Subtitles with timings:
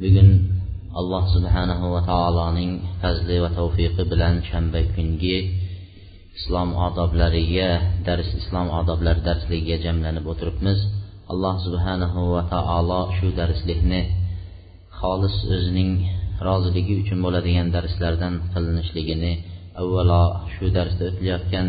[0.00, 0.28] Bugun
[1.00, 5.38] alloh subhanahu va taoloning fazli va tavfiqi bilan shanba kungi
[6.38, 7.70] islom odoblariga
[8.06, 10.78] dars islom odoblari darsligiga jamlanib o'tiribmiz.
[11.32, 14.02] Alloh subhanahu va taolo shu darslikni
[15.00, 15.90] xolis o'zining
[16.46, 19.32] roziligi uchun bo'ladigan darslardan qilinishligini
[19.80, 20.22] avvalo
[20.54, 21.66] shu darsda o'tilayotgan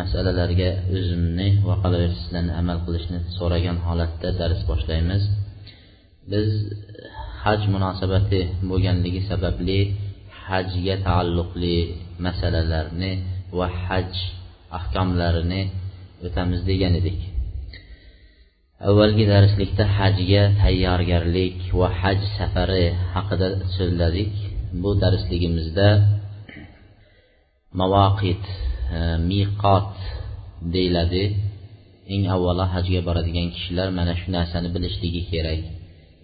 [0.00, 5.22] masalalarga o'zimni va qolaversa amal qilishni so'ragan holatda dars boshlaymiz.
[6.32, 6.48] Biz
[7.44, 8.40] haj munosabati
[8.70, 9.78] bo'lganligi sababli
[10.46, 11.76] hajga taalluqli
[12.26, 13.12] masalalarni
[13.58, 14.10] va haj
[14.78, 15.62] ahkomlarini
[16.26, 17.20] o'tamiz degan edik.
[18.88, 24.32] Avvalgi darslikda hajga tayyorgarlik va haj safari haqida so'zladik.
[24.82, 25.88] Bu darsligimizda
[27.80, 28.44] mavoqit
[28.96, 28.98] e,
[29.30, 29.92] miqot
[30.74, 31.24] deyiladi.
[32.14, 35.62] Eng avvalo hajga boradigan kishilar mana shu narsani bilishligi kerak.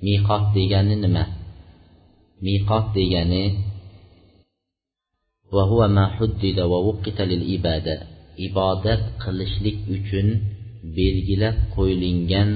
[0.06, 1.24] Miqot degani nima?
[2.44, 3.44] Miqot degani
[8.46, 10.26] ibodat qilishlik uchun
[10.96, 12.50] belgilab qo'yilgan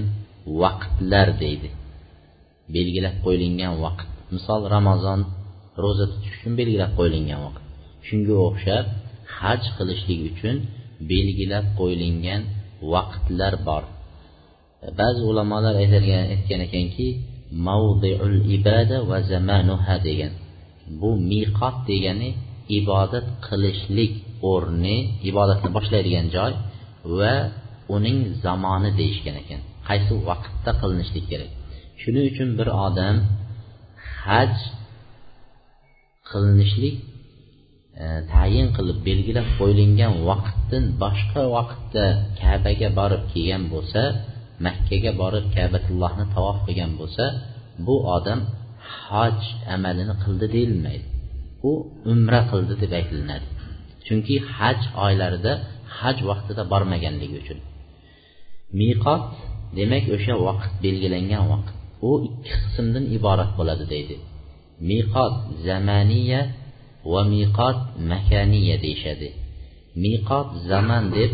[0.61, 1.69] vaqtlar deydi.
[2.75, 4.09] Belgilab qo'yilgan vaqt.
[4.35, 5.21] Misol ramazon
[5.83, 7.63] ro'za tutish uchun belgilab qo'yilgan vaqt.
[8.07, 8.87] Shunga o'xshab
[9.39, 10.57] haj qilishlik uchun
[11.11, 12.41] belgilab qo'yilgan
[12.93, 13.85] vaqtlar bor.
[14.99, 17.09] Ba'zi ulamolar aytgan ekanki
[17.67, 20.33] mavdiul ibada va zamanuha degan.
[21.01, 22.31] Bu miqot degani
[22.79, 24.13] ibodat qilishlik
[24.53, 24.97] o'rni
[25.31, 26.53] ibodatni boshlaydigan joy
[27.19, 27.35] va
[27.97, 29.61] uning zamoni deyishgan ekan.
[29.89, 31.51] Qaysi vaqtda qilinishlik kerak?
[32.01, 33.17] Shuning uchun bir odam
[34.25, 34.55] haj
[36.31, 36.97] qilinishlik
[38.03, 42.05] e, tayin qilib belgilab qo'yilgan vaqtdan boshqa vaqtda
[42.41, 44.03] kabaga borib kelgan bo'lsa
[44.67, 47.25] makkaga borib kabatullohni tavof qilgan bo'lsa
[47.87, 48.41] bu odam
[49.03, 49.39] hoj
[49.75, 51.07] amalini qildi deyilmaydi.
[51.71, 51.73] U
[52.13, 53.47] umra qildi deb aytilinadi.
[54.07, 55.53] Chunki haj oylarida
[55.99, 57.59] haj vaqtida bormaganligi uchun.
[58.81, 59.25] Miqot
[59.79, 61.69] demak o'sha vaqt belgilangan vaqt.
[62.09, 64.17] U ikki qismdan iborat bo'ladi deydi.
[64.91, 65.35] Miqot
[65.67, 66.41] zamaniya
[67.13, 67.79] va miqot
[68.13, 69.29] makaniya deyishadi.
[70.05, 71.33] Miqot zaman deb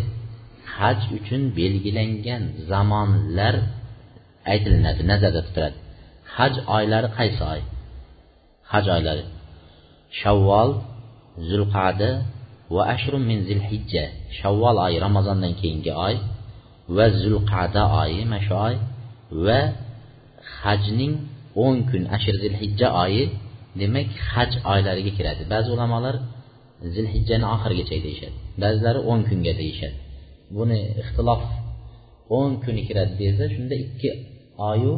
[0.74, 3.54] haj uchun belgilangan zamonlar
[4.52, 5.78] aytilinadi nazarda tutiladi.
[6.36, 7.60] Haj oylari qaysi oy?
[8.72, 9.24] Haj oylari
[10.20, 10.70] shavvol
[11.48, 12.10] zulqada
[12.74, 14.04] va ashrun min zilhijja.
[14.38, 16.14] Shavvol oyi ramazondan keyingi oy
[16.96, 18.74] va zulqada oyi mana shu oy
[19.46, 19.60] va
[20.60, 21.14] hajning
[21.64, 23.22] o'n kun ashir zilhijja oyi
[23.80, 25.42] demak haj oylariga kiradi.
[25.52, 26.16] Ba'zi ulamolar
[26.94, 29.98] zilhijjani oxirigacha deyishadi ba'zilari o'n kunga deyishadi.
[30.56, 31.42] Buni ixtilof
[32.38, 34.10] o'n kuni kiradi desa shunda ikki
[34.70, 34.94] oyu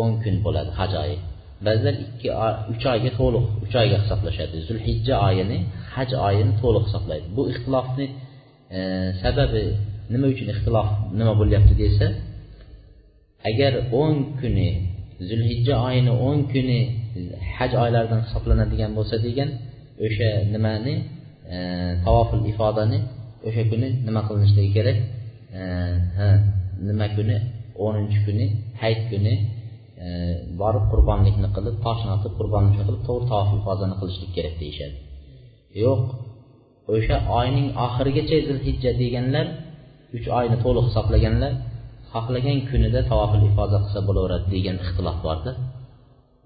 [0.00, 1.16] o'n kun bo'ladi haj oyi.
[1.66, 2.28] Ba'zilar ikki
[2.72, 4.56] uch oyga to'liq uch oyga hisoblashadi.
[4.68, 5.58] Zulhijja oyini
[5.94, 7.26] haj oyini to'liq hisoblaydi.
[7.36, 8.06] Bu ixtilofni
[8.76, 8.80] e,
[9.22, 9.64] sababi
[10.12, 10.88] nima uchun ixtilof
[11.18, 12.06] nima bo'lyapti desa
[13.50, 14.68] agar o'n kuni
[15.28, 16.78] zulhijja oyini o'n kuni
[17.56, 19.50] haj oylaridan hisoblanadigan bo'lsa degan
[20.06, 20.94] o'sha nimani
[21.54, 21.56] e,
[22.04, 22.98] tavofil ifodani
[23.46, 24.98] o'sha kuni nima qilinishligi kerak?
[26.18, 26.28] Ha
[26.88, 27.36] nima kuni?
[27.84, 28.46] O'ninchi kuni
[28.82, 29.34] hayit kuni.
[30.60, 34.96] Borib qurbonlikni qilib toshni otib qurbonlikni qilib to'g'ri tavof ifodani qilishlik kerak deyishadi.
[35.82, 36.02] Yo'q
[36.94, 39.46] o'sha oyning oxirigacha zilhijja deganlar
[40.16, 41.52] uch oyni to'liq hisoblaganlar
[42.12, 45.52] xohlagan kunida tavofil ifoda qilsa bo'laveradi degan ixtilof borda.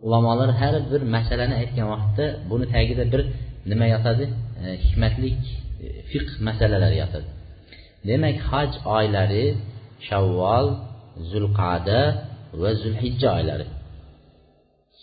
[0.06, 3.20] Ulamolar har bir masalani aytgan vaqtda buni tagida bir
[3.70, 4.24] nima yotadi?
[4.84, 5.65] Hikmatlik e,
[6.10, 7.28] fiqh masalalari yotadi.
[8.08, 9.46] Demak haj oylari
[10.06, 10.66] shavvol
[11.30, 12.00] zulqada
[12.60, 13.66] va zulhijja oylari.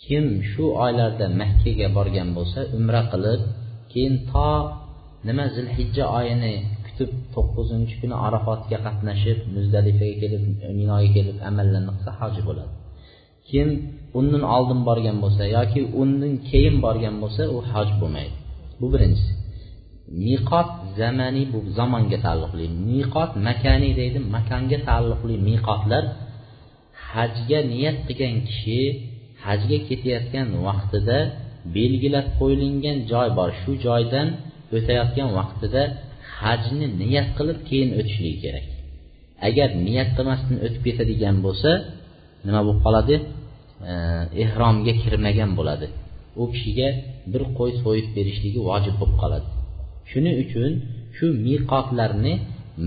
[0.02, 3.40] Kim shu oylarda makkaga borgan bo'lsa umra qilib
[3.92, 4.50] keyin to
[5.28, 6.54] nima zilhijja oyini
[6.86, 10.42] kutib to'qqizinchi kuni arafotga qatnashib muzdalifaga kelib
[10.80, 12.72] minoga kelib amallarni qilsa hoji bo'ladi.
[13.48, 13.68] Kim
[14.18, 18.34] undan oldin borgan bo'lsa yoki undan keyin borgan bo'lsa u hoj bo'lmaydi.
[18.80, 19.32] Bu birinchisi.
[20.22, 20.68] Miqot
[20.98, 22.66] zamaniy bu zamonga taalluqli.
[22.88, 26.04] Miqot makaniy deydi makonga taalluqli miqotlar
[27.12, 28.80] hajga niyat qilgan kishi
[29.46, 31.18] hajga ketayotgan vaqtida
[31.76, 33.50] belgilab qo'yilgan joy bor.
[33.60, 34.28] Shu joydan
[34.76, 35.82] o'tayotgan vaqtida
[36.40, 38.66] hajni niyat qilib keyin o'tishligi kerak.
[39.48, 41.70] Agar niyat qilmasdan o'tib ketadigan bo'lsa
[42.46, 43.16] nima bo'lib qoladi?
[44.44, 45.86] Ehromga kirmagan bo'ladi.
[46.40, 46.88] U kishiga
[47.32, 49.48] bir qo'y so'yib berishligi vojib bo'lib qoladi.
[50.10, 50.70] Shuning uchun
[51.16, 52.34] shu miqotlarni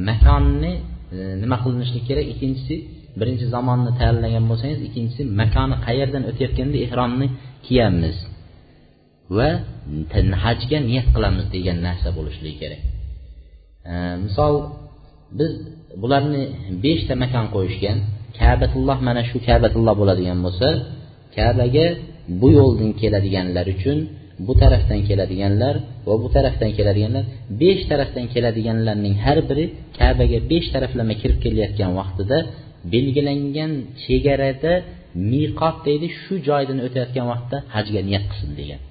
[0.09, 0.71] makonni
[1.15, 2.25] e, nima qilinishligi kerak?
[2.33, 2.75] Ikkinchisi
[3.19, 7.27] birinchi zamonni tayyorlagan bo'lsangiz ikkinchisi makoni qayerdan o'tayotganda ehromni
[7.65, 8.17] kiyamiz
[9.37, 9.49] va
[10.43, 12.81] hajga niyat qilamiz degan narsa bo'lishligi kerak.
[13.91, 13.93] E,
[14.25, 14.53] misol
[15.39, 15.51] biz
[16.01, 16.43] bularni
[16.85, 17.97] beshta makon qo'yishgan
[18.39, 20.67] kabatulloh mana shu kabatulloh bo'ladigan bo'lsa
[21.37, 21.87] kabaga
[22.39, 23.97] bu yo'ldan keladiganlar uchun
[24.45, 25.75] bu tarafdan keladiganlar
[26.07, 27.23] va bu tarafdan keladiganlar
[27.61, 29.65] besh tarafdan keladiganlarning har biri
[29.99, 32.37] kabaga besh taraflama kirib kelayotgan vaqtida
[32.93, 33.71] belgilangan
[34.03, 34.73] chegarada
[35.31, 38.81] miqot deydi shu joydan o'tayotgan vaqtda hajga niyat qilsin degan.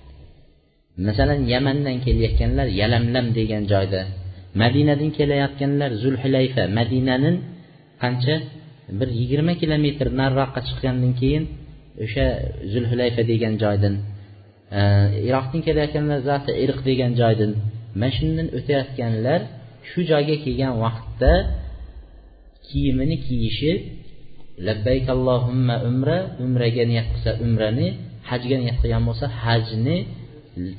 [1.07, 4.01] Masalan yamandan kelayotganlar yalamlam degan joyda
[4.63, 7.37] madinadan kelayotganlar zulhulayfa madinaning
[8.03, 8.35] qancha
[8.99, 11.45] bir yigirma kilometr nariroqqa chiqqandan keyin
[12.05, 12.27] o'sha
[12.73, 13.95] zulhulayfa degan joydan
[15.29, 17.53] iroqdan kelayotganlar zati irq degan joydan
[18.01, 19.41] mana shundan o'tayotganlar
[19.91, 21.33] shu joyga kelgan vaqtda
[22.67, 23.73] kiyimini kiyishi
[24.67, 27.87] labbayk allohumma umra umraga niyat qilsa umrani
[28.31, 29.97] hajga niyat qilgan bo'lsa hajni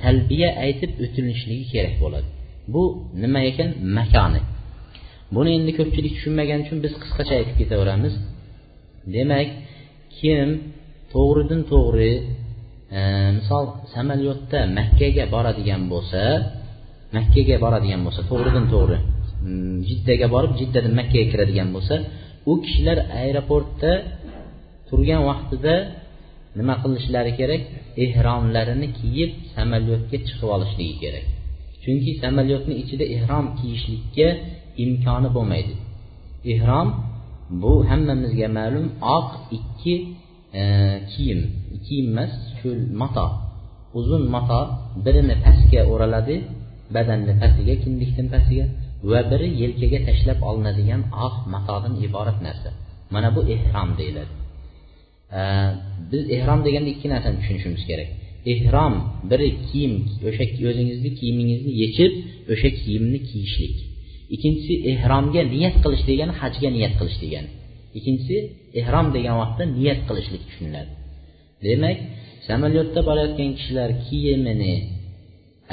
[0.04, 2.28] talbiya aytib o'tilishligi kerak bo'ladi.
[2.74, 2.84] Bu
[3.24, 3.70] nima ekan?
[3.98, 4.42] Makoni.
[5.36, 8.14] Buni endi ko'pchilik tushunmagani uchun biz qisqacha aytib ketaveramiz.
[9.16, 9.50] Demak
[10.18, 10.50] kim
[11.14, 12.12] to'g'ridan to'g'ri
[13.38, 16.22] misol samolyotda makkaga boradigan bo'lsa
[17.18, 18.98] makkaga boradigan bo'lsa to'g'ridan to'g'ri
[19.46, 21.96] mm, jiddaga borib jiddadan makkaga kiradigan bo'lsa
[22.50, 23.92] u kishilar aeroportda
[24.90, 25.76] turgan vaqtida
[26.60, 27.62] nima qilishlari kerak?
[28.06, 31.26] Ehromlarini kiyib samolyotga chiqib olishligi kerak.
[31.84, 34.28] Chunki samolyotni ichida ehrom kiyishlikka
[34.84, 35.74] imkoni bo'lmaydi.
[36.54, 36.88] Ehrom
[37.62, 38.86] bu hammamizga ma'lum
[39.18, 39.94] oq ikki
[41.12, 41.40] kiyim
[41.86, 42.06] kiyim.
[42.14, 42.70] Emas shu
[43.02, 43.28] mato
[44.00, 44.62] uzun mato
[45.06, 46.36] birini pastga o'raladi
[46.96, 48.66] badanni pastiga kindikdan pastiga
[49.12, 52.70] va biri yelkaga tashlab olinadigan oq matodan iborat narsa.
[53.14, 54.34] Mana bu ehrom deyiladi.
[56.12, 58.10] Biz ehrom deganda ikki narsani tushunishimiz kerak.
[58.54, 58.94] Ehrom
[59.32, 59.94] biri kiyim
[60.28, 62.14] o'sha o'zingizni kiyimingizni yechib
[62.54, 63.76] o'sha kiyimni kiyishlik.
[64.36, 67.50] Ikkinchisi ehromga niyat qilish degani hajga niyat qilish degani.
[67.98, 68.38] Ikkinchisi
[68.82, 70.92] ehrom degan vaqtda niyat qilishlik tushuniladi.
[71.66, 71.98] Demak
[72.48, 74.74] samolyotda borayotgan kishilar kiyimini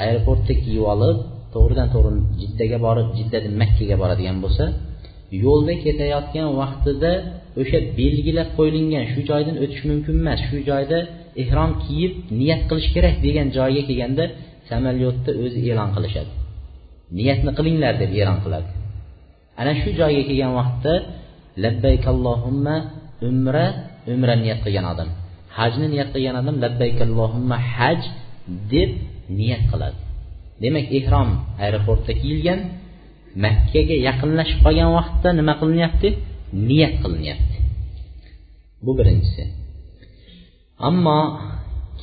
[0.03, 1.17] aeroportda kiyib olib
[1.53, 4.65] to'g'ridan to'g'ri jiddaga borib jiddadan makkaga boradigan bo'lsa
[5.45, 7.11] yo'lda ketayotgan vaqtida
[7.61, 10.99] o'sha belgilab qo'yilgan shu joydan o'tish mumkin emas shu joyda
[11.43, 14.25] ehrom kiyib niyat qilish kerak degan joyga kelganda
[14.69, 16.31] samolyotda o'zi e'lon qilishadi.
[17.17, 18.69] Niyatni qilinglar deb e'lon qiladi.
[19.61, 20.93] Ana shu joyga kelgan vaqtda
[21.63, 22.75] labbayk allohumma
[23.29, 23.65] umra
[24.13, 25.09] umra niyat qilgan odam.
[25.57, 28.01] Hajni niyat qilgan odam labbayk allohumma haj
[28.73, 28.91] deb
[29.39, 29.99] niyat qiladi.
[30.63, 31.29] Demak ehrom
[31.63, 32.59] aeroportda kiyilgan
[33.45, 36.09] makkaga yaqinlashib qolgan vaqtda nima qilinyapti?
[36.69, 37.57] Niyat qilinyapti.
[38.85, 39.43] Bu birinchisi.
[40.89, 41.19] Ammo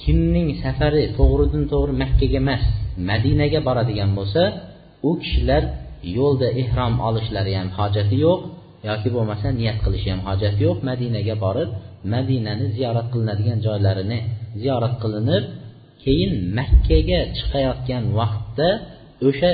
[0.03, 2.63] kimning safari to'g'ridan to'g'ri makkaga emas
[3.11, 4.43] madinaga boradigan bo'lsa
[5.09, 5.63] u kishilar
[6.19, 8.41] yo'lda ehrom olishlari ham hojati yo'q
[8.89, 10.79] yoki bo'lmasa niyat qilishi ham hojati yo'q.
[10.91, 11.71] Madinaga borib
[12.15, 14.19] madinani ziyorat qilinadigan joylarini
[14.63, 15.45] ziyorat qilinib
[16.05, 18.69] keyin makkaga chiqayotgan vaqtda
[19.29, 19.51] o'sha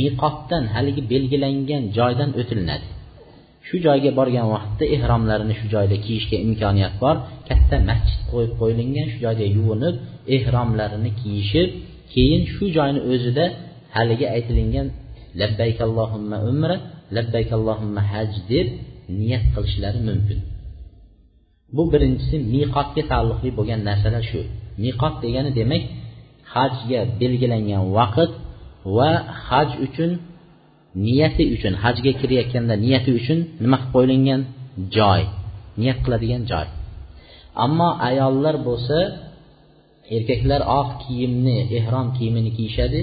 [0.00, 2.86] miqotdan haligi belgilangan joydan o'tilinadi.
[3.66, 7.16] Shu joyga borgan vaqtda ehromlarini shu joyda kiyishga imkoniyat bor.
[7.48, 9.94] Katta masjid qo'yib qo'yilgan shu joyda yuvinib
[10.36, 11.68] ehromlarini kiyishib
[12.12, 13.44] keyin shu joyni o'zida
[13.96, 14.86] haligi aytilingan
[15.40, 16.76] labbaykallohumma umra
[17.16, 18.66] labbayk allohimma haj deb
[19.20, 20.38] niyat qilishlari mumkin.
[21.76, 24.40] Bu birinchisi miqotga taalluqli bo'lgan narsalar shu.
[24.82, 25.82] Miqot degani demak
[26.54, 28.30] hajga belgilangan vaqt
[28.96, 29.10] va
[29.48, 30.10] haj uchun
[31.06, 34.40] niyati uchun hajga kirayotganda niyati uchun nima qilib qo'yilgan?
[34.96, 35.22] Joy.
[35.80, 36.66] Niyat qiladigan joy.
[37.64, 38.98] Ammo ayollar bo'lsa
[40.16, 43.00] erkaklar oq kiyimni ehrom kiyimini kiyishadi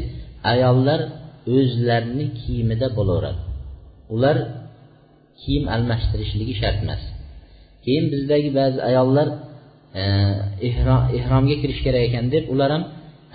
[0.54, 1.00] ayollar
[1.56, 3.49] o'zlarini kiyimida bo'laveradi.
[4.14, 4.38] Ular
[5.42, 7.02] kiyim almashtirishligi shart emas.
[7.84, 9.28] Keyin bizdagi ba'zi ayollar
[10.02, 10.04] e,
[11.18, 12.84] ehromga kirish kerak ekan deb ular ham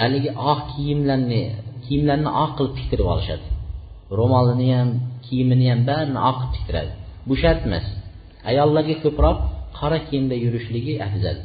[0.00, 1.42] haligi oq kiyimlarni
[1.84, 3.46] kiyimlarni oq qilib tiktirib olishadi.
[4.18, 4.88] Ro'molini ham
[5.26, 6.92] kiyimini ham barini oq qilib tiktiradi.
[7.28, 7.86] Bu shart emas.
[8.50, 9.38] Ayollarga ko'proq
[9.78, 11.38] qora kiyimda yurishligi afzal.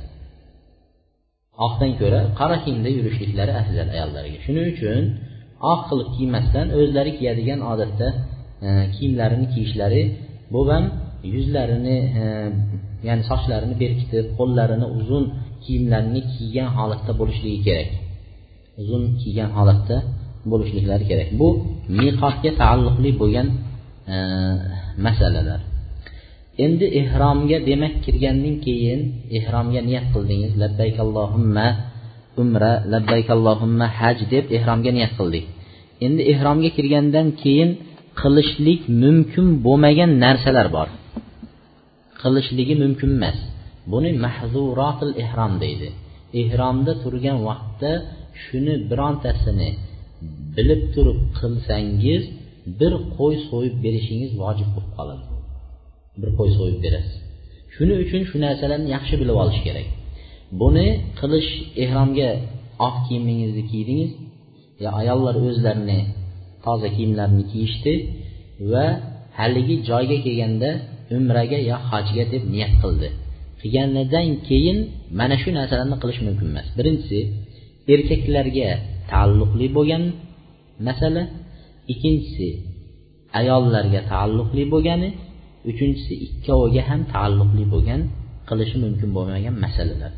[1.65, 4.37] Oqdan ko'ra qora kiyimda yurishliklari afzal ayollarga.
[4.45, 5.03] Shuning uchun
[5.71, 8.07] oq qilib kiymasdan o'zlari kiyadigan odatda
[8.67, 10.01] Э, kiyimlarini kiyishlari
[10.51, 10.83] bu ham
[11.33, 12.23] yuzlarini e,
[13.07, 15.25] ya'ni sochlarini berkitib qo'llarini uzun
[15.63, 17.89] kiyimlarni kiygan holatda bo'lishligi kerak.
[18.81, 19.97] Uzun kiygan holatda
[20.51, 21.29] bo'lishliklari kerak.
[21.39, 21.47] Bu
[21.99, 23.47] miqotga taalluqli bo'lgan
[24.13, 24.15] e,
[25.05, 25.59] masalalar.
[26.65, 29.01] Endi ehromga demak kirgandan keyin
[29.37, 30.51] ehromga niyat qildingiz.
[30.63, 31.67] Labbayk allohimma
[32.41, 35.45] umra labbayk allohimma haj deb ehromga niyat qildik.
[36.05, 37.69] Endi ehromga kirgandan keyin
[38.19, 40.87] qilishlik mumkin bo'lmagan narsalar bor.
[42.21, 43.37] Qilishligi mumkin emas.
[43.91, 45.89] Buni mahzurotil ehrom deydi.
[46.41, 47.91] Ehromda turgan vaqtda
[48.43, 49.69] shuni birontasini
[50.55, 52.23] bilib turib qilsangiz
[52.79, 55.25] bir qo'y so'yib berishingiz vojib bo'lib qoladi.
[56.21, 57.15] Bir qo'y so'yib berasiz.
[57.75, 59.87] Shuning uchun shu narsalarni yaxshi bilib olish kerak.
[60.61, 60.87] Buni
[61.19, 61.49] qilish
[61.83, 62.29] ehromga
[62.87, 64.11] oq kiyimingizni kiydingiz
[64.83, 65.99] yo ayollar o'zlarini
[66.65, 67.93] toza kiyimlarni kiyishdi
[68.71, 68.85] va
[69.39, 70.69] haligi joyga kelganda
[71.17, 73.07] umraga yo hajga deb niyat qildi.
[73.61, 74.77] Qilganidan keyin
[75.19, 76.67] mana shu narsalarni qilish mumkin emas.
[76.77, 77.19] Birinchisi
[77.93, 78.69] erkaklarga
[79.11, 80.03] taalluqli bo'lgan
[80.87, 81.23] masala
[81.91, 82.47] ikkinchisi
[83.39, 85.09] ayollarga taalluqli bo'lgani
[85.69, 88.01] uchinchisi ikkoviga ham taalluqli bo'lgan
[88.49, 90.11] qilishi mumkin bo'lmagan masalalar.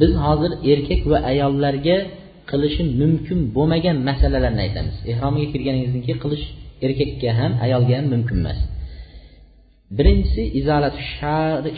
[0.00, 1.96] Biz hozir erkak va ayollarga
[2.50, 4.96] qilishi mumkin bo'lmagan masalalarni aytamiz.
[5.12, 6.44] Ehromga kirganingizdan keyin qilish
[6.86, 8.58] erkakka ham ayolga ham mumkin emas.
[9.96, 10.96] Birinchisi izolat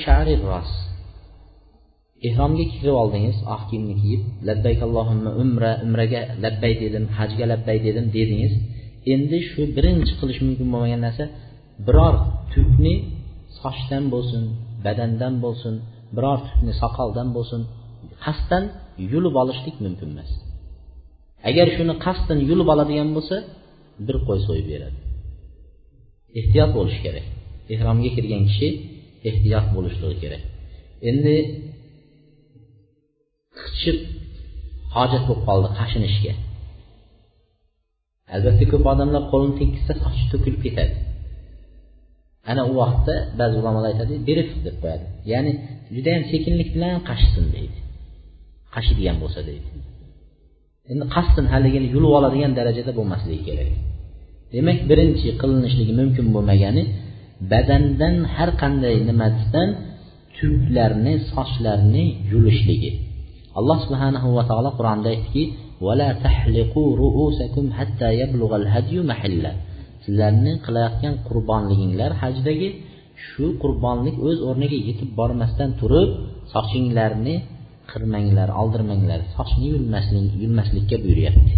[0.04, 0.70] shari ros
[2.28, 7.78] ehromga kirib oldingiz ah, oq kiyimni kiyib labbayk allohimma umra umraga labbay dedim hajga labbay
[7.86, 8.54] dedim dedingiz.
[9.12, 11.24] Endi shu birinchi qilish mumkin bo'lmagan narsa
[11.86, 12.14] biror
[12.52, 12.94] tukni
[13.60, 14.42] sochdan bo'lsin
[14.84, 15.74] badandan bo'lsin
[16.16, 17.60] biror tukni soqoldan bo'lsin
[18.24, 18.64] qasddan
[19.12, 20.30] yulib olishlik mumkin emas.
[21.48, 23.36] Agar shuni qasddan yulib oladigan bo'lsa
[24.06, 24.98] bir qo'y so'yib beradi.
[26.40, 27.26] Ehtiyot bo'lish kerak.
[27.74, 28.68] Ehromga kirgan kishi
[29.30, 30.42] ehtiyot bo'lishligi kerak.
[31.10, 31.36] Endi
[33.60, 33.98] qichib
[34.96, 36.32] hojat bo'lib qoldi qashinishga.
[38.34, 40.94] Albatta ko'p odamlar qo'lini tekkizsa sochi to'kilib ketadi.
[42.50, 45.04] Ana u vaqtda ba'zi ulamolar aytadi berif deb qo'yadi.
[45.32, 45.52] Ya'ni
[45.94, 47.78] judayam sekinlik bilan qashsin deydi.
[48.74, 49.68] Qashiydigan bo'lsa deydi.
[50.92, 53.70] Endi qasdin haligini yulib oladigan darajada bo'lmasligi kerak.
[54.54, 56.82] Demak birinchi qilinishligi mumkin bo'lmagani
[57.52, 59.68] badandan har qanday nimadan
[60.36, 62.90] tuklarni sochlarni yulishligi.
[63.58, 65.44] Alloh subhanahu va taolo qur'onda aytdiki
[70.04, 72.68] sizlarni qilayotgan qurbonliginglar hajdagi
[73.26, 76.10] shu qurbonlik o'z o'rniga yetib bormasdan turib
[76.52, 77.34] sochinglarni
[77.91, 79.67] qirmanglar oldirmanglar sochni
[80.43, 81.53] yulmaslikka buyuryapti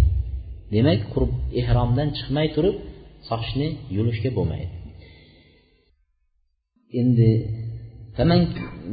[0.74, 1.00] demak
[1.60, 2.76] ehromdan chiqmay turib
[3.30, 4.74] sochni yulishga bo'lmaydi
[7.00, 7.30] endi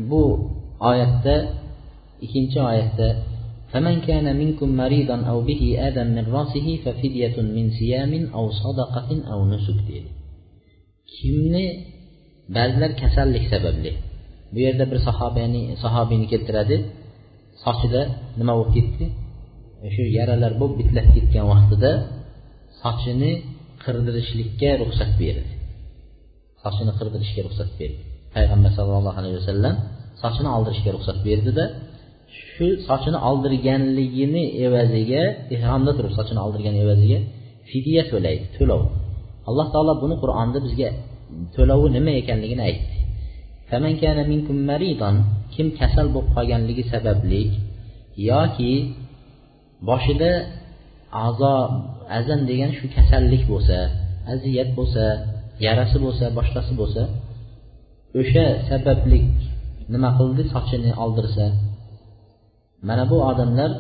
[0.10, 0.24] bu
[0.92, 1.36] oyatda
[2.26, 3.10] ikkinchi oyatda
[3.74, 9.40] فمن كان منكم مريضا أو به آذى من رأسه ففدية من صيام أو صدقة أو
[9.54, 10.12] نسك deydi
[11.16, 11.66] kimni
[12.56, 13.92] ba'zilar kasallik sababli
[14.54, 16.78] bu yerda bir sahobiyni sahobiyni keltiradi
[17.65, 18.03] sochida
[18.41, 19.05] nima bo'lib ketdi?
[19.85, 21.91] E, shu yaralar bo'lib bitlab ketgan vaqtida
[22.83, 23.33] sochini
[23.85, 25.53] qirdirishlikka ruxsat berdi.
[26.63, 28.01] Sochini qirdirishga ruxsat berdi.
[28.35, 29.75] Payg'ambar sallallohu alayhi vasallam
[30.23, 31.65] sochini oldirishga ruxsat berdida
[32.41, 35.23] shu sochini oldirganligini evaziga
[35.55, 37.19] ehromda turib sochini oldirgan evaziga
[37.71, 38.83] fidya to'laydi to'lov.
[39.49, 40.89] Alloh taolo buni qur'onda bizga
[41.57, 42.94] to'lovi nima ekanligini aytdi.
[45.55, 47.43] Kim kasal bo'lib qolganligi sababli
[48.31, 48.73] yoki
[49.89, 50.33] boshida
[51.27, 51.55] a'zo
[52.19, 53.79] azan degan shu kasallik bo'lsa
[54.33, 55.05] aziyat bo'lsa
[55.67, 57.03] yarasi bo'lsa boshqasi bo'lsa
[58.21, 59.21] o'sha sababli
[59.93, 60.43] nima qildi?
[60.55, 61.45] Sochini oldirsa.
[62.89, 63.71] Mana bu odamlar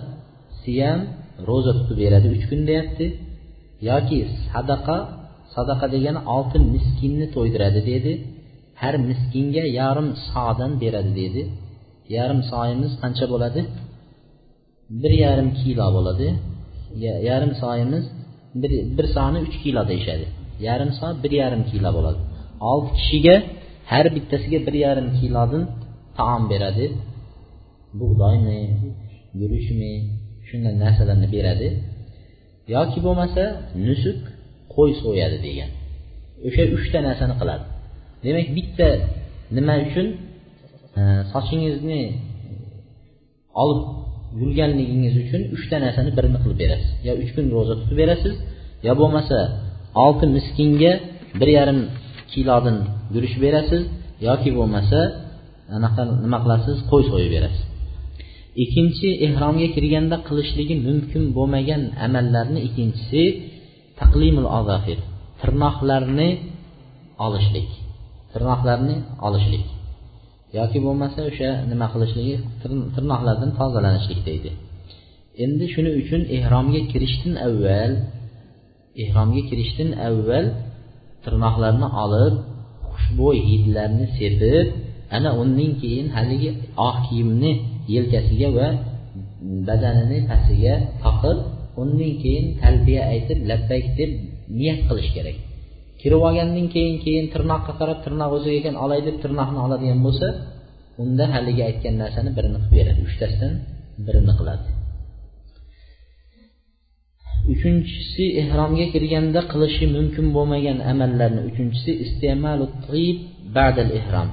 [0.62, 1.00] siyam
[1.48, 3.06] ro'za tutib beradi uch kun deyapti.
[3.90, 4.18] Yoki
[4.50, 4.96] sadaqa
[5.54, 8.12] sadaqa degani olti miskinni to'ydiradi dedi.
[8.82, 11.42] Har miskinga yarim sodan beradi dedi
[12.16, 13.60] yarim soyimiz qancha bo'ladi?
[15.02, 16.28] Bir yarim kilo bo'ladi.
[17.30, 18.04] Yarim soyimiz
[18.62, 20.26] bir, bir soni uch kilo deyishadi.
[20.66, 22.20] Yarim so bir yarim kilo bo'ladi.
[22.70, 23.36] Olti kishiga
[23.92, 25.62] har bittasiga bir yarim kilodan
[26.18, 26.86] taom beradi.
[28.00, 28.60] Bug'doymi
[29.40, 29.92] guruchmi
[30.48, 31.68] shunday narsalarni beradi.
[32.74, 33.42] Yoki bo'lmasa
[33.86, 34.20] nusuk
[34.74, 35.70] qo'y so'yadi degan.
[36.46, 37.64] O'sha uchta narsani qiladi.
[38.24, 38.88] Demak bitta
[39.56, 40.06] nima uchun
[40.98, 41.02] e,
[41.32, 42.02] sochingizni
[43.62, 43.80] olib
[44.40, 46.90] yurganligingiz uchun uchta narsani birini qilib berasiz.
[47.06, 48.34] Yo uch kun ro'za tutib berasiz
[48.86, 49.38] yo bo'lmasa
[50.04, 50.92] olti miskinga
[51.40, 51.80] bir yarim
[52.32, 52.76] kilodan
[53.14, 53.82] guruch berasiz
[54.28, 54.98] yoki bo'lmasa
[55.76, 57.62] anaqa nima qilasiz qo'y so'yib berasiz.
[58.62, 63.22] Ikkinchi ehromga kirganda qilishligi mumkin bo'lmagan amallarni ikkinchisi
[64.00, 64.98] taqlimul azafir
[65.40, 66.28] tirnoqlarni
[67.26, 67.70] olishlik.
[68.34, 69.64] Tirnoqlarni olishlik.
[70.58, 72.36] Yoki bo'lmasa o'sha nima qilishligi
[72.96, 74.50] tirnoqlardan tozalanishlik deydi.
[75.44, 77.92] Endi shuning uchun ehromga kirishdan avval
[79.02, 80.46] ehromga kirishdan avval
[81.24, 82.34] tirnoqlarni olib
[82.94, 84.66] xushbo'y hidlarni sepib
[85.16, 86.50] ana undan keyin haligi
[86.88, 87.52] oq kiyimni
[87.94, 88.68] yelkasiga va
[89.66, 90.74] badanini pastiga
[91.04, 91.38] taqib
[91.82, 94.10] undan keyin talbiya aytib labbayk deb
[94.58, 95.36] niyat qilish kerak.
[96.04, 100.28] Kirib olgandan keyin keyin tirnoqqa qarab tirnoq o'ziga ekan olay deb tirnoqni oladigan bo'lsa
[101.02, 103.00] unda haligi aytgan narsani birini qilib beradi.
[103.08, 103.52] Uchtasidan
[104.06, 104.68] birini qiladi.
[107.52, 111.40] Uchinchisi ehromga kirganda qilishi mumkin bo'lmagan amallarni.
[111.50, 112.66] Uchinchisi istemalu
[113.56, 114.28] ba'dal ehrom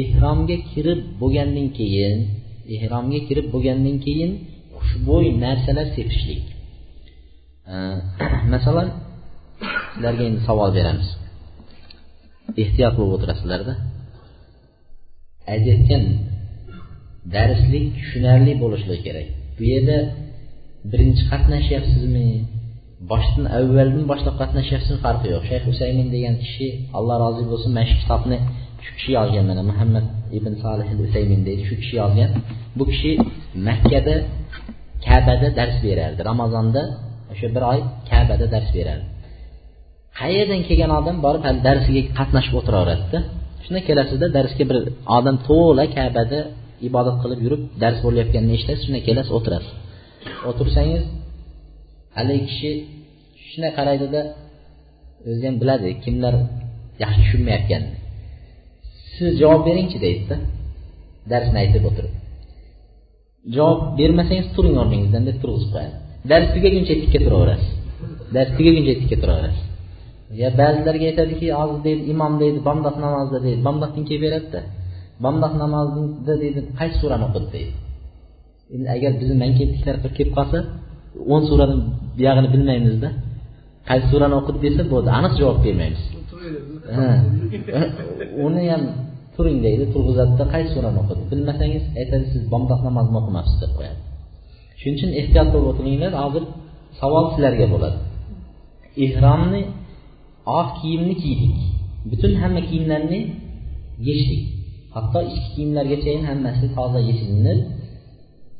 [0.00, 2.18] ehromga kirib bo'lgandan keyin
[2.76, 4.32] ehromga kirib bo'lgandan keyin
[4.78, 6.44] xushbo'y narsalar sepishlik.
[8.52, 8.88] Masalan
[9.96, 11.08] sizlarga endi savol beramiz.
[12.62, 13.74] Ehtiyot bo'lib o'tirasizlarda
[15.52, 16.04] aytayotgan
[17.34, 19.26] darslik tushunarli bo'lishligi kerak.
[19.58, 19.98] Bu yerda
[20.90, 22.28] birinchi qatnashyapsizmi?
[23.12, 25.42] Boshdan avvaldan boshlab qatnashyapsizmi farqi yo'q.
[25.50, 26.66] Shayx usaymin degan kishi
[26.98, 28.38] alloh rozi bo'lsin mana shu kitobni
[28.84, 30.06] shu kishi yozgan mana muhammad
[30.38, 32.30] ibn solih usaymin deydi shu kishi yozgan.
[32.78, 33.10] Bu kishi
[33.68, 34.14] makkada
[35.06, 36.20] kabada dars berardi.
[36.30, 36.82] Ramazonda
[37.32, 37.78] o'sha bir oy
[38.10, 39.06] kabada dars berardi
[40.20, 43.18] qayerdan kelgan odam borib hali darsiga qatnashib o'tiraveradida
[43.64, 44.78] shunda kelasizda darsga bir
[45.18, 46.40] odam to'la kabada
[46.88, 49.72] ibodat qilib yurib dars bo'layotganini eshitasiz shunda kelasiz o'tirasiz
[50.50, 51.04] o'tirsangiz
[52.16, 52.70] haligi kishi
[53.48, 54.20] shunday qaraydida
[55.30, 56.34] o'zi ham biladi kimlar
[57.02, 57.96] yaxshi tushunmayotganini
[59.16, 60.36] siz javob beringchi deydida.
[61.32, 62.14] Darsni aytib o'tirib.
[63.56, 65.96] Javob bermasangiz turing o'rningizdan deb turg'izib qo'yadi.
[66.30, 67.70] Dars tugaguncha tikka turaverasiz
[68.34, 69.65] dars tugaguncha tikka turaverasiz
[70.42, 74.60] ya ba'zilarga aytadiki hozir deydi imom deydi bomdod namozida deydi bomdoddan keyin beradida?
[75.24, 77.72] Bomdod namozida deydi qaysi surani o'qidi deydi
[78.74, 80.58] endi agar bizni mankentliklar qilib kelib qolsa
[81.32, 81.74] o'n surani
[82.18, 83.08] buyog'ini bilmaymizda.
[83.88, 86.02] Qaysi surani o'qidi desa bo'ldi aniq javob bermaymiz.
[88.46, 88.82] Uni ham
[89.34, 93.98] turing deydi turg'izadida qaysi surani o'qidi bilmasangiz aytadi siz bomdod namozini o'qimabsiz deb qo'yadi.
[94.80, 96.44] Shuning uchun ehtiyot bo'lib o'tiringlar hozir
[97.00, 97.98] savol sizlarga bo'ladi.
[99.06, 99.62] Ehromni
[100.58, 101.56] oq kiyimni kiydik.
[102.10, 103.20] Butun hamma kiyimlarni
[104.08, 104.42] yechdik.
[104.94, 107.54] Hatto ichki kiyimlargachayin hammasi toza yechilindi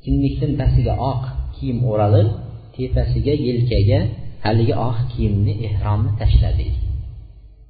[0.05, 1.23] kinlikdan pastiga oq
[1.57, 2.29] kiyim o'ralib
[2.75, 4.01] tepasiga yelkaga
[4.45, 6.73] haligi oq kiyimni ehromni tashladik.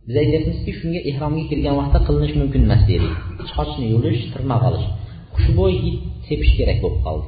[0.07, 3.15] Biz aytyapmizki shunga ehromga kirgan vaqtda qilinish mumkin emas dedik.
[3.55, 4.87] Sochni yulish tirnoq olish.
[5.35, 7.27] Xushbo'y hid sepish kerak bo'lib qoldi.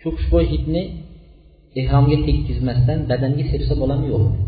[0.00, 0.82] Shu xushbo'y hidni
[1.80, 4.47] ehromga tekkizmasdan badanga sepsa bo'ladimi yo'qmi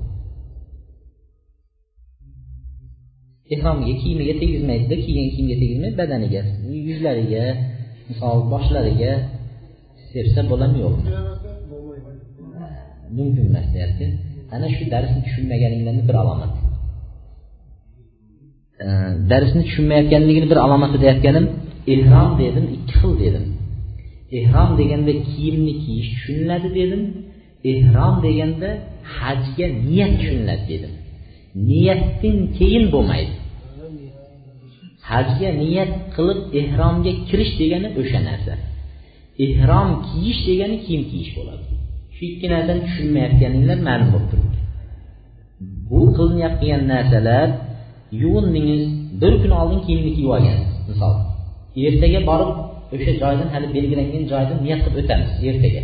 [3.55, 6.41] ehromga kiyimiga tegizmaydida kiygan kiyimiga tegizmaydi badaniga
[6.89, 7.45] yuzlariga
[8.09, 9.13] misol boshlariga
[10.13, 11.11] sepsa bo'ladimi yo'qmi
[13.17, 14.05] mumkin emas deyapti.
[14.55, 16.61] Ana shu darsni tushunmaganinglarni bir alomati
[19.31, 21.47] darsni tushunmayotganligini bir alomati deyotganim
[21.95, 23.45] ehrom dedim ikki xil dedim.
[24.39, 27.03] Ehrom deganda kiyimni kiyish tushuniladi dedim.
[27.73, 28.69] Ehrom deganda
[29.17, 30.93] hajga niyat tushuniladi dedim.
[31.69, 33.35] Niyatdan keyin bo'lmaydi.
[35.11, 38.55] Hajga niyat qilib ehromga kirish degani o'sha narsa.
[39.47, 41.65] Ehrom kiyish degani kiyim kiyish bo'ladi.
[42.15, 44.59] Shu ikki narsani tushunmayotganinglar ma'lum bo'lib turibdi.
[45.91, 47.49] Bu qilinayotgan narsalar
[48.23, 48.83] yuvindingiz
[49.23, 51.15] bir kun oldin kiyimni kiyib olgansiz misol
[51.87, 52.51] ertaga borib
[52.95, 55.83] o'sha joydan hali belgilangan joydan niyat qilib o'tamiz ertaga.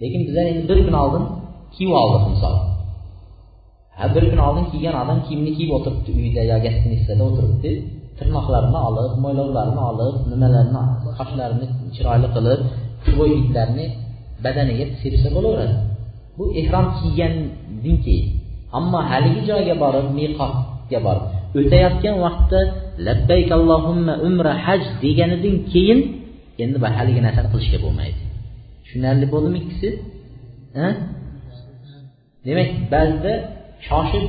[0.00, 1.24] Lekin bizlar endi bir kun oldin
[1.74, 2.54] kiyib oldik misol.
[3.98, 7.70] Ha bir kun oldin kiygan odam kiyimni kiyib o'tiribdi uyda yo gostinitsada o'tiribdi.
[8.18, 10.82] Tirnoqlarini olib mo'ylovlarini olib nimalarni
[11.18, 12.60] qoshlarini chiroyli qilib
[13.04, 13.32] xushbo'y
[14.44, 15.76] badaniga sepsa bo'laveradi.
[16.38, 18.28] Bu ehrom kiygandan keyin
[18.78, 21.24] ammo haligi joyga borib miqotga borib
[21.58, 22.60] o'tayotgan vaqtda
[23.06, 26.00] labbayk allohumma umra haj deganidan keyin
[26.64, 28.20] endi haligi narsani qilishga bo'lmaydi.
[28.84, 29.88] Tushunarli bo'ldimi ikkisi?
[32.46, 33.32] Demak ba'zida
[33.88, 34.24] shoshib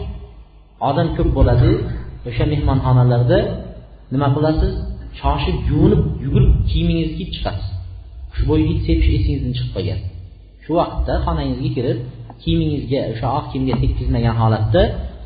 [0.90, 1.72] odam ko'p bo'ladi
[2.30, 3.40] o'sha mehmonxonalarda
[4.14, 4.74] nima qilasiz?
[5.20, 7.68] Shoshib yuvinib yugurib kiyimingizni kiyib chiqasiz.
[8.34, 10.00] Xushbo'y hid sepish esingizdan chiqib qolgan.
[10.64, 12.00] Shu vaqtda xonangizga kirib
[12.42, 14.82] kiyimingizga o'sha oq kiyimga tekkizmagan holatda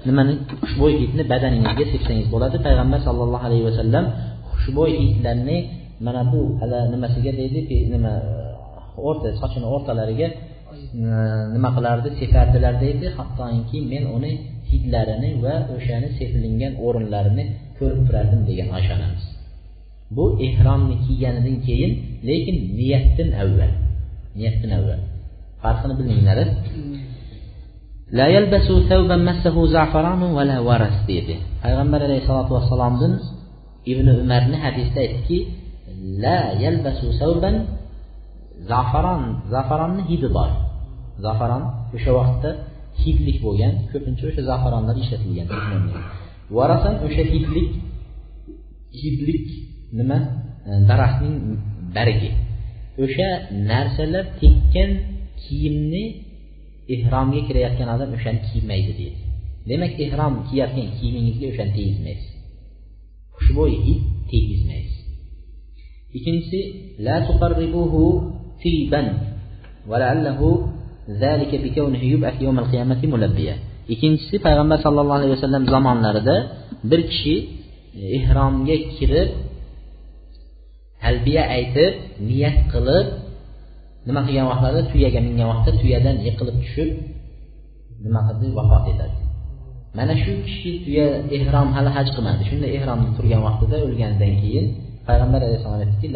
[0.08, 2.58] nimani xushbo'y hidni badaningizga sepsangiz bo'ladi.
[2.66, 4.06] Payg'ambar sallallohu alayhi vasallam
[4.52, 5.58] xushbo'y hidlarni
[6.06, 7.60] mana bu hali nimasiga deydi
[7.94, 8.14] nima
[9.08, 10.36] o'rta sochini o'rtalariga e,
[11.56, 13.06] nima qilardi separdilar deydi.
[13.18, 14.32] Hattoki men uni
[14.74, 17.44] hidlarini va o'shani sepilingan o'rinlarini
[17.78, 19.24] ko'rib turardim degan oysha onamiz
[20.16, 21.92] bu ehromni kiyganidan keyin
[22.28, 23.72] lekin niyatdan avval
[24.38, 25.02] niyatdan avval.
[25.62, 26.38] Farqini bildinglar
[28.18, 33.14] la yalbasu thawban massahu za'faranu va la waras dedi payg'ambar alayhissalotu vassalomdan
[33.92, 35.38] ibn umarni hadisda aytdiki
[36.24, 37.56] la yalbasu savban
[38.72, 39.22] zafaron
[39.54, 40.50] zafaronni hidi bor.
[41.26, 41.64] Zafaron
[41.96, 42.50] o'sha vaqtda
[43.03, 45.47] hidlik bo'lgan ko'pincha o'sha zafaronlar ishlatilgan
[46.57, 47.71] varasan o'sha hidlik
[49.01, 49.47] hidlik
[49.99, 50.19] nima
[50.91, 51.37] daraxtning
[51.97, 52.31] bargi
[53.05, 53.29] o'sha
[53.71, 54.91] narsalar tekkan
[55.43, 56.05] kiyimni
[56.95, 59.19] ehromga kirayotgan odam o'shani kiymaydi deydi
[59.71, 62.31] demak ehrom kiyayotgan kiyimingizga o'shani tegizmaysiz
[63.37, 64.97] xushbo'y hid tegizmaysiz
[66.17, 66.61] ikkinchisi
[67.07, 68.05] la tuqarribuhu
[68.63, 69.09] tiban
[69.91, 70.41] ولعله
[73.94, 76.36] ikkinchisi payg'ambar sallallohu alayhi vasallam zamonlarida
[76.90, 77.36] bir kishi
[78.18, 79.30] ehromga kirib
[81.04, 81.94] talbiya aytib
[82.30, 83.08] niyat qilib
[84.08, 84.82] nima qilgan vaqtlarda?
[84.92, 86.90] Tuyaga mingan vaqtda tuyadan yiqilib tushib
[88.06, 88.46] nima qildi?
[88.58, 89.16] Vafot etadi.
[89.98, 91.06] Mana shu kishi tuya
[91.38, 92.42] ehrom hali haj qilmadi.
[92.50, 94.66] Shunda ehromda turgan vaqtida o'lganidan keyin
[95.08, 96.08] payg'ambar alayhissalom aytdiki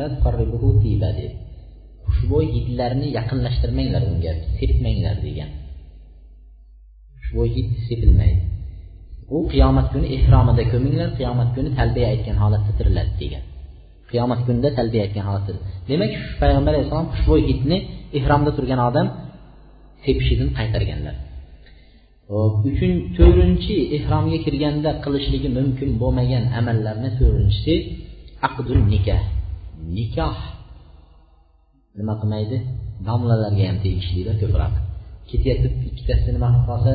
[2.11, 5.49] xushbo'y hidlarni yaqinlashtirmanglar unga sepmanglar degan.
[7.21, 8.41] Xushbo'y hid sepilmaydi.
[9.35, 13.43] U qiyomat kuni ehromida ko'minglar qiyomat kuni talbiya aytgan holatda tiriladi degan.
[14.11, 15.51] Qiyomat kunida talbiya aytgan holatda
[15.89, 17.77] demak payg'ambar alayhissalom xushbo'y hidni
[18.17, 19.07] ehromda turgan odam
[20.05, 21.15] sepishidan qaytarganlar.
[22.31, 22.53] Hop
[23.17, 27.75] to'rtinchi ehromga kirganda qilishligi mumkin bo'lmagan amallarni to'rtinchisi
[28.47, 29.23] aqdul nikoh
[29.97, 30.37] nikoh.
[31.99, 32.57] Nima qilmaydi?
[33.07, 34.73] Domlalarga ham tegishlida ko'proq.
[35.29, 36.93] Ketayotib ikkitasi nima qilib qolsa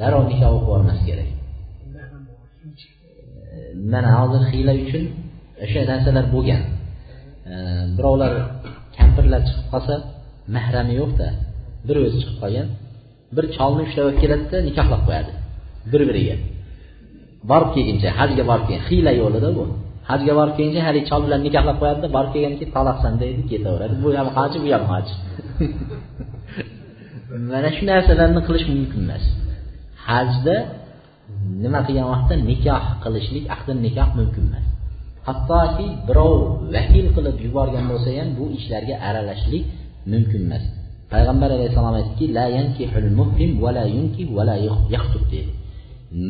[0.00, 1.28] darrov nikoh o'qib yubormas kerak.
[3.92, 5.04] Mana hozir hiyla uchun
[5.64, 6.62] o'sha narsalar bo'lgan.
[7.96, 8.32] Birovlar
[8.98, 9.94] kampirlar chiqib qolsa
[10.56, 11.26] mahrami yo'qda.
[11.88, 12.68] Bir o'zi chiqib qolgan.
[13.36, 15.32] Bir cholni ushlab olib keladida nikohlab qo'yadi.
[15.92, 16.36] Bir biriga.
[17.50, 19.64] Borib kelguncha hajga borib kelgan hiyla yo'lida bu.
[20.10, 23.94] Hajga borib kelguncha haligi chol bilan nikohlab qo'yadida borib kelgandan keyin taloqsan deydi ketaveradi.
[24.02, 25.14] Bu ham hoji bu ham hoji
[27.50, 29.24] mana shu narsalarni qilish mumkin emas.
[30.08, 30.56] Hajda
[31.64, 34.66] nima qilgan vaqtda nikoh qilishlik aqdi nikoh mumkin emas.
[35.28, 36.34] Hattoki birov
[36.74, 39.64] vakil qilib yuborgan bo'lsa ham bu ishlarga aralashishlik
[40.12, 40.64] mumkin emas.
[41.12, 44.56] Payg'ambar alayhissalom aytdiki la yankihul muhrim va la yunkih va la
[44.94, 45.52] yaxtub dedi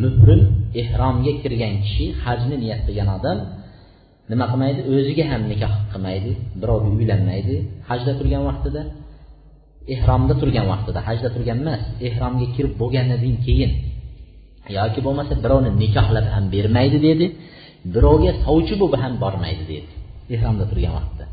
[0.03, 0.43] muhrim
[0.81, 3.39] ehromga kirgan kishi hajni niyat qilgan odam
[4.31, 4.81] nima qilmaydi?
[4.95, 7.55] O'ziga ham nikoh qilmaydi birovga uylanmaydi.
[7.89, 8.83] Hajda turgan vaqtida
[9.95, 13.73] ehromda turgan vaqtida hajda turgan emas ehromga kirib bo'lganidan keyin
[14.79, 17.27] yoki bo'lmasa birovni nikohlab ham bermaydi dedi.
[17.95, 19.91] Birovga sovchi bo'lib ham bormaydi dedi
[20.35, 21.25] ehromda turgan vaqtda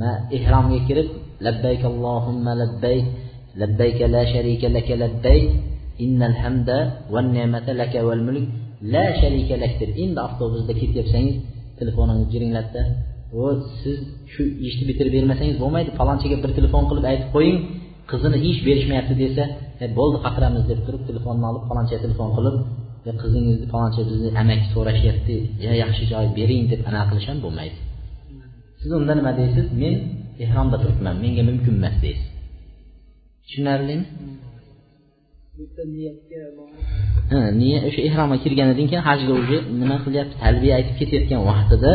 [0.00, 1.08] ma ehromga kirib
[1.46, 3.06] labbayk allohumma labbayk
[3.60, 5.44] labbayka la sharika laka labbayk
[6.04, 6.78] innal hamda
[7.12, 8.46] va ne'mata laka val mulk
[8.92, 11.36] la sharika lak deb endi avtobusda ketyapsangiz
[11.80, 12.82] telefoningizni jiringlatdi.
[13.42, 13.44] O
[13.80, 13.98] siz
[14.32, 15.90] shu ishni bitirib bermasangiz bo'lmaydi.
[16.00, 17.58] Falonchiga bir telefon qilib aytib qo'ying
[18.10, 19.44] qizini hech berishmayapti desa
[19.82, 22.56] e, bo'ldi qaqiramiz deb turib telefonni olib falonchiga telefon qilib
[23.08, 25.36] e, qizingizni falonchi bizni amaki so'rashyapti.
[25.64, 27.78] Ya yaxshi joy bering deb anaqa qilish ham bo'lmaydi.
[28.80, 29.66] Siz unda nima deysiz?
[29.82, 29.94] Men
[30.44, 32.28] ehromda turibman menga mumkin emas deysiz.
[33.44, 34.04] Tushunarlimi?
[37.60, 41.92] Niyat o'sha ehromga kirganidan keyin hajga уже nima qilyapti talbiya aytib ketayotgan vaqtida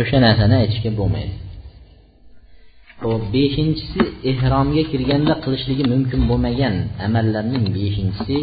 [0.00, 1.34] o'sha narsani aytishga bo'lmaydi.
[3.02, 6.74] Ho'p beshinchisi ehromga kirganda qilishligi mumkin bo'lmagan
[7.06, 8.38] amallarning beshinchisi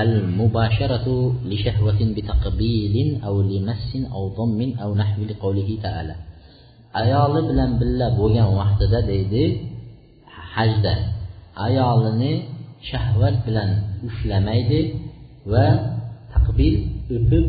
[0.00, 1.14] al mubasharatu
[1.50, 6.14] li shahvatin bi taqbilin aw li massin aw dammin aw nahwi li qawlihi ta'ala.
[7.02, 9.44] Ayoli bilan billa bo'lgan vaqtida deydi
[10.54, 10.94] hajda
[11.66, 12.32] ayolini
[12.90, 13.70] shahvat bilan
[14.08, 14.80] ushlamaydi
[15.52, 15.66] va
[16.34, 16.74] taqbil
[17.16, 17.46] o'pib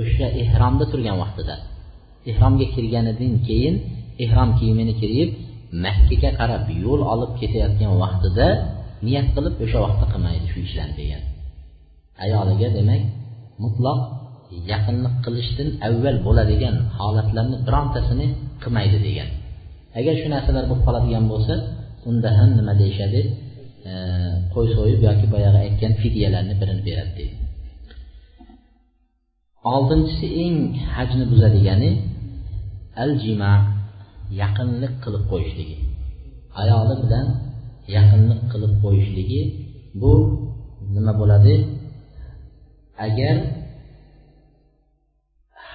[0.00, 1.56] o'sha ehromda turgan vaqtida.
[2.30, 3.74] Ehromga kirganidan keyin
[4.24, 5.30] ehrom kiyimini kiyib
[5.84, 8.46] makkaga qarab yo'l olib ketayotgan vaqtida
[9.06, 11.22] niyat qilib o'sha vaqtda qilmaydi shu ishlarni degan.
[12.24, 13.02] Ayoliga demak
[13.64, 14.00] mutloq
[14.72, 18.26] yaqinlik qilishdan avval bo'ladigan holatlarni birontasini
[18.62, 19.28] qilmaydi degan.
[19.98, 21.54] Agar shu narsalar bo'lib qoladigan bo'lsa
[22.10, 23.20] unda ham nima deyishadi?
[24.54, 27.36] Qo'y so'yib yoki boyagi aytgan fidyalarni birini beradi deydi.
[29.74, 30.56] Oltinchisi eng
[30.94, 31.90] hajni buzadigani
[33.02, 33.52] al jima
[34.40, 35.76] yaqinlik qilib qo'yishligi.
[36.60, 37.26] Ayoli bilan
[37.96, 39.42] yaqinlik qilib qo'yishligi
[40.00, 40.12] bu
[40.94, 41.54] nima bo'ladi?
[43.06, 43.36] Agar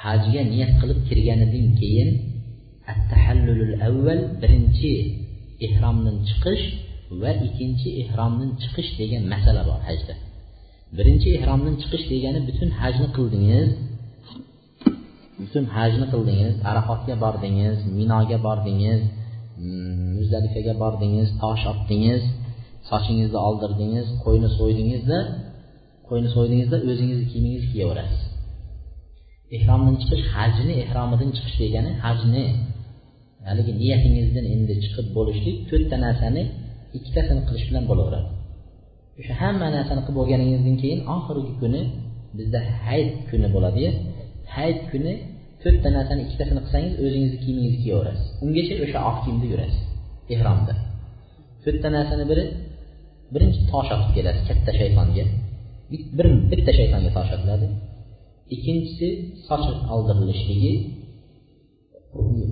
[0.01, 2.09] hajga niyat qilib kirganidan keyin
[2.93, 4.91] attahallulul avval birinchi
[5.65, 6.65] ehromdan chiqish
[7.21, 10.13] va ikkinchi ehromdan chiqish degan masala bor hajda.
[10.97, 13.69] Birinchi ehromdan chiqish degani butun hajni qildingiz
[15.43, 19.01] butun hajni qildingiz arafotga bordingiz minoga bordingiz
[19.61, 22.21] mm, muzdalifaga bordingiz tosh otdingiz
[22.89, 25.19] sochingizni oldirdingiz qo'yni so'ydingizda
[26.07, 28.21] qo'yni so'ydingizda o'zingizni kiyimingizni kiyaverasiz.
[29.57, 32.45] Ehromdan chiqish hajni ehromidan chiqish degani hajni
[33.47, 36.43] haligi niyatingizdan endi chiqib bo'lishlik to'rtta narsani
[36.97, 38.29] ikkitasini qilish bilan bo'laveradi.
[39.19, 41.81] O'sha hamma narsani qilib bo'lganingizdan keyin oxirgi kuni
[42.37, 43.89] bizda hayit kuni bo'ladiyu
[44.55, 45.13] hayit kuni
[45.63, 48.27] to'rtta narsani ikkitasini qilsangiz o'zingizni kiyimingizni kiyaverasiz.
[48.43, 49.81] Ungacha o'sha oq kiyimda yurasiz
[50.33, 50.73] ehromda.
[51.63, 52.43] To'rtta narsani biri
[53.33, 55.25] birinchi tosh otib kelasiz katta shaytonga.
[56.17, 57.67] Bir bitta shaytonga tosh otiladi.
[58.55, 59.07] Ikkinchisi
[59.47, 60.73] soch oldirilishligi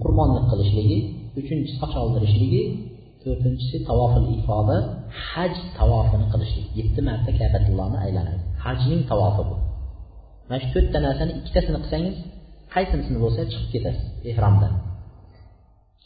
[0.04, 0.98] qurbonlik qilishligi
[1.40, 2.62] uchinchi soch oldirishligi
[3.24, 4.78] to'rtinchisi tavofil ifoda
[5.30, 6.68] haj tavofini qilishlik.
[6.80, 8.42] Yetti marta kabatullohni aylanadi.
[8.64, 9.56] Hajning tavofi bu.
[10.48, 12.16] Mana shu to'rtta narsani ikkitasini qilsangiz
[12.74, 14.74] qaysinisini bo'lsa chiqib ketasiz ehromdan.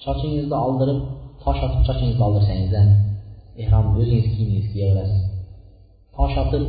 [0.06, 1.00] Sochingizni oldirib
[1.44, 2.90] tosh otib sochingizni oldirsangiz ham
[3.64, 5.22] ehrom o'zingiz kiyimingizni kiyaverasiz.
[6.18, 6.64] Tosh otib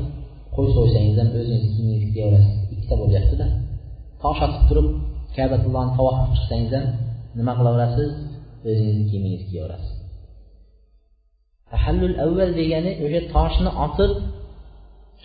[0.54, 2.54] qo'y so'ysangiz ham o'zingizni kiyimingizni kiyaverasiz.
[2.74, 3.46] Ikkita bo'lyaptida.
[4.22, 4.88] Tosh otib turib
[5.36, 6.86] kabatullohni tavof qilib chiqsangiz ham
[7.38, 8.08] nima qilaverasiz?
[8.68, 9.95] O'zingizni kiyimingizni kiyaverasiz.
[11.76, 14.12] Tahallul avval degani o'sha toshni otib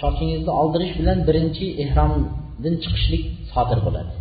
[0.01, 4.13] sochingizni oldirish bilan birinchi ehromdan chiqishlik sodir bo'ladi.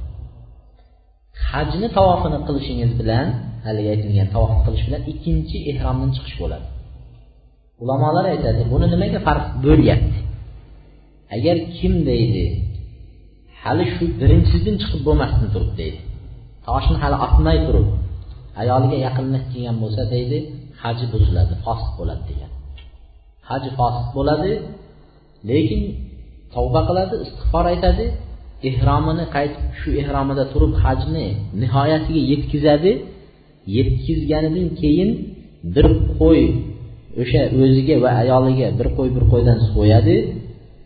[1.51, 3.27] Hajni tavofini qilishingiz bilan
[3.67, 6.67] haligi aytilgan tavof qilish bilan ikkinchi ehromdan chiqish bo'ladi.
[7.83, 10.19] Ulamolar aytadi buni nimaga farq bo'lyapti?
[11.37, 12.45] Agar kim deydi
[13.63, 15.99] hali shu birinchisidan chiqib bo'lmasdan turib deydi
[16.69, 17.89] toshni hali otmay turib
[18.63, 20.39] ayoliga yaqinlik kelgan bo'lsa deydi
[20.83, 22.51] haji buziladi fosiq bo'ladi degan.
[23.49, 24.53] Haji fosiq bo'ladi
[25.51, 25.83] lekin
[26.55, 28.05] tavba qiladi istig'for aytadi
[28.69, 31.27] ehromini qaytib shu ehromida turib hajni
[31.63, 32.93] nihoyatiga yetkazadi.
[33.77, 35.11] Yetkazganidan keyin
[35.75, 35.87] bir
[36.19, 36.43] qo'y
[37.23, 40.17] o'sha o'ziga va ayoliga bir qo'y bir qo'ydan so'yadi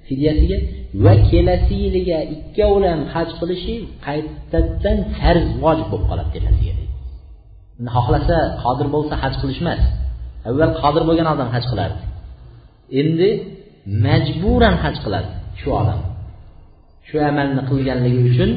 [0.09, 0.59] fidyasiga
[1.05, 3.75] va kelasi yiliga ikkovlan haj qilishi
[4.07, 6.75] qaytadan farz vojib bo'lib qoladi kelasiga
[7.95, 9.81] xohlasa qodir bo'lsa haj qilish emas.
[10.49, 12.03] Avval qodir bo'lgan odam haj qilardi.
[13.01, 13.29] Endi
[14.07, 16.01] majburan haj qiladi shu odam.
[17.09, 18.51] Shu amalni qilganligi uchun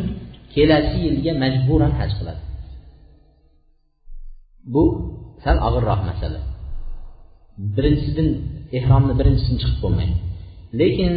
[0.54, 2.42] kelasi yilga majburan haj qiladi.
[4.74, 4.84] Bu
[5.44, 6.40] sal og'irroq masala.
[7.76, 8.30] Birinchisidan
[8.78, 10.16] ehromni birinchisidan chiqib bo'lmaydi.
[10.80, 11.14] Lekin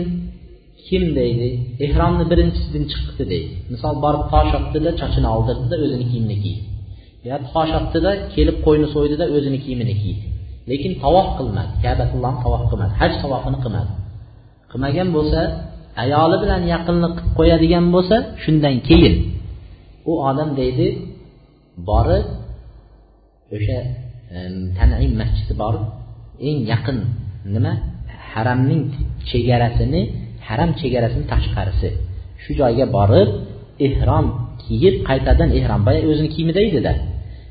[0.87, 1.49] kim deydi?
[1.87, 3.55] Ehromni birinchisidan chiqdi deydi.
[3.73, 6.63] Misol borib tosh otdida sochini oldirdida o'zini kiyimini kiydi.
[7.29, 10.25] Yani tosh otdida kelib qo'yni so'ydida o'zini kiyimini kiydi.
[10.71, 13.93] Lekin tavof qilmadi kabatullohni tavof qilmadi haj tavofini qilmadi
[14.71, 15.41] qilmagan bo'lsa
[16.05, 19.15] ayoli bilan yaqinlik qilib qo'yadigan bo'lsa shundan keyin.
[20.11, 20.87] U odam deydi
[21.89, 22.27] borib
[23.57, 23.79] o'sha
[24.77, 25.75] tanim masjidi bor
[26.49, 26.99] eng yaqin
[27.55, 27.73] nima?
[28.33, 28.83] Haramning
[29.31, 30.01] chegarasini
[30.49, 31.89] haram chegarasini tashqarisi.
[32.43, 33.29] Shu joyga borib
[33.87, 34.27] ehrom
[34.63, 36.93] kiyib qaytadan ehrom boya o'zini kiyimida edida.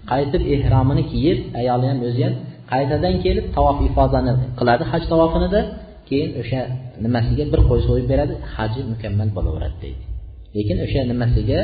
[0.10, 2.36] Qaytib ehromini kiyib ayoli ham o'zi ham
[2.72, 5.60] qaytadan kelib tavof ifodani qiladi haj tavofinida
[6.10, 6.62] keyin o'sha
[7.06, 10.04] nimasiga bir qo'y so'yib beradi haji mukammal bo'laveradi deydi.
[10.56, 11.60] Lekin o'sha nimasiga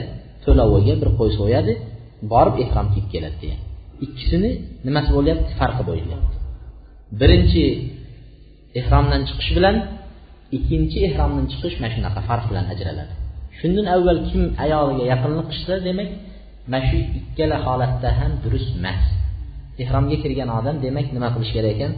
[0.45, 1.73] to'loviga bir qo'y so'yadi
[2.34, 3.60] borib ehrom kiyib keladi degan.
[4.05, 4.51] Ikkisini
[4.88, 5.49] nimasi bo'lyapti?
[5.60, 6.36] Farqi bo'lyapti
[7.19, 7.63] birinchi
[8.79, 9.75] ehromdan chiqish bilan
[10.58, 13.13] ikkinchi ehromdan chiqish mana shunaqa farq bilan ajraladi.
[13.60, 16.10] Shundan avval kim ayoliga yaqinlik qilsa demak
[16.70, 19.02] mana shu ikkala holatda ham durust emas
[19.82, 21.92] ehromga kirgan odam demak nima qilish kerak ekan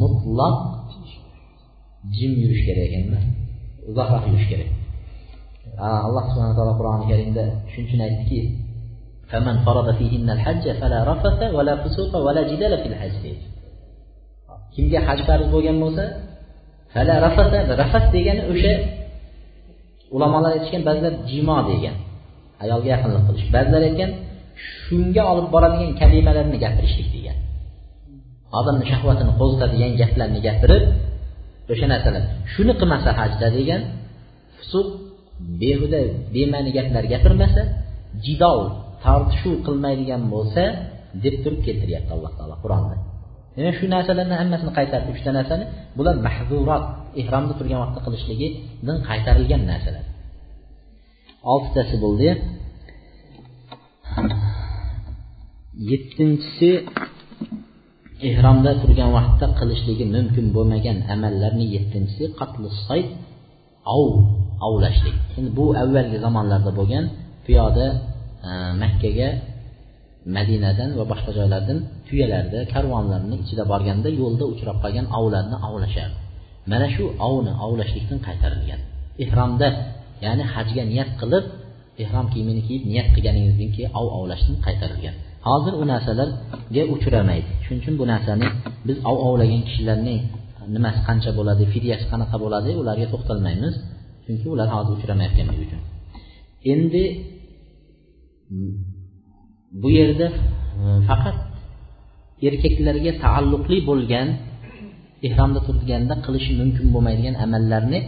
[0.00, 0.56] mutloq
[2.16, 3.18] jim yurish kerak ekanda
[3.90, 4.70] uzoqroq yurish kerak
[6.06, 8.40] alloh subhana taolo qur'oni karimda shuning uchun aytdiki
[9.30, 13.24] فمن فرض فيهن الحج فلا رفث ولا فسوق ولا جدال في الحج
[14.74, 16.04] kimga haj farz bo'lgan bo'lsa
[16.94, 18.74] fala rafasa rafas degani o'sha
[20.14, 21.96] ulamolar aytishgan ba'zilar jimo degan
[22.63, 23.45] Ayolga yaqinlik qilish.
[23.55, 24.11] Ba'zilar aytgan
[24.83, 27.37] shunga olib boradigan kalimalarni gapirishlik degan.
[28.59, 30.83] Odamni shahvatini qo'zg'atadigan gaplarni gapirib
[31.71, 32.23] o'sha narsalar.
[32.53, 33.81] Shuni qilmasa hajda degan
[34.57, 34.87] fusuq
[35.61, 36.01] behuda
[36.35, 37.61] bema'ni gaplar gapirmasa
[38.25, 38.59] jidol
[39.03, 40.63] tortishuv qilmaydigan bo'lsa
[41.23, 42.95] deb turib keltiryapti alloh taolo qur'onda.
[43.57, 45.65] Demak shu narsalarni hammasini qaytardi uchta narsani
[45.97, 46.83] bular mahzurot
[47.21, 50.03] ehromda turgan vaqtda qilishligidan qaytarilgan narsalar.
[51.53, 52.29] Oltitasi bo'ldi
[55.91, 56.69] yettinchisi
[58.29, 63.09] ehromda turgan vaqtda qilishligi mumkin bo'lmagan amallarni yettinchisi qatli sayt
[63.97, 64.09] ov
[64.67, 67.05] ovlashlik endi bu avvalgi zamonlarda bo'lgan
[67.45, 67.87] piyoda
[68.47, 68.51] e,
[68.83, 69.29] makkaga
[70.37, 71.77] madinadan va boshqa joylardan
[72.07, 76.17] tuyalarda karvonlarni ichida borganda yo'lda uchrab qolgan ovlarni ovlashardi
[76.71, 78.79] mana shu ovni ovlashlikdan qaytarilgan.
[79.23, 79.67] Ehromda
[80.23, 81.45] ya'ni hajga niyat qilib
[82.03, 85.15] ehrom kiyimini kiyib niyat qilganingizdan keyin ov ovlashdan qaytarilgan.
[85.47, 87.49] Hozir u narsalarga uchramaydi.
[87.65, 88.47] Shuning uchun bu narsani
[88.87, 90.19] biz ov ovlagan kishilarning
[90.59, 93.73] e, nimasi qancha bo'ladi fidyasi qanaqa bo'ladi ularga to'xtalmaymiz.
[94.25, 95.81] Chunki ular hozir uchramayotganligi uchun.
[96.73, 97.03] Endi
[98.53, 98.73] mm,
[99.81, 100.27] bu yerda
[100.81, 101.37] e, faqat
[102.47, 104.27] erkaklarga taalluqli bo'lgan
[105.27, 107.99] ehromda turganda qilishi mumkin bo'lmaydigan amallarni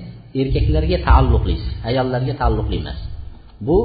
[0.42, 1.56] erkaklarga taalluqli
[1.90, 3.00] ayollarga taalluqli emas.
[3.68, 3.78] Bu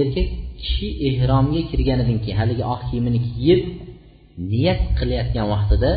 [0.00, 0.28] erkak
[0.62, 3.60] kishi ehromga kirganidan keyin haligi oq kiyimini kiyib
[4.52, 5.90] niyat qilayotgan vaqtida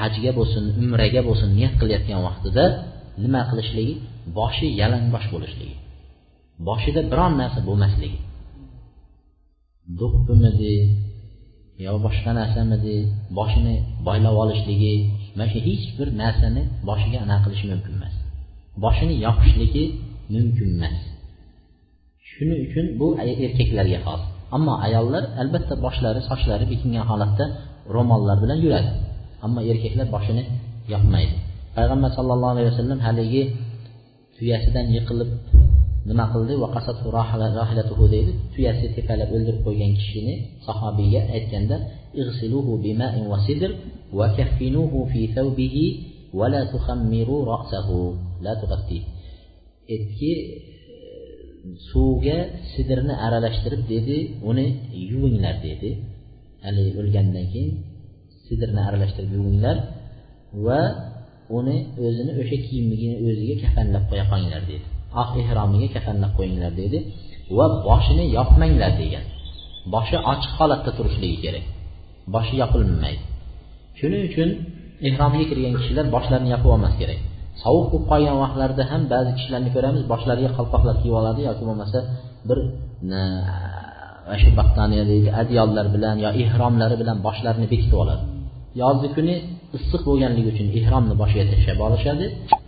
[0.00, 2.64] hajga bo'lsin umraga bo'lsin niyat qilayotgan vaqtida
[3.22, 3.94] nima qilishligi?
[4.38, 5.76] Boshi yalangbosh bo'lishligi.
[6.68, 8.18] Boshida biron narsa bo'lmasligi.
[9.98, 10.76] Do'ppimidi
[11.84, 12.96] yo boshqa narsamidi
[13.38, 13.74] boshini
[14.06, 14.94] boylab olishligi
[15.36, 18.15] mana shu hech bir narsani boshiga anaqa qilishi mumkin emas.
[18.84, 19.84] Boshini yopishligi
[20.34, 20.96] mumkin emas.
[22.30, 23.06] Shuning uchun bu
[23.46, 24.22] erkaklarga xos.
[24.56, 27.44] Ammo ayollar albatta boshlari sochlari bekingan holatda
[27.94, 28.90] ro'mollar bilan yuradi.
[29.44, 30.42] Ammo erkaklar boshini
[30.92, 31.36] yopmaydi
[31.76, 33.42] payg'ambar sallallohu alayhi vasallam haligi
[34.36, 35.30] tuyasidan yiqilib
[36.08, 36.54] nima qildi?
[38.14, 38.32] Deydi.
[38.54, 40.34] Tuyasi tepalab o'ldirib qo'ygan kishini
[40.66, 41.76] sahobiyga aytganda
[49.92, 51.08] aytdiki e,
[51.90, 52.38] suvga
[52.72, 54.16] sidrni aralashtirib dedi
[54.50, 54.66] uni
[55.10, 55.90] yuvinglar dedi.
[56.64, 57.70] Haligi o'lgandan keyin
[58.46, 59.76] sidrni aralashtirib yuvinglar
[60.66, 60.80] va
[61.58, 64.86] uni o'zini o'sha kiyimligini o'ziga kafanlab qo'ya qolinglar dedi.
[65.22, 66.98] Oq ehromiga kafanlab qo'yinglar dedi
[67.56, 69.24] va boshini yopmanglar degan.
[69.94, 71.64] Boshi ochiq holatda turishligi kerak.
[72.34, 73.22] Boshi yopilmaydi.
[73.98, 74.48] Shuning uchun
[75.08, 77.20] ehromga kirgan kishilar boshlarini yopib olmas kerak.
[77.62, 81.98] Sovuq bo'lib qolgan vaqtlarda ham ba'zi kishilarni ko'ramiz boshlariga qalpoqlar kiyib oladi yoki bo'lmasa
[82.48, 82.58] bir
[83.10, 88.22] mana shu battaniya deydi adyollar bilan yo ehromlari bilan boshlarini bekitib oladi.
[88.82, 89.34] Yozgi kuni
[89.76, 92.24] issiq bo'lganligi uchun ehromni boshiga tashlab olishadi.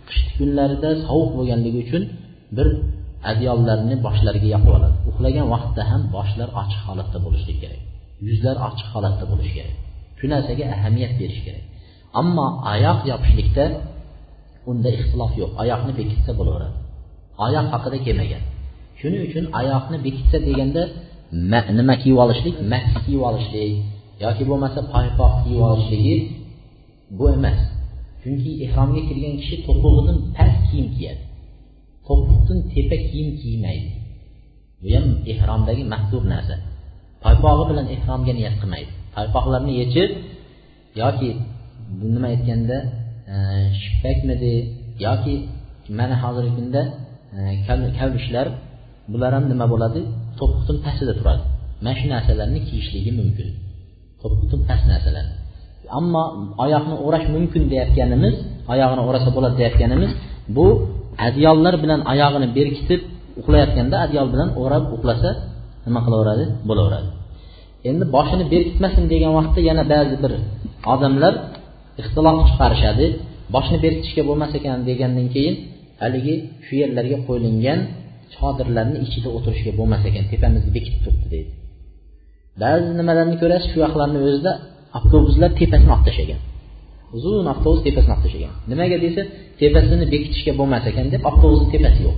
[0.09, 2.03] Qishki kunlarida sovuq bo'lganligi uchun
[2.57, 2.67] bir
[3.31, 4.95] adyollarni boshlariga yopib oladi.
[5.09, 7.81] Uxlagan vaqtda ham boshlar ochiq holatda bo'lishligi kerak.
[8.27, 9.75] Yuzlar ochiq holatda bo'lishi kerak.
[10.19, 11.63] Shu narsaga ahamiyat berish kerak.
[12.21, 13.65] Ammo oyoq yopishlikda
[14.69, 15.51] unda ixtilof yo'q.
[15.61, 16.75] Oyoqni bekitsa bo'laveradi.
[17.45, 18.43] Oyoq haqida kelmagan.
[18.99, 20.83] Shuning uchun oyoqni bekitsa deganda
[21.79, 22.55] nima kiyib olishlik?
[22.71, 23.73] Maks kiyib olishlik
[24.23, 26.15] yoki bo'lmasa paypoq kiyib olishligi
[27.17, 27.59] bu emas.
[28.21, 31.21] Chunki ehromga kirgan kishi to'pig'idan past kiyim kiyadi.
[32.07, 33.89] To'piqdan tepa kiyim kiymaydi.
[34.81, 36.55] Bu ham ehromdagi mahdur narsa.
[37.23, 38.91] Paypog'i bilan ehromga niyat qilmaydi.
[39.15, 40.09] Paypoqlarni yechib
[41.01, 41.29] yoki
[42.13, 42.77] nima aytganda
[43.81, 44.53] shippakmidi
[45.05, 45.35] yoki
[45.99, 46.81] mana hozirgi kunda
[47.37, 47.39] e,
[47.99, 48.47] kavishlar
[49.11, 50.01] bular ham nima bo'ladi?
[50.39, 51.43] To'piqdan pastida turadi.
[51.83, 53.47] Mana shu narsalarni kiyishligi mumkin.
[54.21, 55.25] To'piqdan past narsalar.
[55.99, 56.23] Ammo
[56.63, 58.35] oyoqni o'rash mumkin deyayotganimiz
[58.73, 60.11] oyog'ini o'rasa bo'ladi deyayotganimiz
[60.55, 60.65] bu
[61.27, 63.01] adyollar bilan oyog'ini berkitib
[63.39, 65.29] uxlayotganda adyol bilan o'rab uxlasa
[65.85, 66.45] nima qilaveradi?
[66.69, 67.09] Bo'laveradi.
[67.89, 70.31] Endi boshini berkitmasin degan vaqtda yana ba'zi bir
[70.93, 71.33] odamlar
[72.01, 73.05] ixtilof chiqarishadi
[73.55, 75.55] boshni berkitishga bo'lmas ekan degandan keyin
[76.01, 76.35] haligi
[76.65, 77.79] shu yerlarga qo'yilgan
[78.35, 81.51] chodirlarni ichida o'tirishga bo'lmas ekan tepamizni bekitib turibdi deydi.
[82.61, 84.51] Ba'zi nimalarni ko'rasiz shu yoqlarni o'zida
[84.97, 86.39] avtobuslar tepasini olib tashlagan.
[87.17, 88.53] Uzun avtobus tepasini olib tashlagan.
[88.71, 89.21] Nimaga desa
[89.61, 92.17] tepasini bekitishga bo'lmas ekan deb avtobusni tepasi yo'q.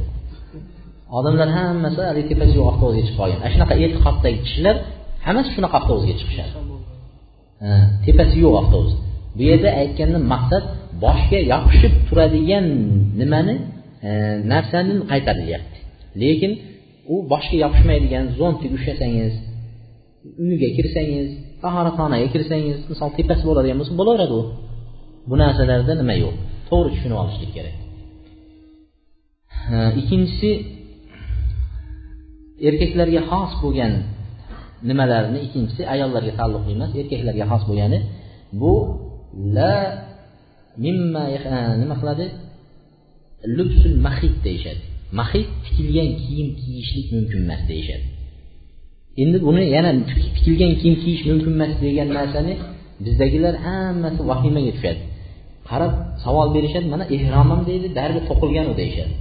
[1.17, 3.39] Odamlar hammasi haligi tepasi yo'q avtobusga chiqib qolgan.
[3.45, 4.75] Ana shunaqa e'tiqoddagi kishilar
[5.25, 6.51] hammasi shunaqa avtobusga chiqishadi.
[8.05, 8.93] Tepasi yo'q avtobus.
[9.38, 10.65] Bu yerda aytganda maqsad
[11.03, 12.65] boshga yopishib turadigan
[13.21, 13.55] nimani
[14.07, 14.09] e,
[14.53, 15.79] narsani qaytarilyapti
[16.23, 16.51] lekin
[17.13, 19.34] u boshga yopishmaydigan zontga ushlasangiz
[20.45, 21.27] uyga kirsangiz
[21.63, 24.43] tahoratxonaga kirsangiz misol tepasi bo'ladigan bo'lsa bo'laveradi u.
[25.29, 26.36] Bu narsalarda nima yo'q?
[26.69, 27.75] To'g'ri tushunib olishlik kerak.
[29.73, 30.49] E, ikkinchisi
[32.67, 33.93] erkaklarga xos bo'lgan
[34.89, 37.99] nimalarni ikkinchisi ayollarga taalluqli emas erkaklarga xos bo'lgani
[38.61, 38.73] bu
[39.55, 39.73] la
[40.84, 41.23] mimma
[41.82, 42.25] nima qiladi?
[43.57, 44.84] Lubsul mahid deyishadi.
[45.19, 48.05] Mahid tikilgan kiyim kiyishlik mumkin emas deyishadi.
[49.21, 49.91] Endi buni yana
[50.36, 52.53] tikilgan kiyim kiyish mumkin emas degan narsani
[53.03, 55.01] bizdagilar hammasi vahimaga tushadi.
[55.69, 59.13] Qarab savol berishadi mana ehromim deydi baribir to'qilganu deyishadi.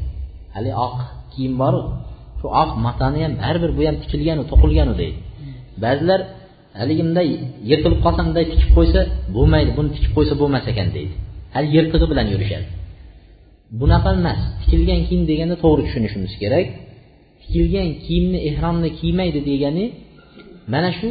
[0.54, 0.96] Haligi oq
[1.32, 1.80] kiyim boru
[2.40, 5.18] shu oq matoni ham baribir bu ham tikilganu to'qilganu deydi.
[5.82, 6.20] Ba'zilar
[6.78, 7.28] haligi bunday
[7.70, 9.00] yirtilib qolsa bunday tikib qo'ysa
[9.36, 11.14] bo'lmaydi buni tikib qo'ysa bo'lmas ekan deydi.
[11.54, 12.66] Hali yirtig'i bilan yurishadi.
[13.80, 16.66] Bunaqa emas tikilgan kiyim deganda to'g'ri tushunishimiz kerak.
[17.42, 19.84] Tikilgan kiyimni ehromni kiymaydi degani
[20.72, 21.08] mana shu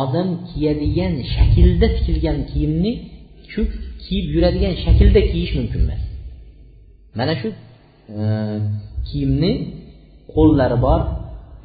[0.00, 2.92] odam kiyadigan shaklda tikilgan kiyimni
[3.52, 3.60] shu
[4.04, 6.02] kiyib yuradigan shaklda kiyish mumkin emas.
[7.18, 7.48] Mana shu
[8.18, 8.22] e,
[9.08, 9.52] kiyimni
[10.34, 11.00] qo'llari bor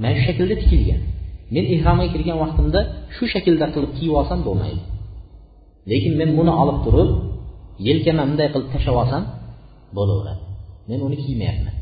[0.01, 1.01] mana shu shaklda tikilgan.
[1.54, 2.80] Men ehromga kirgan vaqtimda
[3.16, 4.82] shu shaklda qilib kiyib olsam bo'lmaydi.
[5.91, 7.10] Lekin men buni olib turib
[7.88, 9.24] yelkama bunday qilib tashlab olsam
[9.98, 10.41] bo'laveradi.
[10.89, 11.76] Men uni kiymayapman.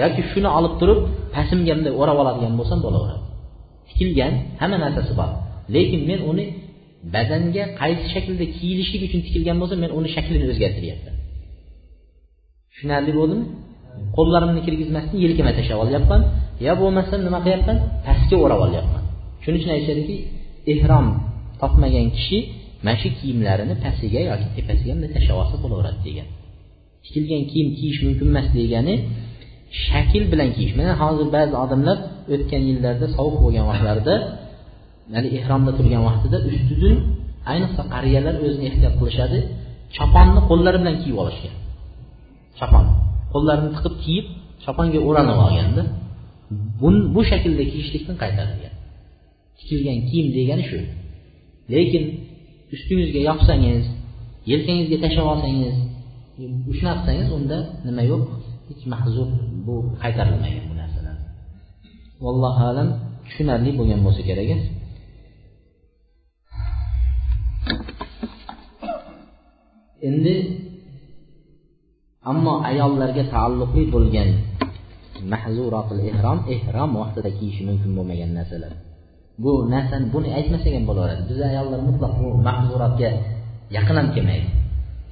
[0.00, 0.98] Yoki shuni olib turib
[1.34, 3.22] pastimga bunday o'rab oladigan bo'lsam bo'laveradi.
[3.88, 5.30] Tikilgan hamma narsasi bor.
[5.74, 6.44] Lekin men uni
[7.14, 11.14] badanga qaysi shaklda kiyilishlik uchun tikilgan bo'lsa men uni shaklini o'zgartiryapman.
[12.70, 13.44] Tushunarli bo'ldimi?
[14.16, 16.20] Qo'llarimni kirgizmasdan yelkama tashlab olyapman.
[16.66, 17.76] Yo bo'lmasa nima qilyapman?
[18.06, 19.01] Pastga o'rab olyapman.
[19.42, 20.16] Shuning uchun aytishadiki
[20.72, 21.06] ehrom
[21.60, 22.38] topmagan kishi
[22.84, 26.28] mana shu kiyimlarini pastiga yoki tepasiga bunday tashlab olsa bo'laveradi degan.
[27.04, 28.94] Tikilgan kiyim kiyish mumkin emas degani
[29.86, 30.72] shakl bilan kiyish.
[30.78, 31.96] Mana hozir ba'zi odamlar
[32.34, 34.14] o'tgan yillarda sovuq bo'lgan vaqtlarida
[35.14, 36.96] ya'ni ehromda turgan vaqtida ustidan
[37.52, 39.38] ayniqsa qariyalar o'zini ehtiyot qilishadi
[39.96, 41.54] choponni qo'llari bilan kiyib olishgan.
[42.58, 42.84] Chopon.
[43.32, 44.26] Qo'llarini tiqib kiyib
[44.64, 45.82] choponga o'ranib olganda
[47.14, 48.74] bu shaklda kiyishlikdan qaytarilgan
[49.58, 50.78] tikilgan kiyim degani shu.
[51.72, 52.04] Lekin
[52.74, 53.84] ustingizga yopsangiz
[54.50, 55.76] yelkangizga tashlab olsangiz
[56.78, 58.24] shunaqa unda nima yo'q?
[58.68, 59.28] Hech mahzur
[59.66, 61.16] bu qaytarilmagan bu narsalar.
[62.24, 62.88] Vallohu alam
[63.26, 64.48] tushunarli bo'lgan bo'lsa kerak
[70.08, 70.34] endi
[72.30, 74.28] ammo ayollarga taalluqli bo'lgan
[75.32, 78.72] mahzurotil ehrom ehrom vaqtida kiyishi mumkin bo'lmagan narsalar.
[79.42, 81.22] Bu narsani buni aytmasak ham bo'laveradi.
[81.30, 83.10] Biz ayollar mutlaq bu mahzuratga
[83.76, 84.48] yaqin ham kelmaydi.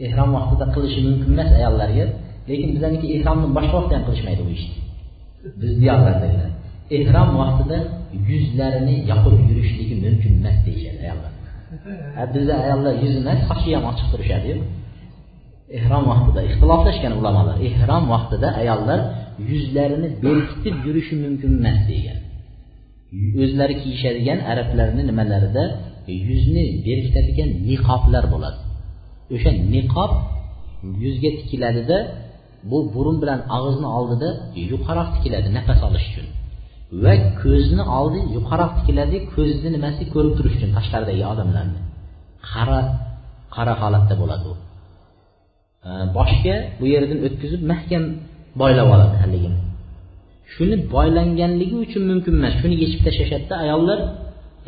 [0.07, 2.05] Ehrom vaqtida qilishi mumkin emas ayollarga
[2.51, 4.77] lekin bizaniki ehromni boshqa vaqtda ham qilishmaydi bu ishni
[5.61, 6.51] biz diyorlardagilar
[6.99, 7.79] ehrom vaqtida
[8.31, 11.33] yuzlarini yopib yurishligi mumkin emas deyishadi ayollar.
[12.35, 14.57] Bizda ayollar yuzi emas sochi ham ochiq turishadiyu
[15.79, 19.01] ehrom vaqtida ixtiloflashgan ulamolar ehrom vaqtida ayollar
[19.51, 22.19] yuzlarini berkitib yurishi mumkin emas degan.
[23.43, 25.65] O'zlari kiyishadigan arablarni nimalarida?
[26.29, 28.59] Yuzni berkitadigan niqoblar bo'ladi.
[29.35, 30.13] O'sha niqob
[31.05, 31.99] yuzga tikiladida
[32.71, 34.29] bu burun bilan og'izni oldida
[34.73, 36.27] yuqoriroq tikiladi nafas olish uchun.
[37.05, 41.81] Va ko'zni oldi yuqoriroq tikiladi ko'zni nimasi ko'rib turish uchun tashqaridagi odamlarni.
[42.51, 42.81] Qara
[43.55, 44.55] qara holatda bo'ladi u.
[46.17, 48.05] Boshga bu yerdan o'tkazib mahkam
[48.61, 49.59] boylab oladi haligini
[50.55, 53.99] shuni boylanganligi uchun mumkin emas shuni yechib tashlashadida ayollar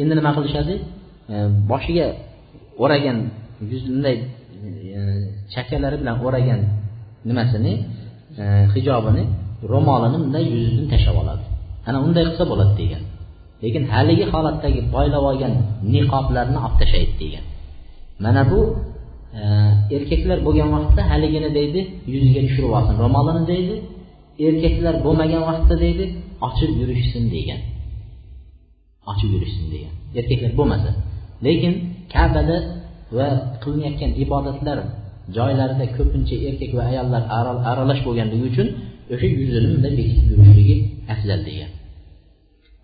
[0.00, 0.74] endi nima qilishadi?
[1.32, 1.34] E,
[1.70, 2.06] boshiga
[2.82, 3.18] o'ragan
[3.70, 4.16] bunday
[4.96, 5.00] e,
[5.52, 6.60] chakkalari bilan o'ragan
[7.28, 7.72] nimasini
[8.40, 9.24] e, hijobini
[9.72, 11.44] ro'molini bunday yuzidan tashlab oladi.
[11.88, 13.02] Ana unday qilsa bo'ladi degan.
[13.62, 15.52] Lekin haligi holatdagi boylab olgan
[15.94, 17.44] niqoblarni olib tashlaydi degan.
[18.24, 18.60] Mana bu
[19.96, 21.80] erkaklar bo'lgan vaqtda haligini deydi
[22.12, 23.74] yuziga tushirib olsin ro'molini deydi.
[24.46, 26.04] Erkaklar bo'lmagan vaqtda deydi
[26.48, 27.60] ochib yurishsin degan.
[29.10, 29.92] Ochib yurishsin degan.
[30.18, 30.90] Erkaklar bo'lmasa.
[31.46, 31.72] Lekin
[32.14, 32.56] kabada
[33.16, 33.26] va
[33.62, 34.78] qilinayotgan ibodatlar
[35.36, 37.22] joylarida ko'pincha erkak va ayollar
[37.70, 38.68] aralash bo'lganligi uchun
[39.14, 40.76] o'sha yuzini bunday bekitib yurishligi
[41.14, 41.70] afzal degan.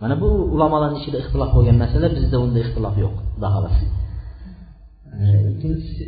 [0.01, 3.15] Mana bu ulamolarni ichida ixtilof bo'lgan masala bizda unda ixtilof yo'q.
[3.35, 3.85] Xudo xohlasa.
[5.53, 6.05] Ikkinchisi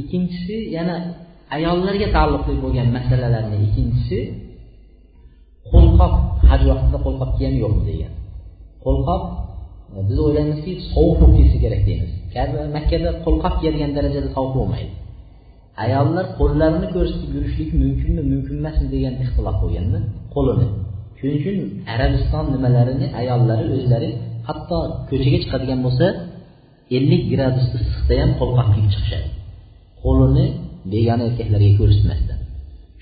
[0.00, 0.96] ikkinchisi yana
[1.54, 4.18] ayollarga taalluqli bo'lgan masalalarni ikkinchisi
[5.72, 6.14] qo'lqop
[6.50, 8.12] haj vaqtida qo'lqop kiygan yo'qmi degan.
[8.84, 9.22] Qo'lqop
[9.96, 12.10] e, biz o'ylaymizki sovuq bo'lib kiysa kerak deymiz.
[12.76, 14.92] Makkada qo'lqop kiyadigan darajada sovuq bo'lmaydi.
[15.84, 19.98] Ayollar qo'llarini ko'rsatib yurishlik mumkinmi mumkin emasmi degan ixtilof bo'lganda
[20.34, 20.66] qo'lini.
[21.18, 21.56] Shuning uchun
[21.94, 24.08] arabiston nimalarini ayollari o'zlari
[24.48, 24.78] hatto
[25.10, 26.06] ko'chaga chiqadigan bo'lsa
[26.96, 29.28] ellik gradus issiqda ham qo'lqop kiyib chiqishadi.
[30.02, 30.46] Qo'lini
[30.92, 32.38] begona erkaklarga ko'rsatmasdan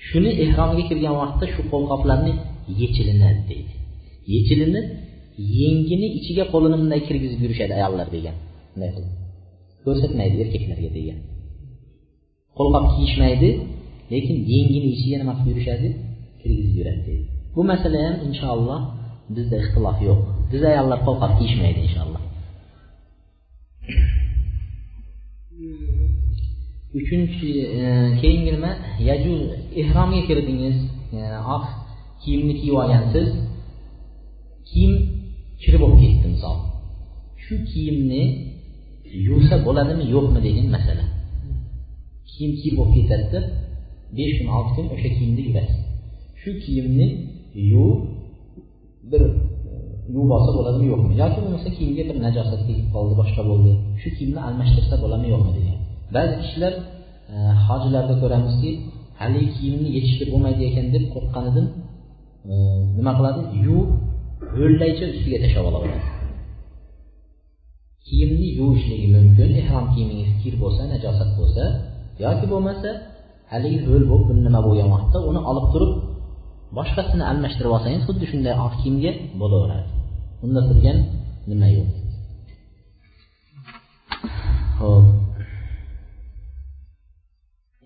[0.07, 2.33] shuni ehromga kirgan vaqtda shu qo'lqoplarni
[2.81, 3.73] yechilinadi deydi
[4.33, 4.85] yechilinib
[5.59, 8.35] yengini ichiga qo'lini bunday kirgizib yurishadi ayollar degan.
[8.71, 9.13] Bunday qilib.
[9.85, 11.19] Ko'rsatmaydi erkaklarga degan.
[12.57, 13.49] Qo'lqop kiyishmaydi
[14.13, 15.87] lekin yengini ichiga nima qilib yurishadi?
[16.41, 17.25] Kirgizib yuradi deydi
[17.55, 18.81] bu masala ham inshaalloh
[19.35, 20.19] bizda ixtilof yo'q.
[20.51, 22.21] Biz ayollar qo'lqop kiyishmaydi inshaalloh.
[26.99, 27.81] Uchinchi e,
[28.21, 28.71] keyingi nima?
[29.09, 29.33] Yaju
[29.81, 30.77] ehromga kirdingiz.
[31.17, 31.19] E,
[31.55, 31.65] oq
[32.21, 33.29] kiyimni kiyib olgansiz.
[34.69, 34.93] Kiyim
[35.61, 36.57] kir bo'lib ketdi misol.
[37.43, 38.21] Shu kiyimni
[39.27, 41.05] yuvsa bo'ladimi yo'qmi degan masala.
[42.29, 43.39] Kiyim kiyib bo'lib ketadida
[44.17, 45.85] besh kun olti kun o'sha kiyimda yurasiz
[46.45, 47.07] shu kiyimni
[47.71, 48.01] yuvib
[49.11, 49.73] bir e,
[50.13, 51.13] yuvib olsa bo'ladimi yo'qmi?
[51.23, 53.71] Yoki bo'lmasa kiyimga bir najosat tegib qoldi boshqa bo'ldi.
[54.01, 55.74] Shu kiyimni almashtirsa bo'ladimi yo'qmi degan.
[56.15, 56.73] Ba'zi kishilar
[57.33, 57.35] e,
[57.67, 58.71] hojilarda ko'ramizki
[59.21, 61.67] haligi kiyimni yechishga bo'lmaydi ekan deb qo'rqqanidan
[62.51, 62.53] e,
[62.97, 63.41] nima qiladi?
[63.65, 63.89] Yuvib
[64.55, 66.15] ho'llaycha ustiga tashlab olaveradi
[68.07, 71.63] kiyimni yuvishligi mumkin ehrom kiyimingiz kir bo'lsa najosat bo'lsa
[72.23, 72.89] yoki bo'lmasa
[73.51, 75.93] haligi ho'l bo'lib nima bo'lgan vaqtda uni olib turib
[76.77, 79.87] boshqasini almashtirib olsangiz xuddi shunday oq kiyimga bo'laveradi.
[80.45, 80.97] Unda turgan
[81.51, 81.89] nima yo'q?
[84.79, 85.05] Ho'p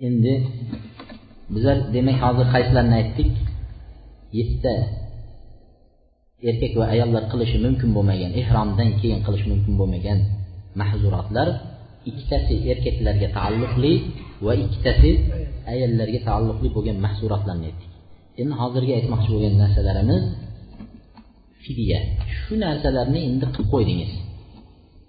[0.07, 0.33] endi
[1.53, 3.31] bizlar demak hozir qaysilarini aytdik?
[4.37, 4.73] Yettita
[6.49, 10.19] erkak va ayollar qilishi mumkin bo'lmagan ehromdan keyin qilish mumkin bo'lmagan
[10.81, 11.47] mahzurotlar
[12.09, 13.93] ikkitasi erkaklarga taalluqli
[14.45, 15.11] va ikkitasi
[15.73, 17.91] ayollarga taalluqli bo'lgan mahzurotlarni aytdik.
[18.41, 20.23] Endi hozirgi aytmoqchi bo'lgan narsalarimiz
[21.63, 21.99] fidya.
[22.41, 24.11] Shu narsalarni endi qilib qo'ydingiz.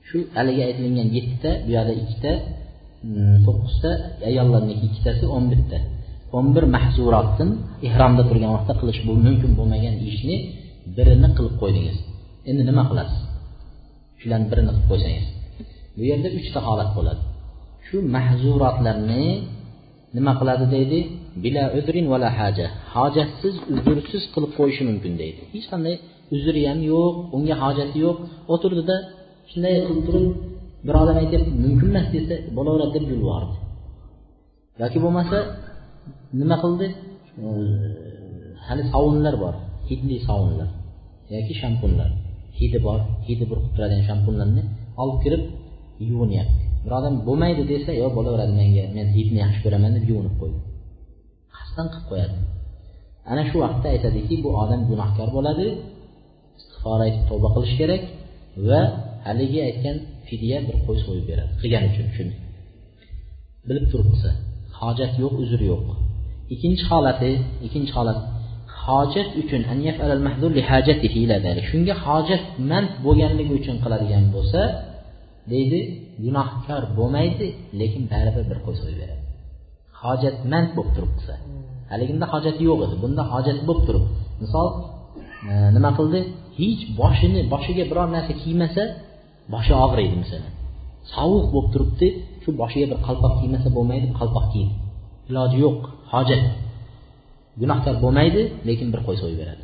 [0.09, 2.33] Shu haligi aytilingan yettita bu yoqda ikkita
[3.47, 3.91] to'qqizta
[4.31, 5.79] ayollarniki ikkitasi o'n bitta.
[6.37, 7.51] o'n bir mahzurotdan
[7.89, 10.37] ehromda turgan vaqtda qilish bu mumkin bo'lmagan ishni
[10.97, 11.97] birini qilib qo'ydingiz.
[12.51, 13.21] Endi nima qilasiz?
[14.21, 15.27] Shularni birini qilib qo'ysangiz.
[15.97, 17.23] Bu yerda uchta holat bo'ladi.
[17.87, 19.25] Shu mahzurotlarni
[20.17, 20.99] nima qiladi deydi?
[21.45, 22.67] Bila udrin vala haja.
[22.95, 25.41] Hojatsiz uzrsiz qilib qo'yishi mumkin deydi.
[25.55, 25.95] Hech qanday
[26.35, 28.17] uzri ham yo'q unga hojati yo'q.
[28.53, 28.97] O'tirdida
[29.51, 30.27] shunday qilib turib
[30.87, 33.57] bir odam aytyapti mumkin emas desa bo'laveradi deb yubordi
[34.83, 35.39] yoki bo'lmasa
[36.41, 36.87] nima qildi?
[38.67, 39.55] Hali sovunlar bor
[39.89, 40.69] hidli sovunlar
[41.35, 42.11] yoki shampunlar.
[42.59, 44.63] Hidi bor hidi burqib turadigan shampunlarni
[45.03, 45.43] olib kirib
[46.11, 46.65] yuvinyapti.
[46.85, 50.59] Bir odam bo'lmaydi desa yo bo'laveradi menga men hidni yaxshi ko'raman deb yuvinib qo'ydi.
[51.57, 52.37] Qasddan qilib qo'yadi.
[53.31, 55.67] Ana shu vaqtda aytadiki bu odam gunohkor bo'ladi
[56.59, 58.03] istig'for aytib tavba qilish kerak
[58.69, 58.81] va
[59.27, 59.97] haligi aytgan
[60.31, 61.53] fidya bir qo'y so'yib beradi.
[61.63, 62.35] Qilgani uchun shuni
[63.69, 64.31] bilib turib qilsa
[64.81, 65.85] hojat yo'q uzr yo'q.
[66.55, 67.31] Ikkinchi holati
[67.67, 68.19] ikkinchi holat
[68.85, 69.63] hojat uchun
[71.71, 74.61] shunga hojatmand bo'lganligi uchun qiladigan bo'lsa
[75.53, 75.81] deydi
[76.25, 77.47] gunohkor bo'lmaydi
[77.81, 79.23] lekin baribir bir qo'y so'yib beradi.
[80.03, 81.35] Hojatmand bo'lib turib qilsa
[81.91, 84.05] haligida hojati yo'q edi bunda hojati bo'lib turib
[84.43, 84.67] misol
[85.51, 86.21] e, nima qildi?
[86.61, 88.83] Hech boshini boshiga biror narsa kiymasa
[89.53, 90.53] boshi og'riydi masalan
[91.15, 92.09] sovuq bo'lib turibdi
[92.43, 94.71] shu boshiga bir qalpoq kiymasa bo'lmaydi qalpoq kiyin
[95.31, 95.79] iloji yo'q
[96.13, 96.43] hojat.
[97.61, 99.63] Gunohkor bo'lmaydi lekin bir qo'y so'yib beradi.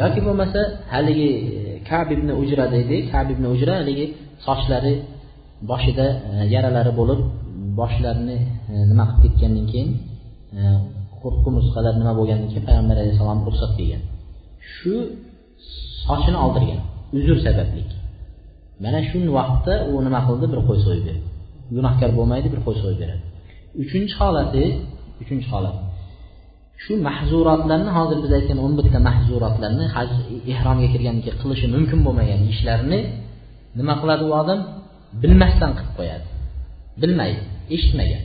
[0.00, 0.60] Yoki bo'lmasa
[0.94, 1.28] haligi
[1.58, 2.96] e, kab ibn ujra deydi.
[3.12, 4.06] Kab ibn ujra haligi
[4.46, 4.94] sochlari
[5.70, 7.20] boshida e, yaralari bo'lib
[7.80, 8.38] boshlarini
[8.72, 9.90] e, nima qilib ketgandan keyin
[10.58, 10.60] e,
[11.22, 11.48] qurtqu
[12.00, 14.02] nima bo'lgandan keyin payg'ambar alayhissalom ruxsat bergan
[14.74, 14.94] shu
[16.06, 16.80] sochini oldirgan
[17.18, 17.82] uzr sababli
[18.84, 20.46] mana shu vaqtda u nima qildi?
[20.52, 21.24] Bir qo'y so'yib berdi.
[21.76, 23.22] Gunohkor bo'lmaydi bir qo'y so'yib beradi.
[23.82, 24.64] Uchinchi holati
[25.22, 25.76] uchinchi holat.
[26.82, 30.10] Shu mahzurotlarni hozir biz aytgan o'n bitta mahzurotlarni haj
[30.52, 32.98] ehromga kirgandan keyin qilishi mumkin bo'lmagan ishlarni
[33.78, 34.60] nima qiladi u odam?
[35.22, 36.26] Bilmasdan qilib qo'yadi.
[37.02, 37.40] Bilmaydi
[37.74, 38.22] eshitmagan.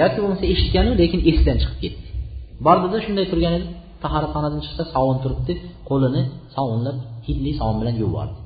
[0.00, 2.06] Yoki bo'lmasa eshitganu lekin esdan chiqib ketdi.
[2.66, 3.66] Bordida shunday turgan edi.
[4.04, 5.52] Tahoratxonadan chiqsa sovun turibdi
[5.88, 6.22] qo'lini
[6.56, 8.36] sovunlab hidli sovun bilan yuvib yubordi.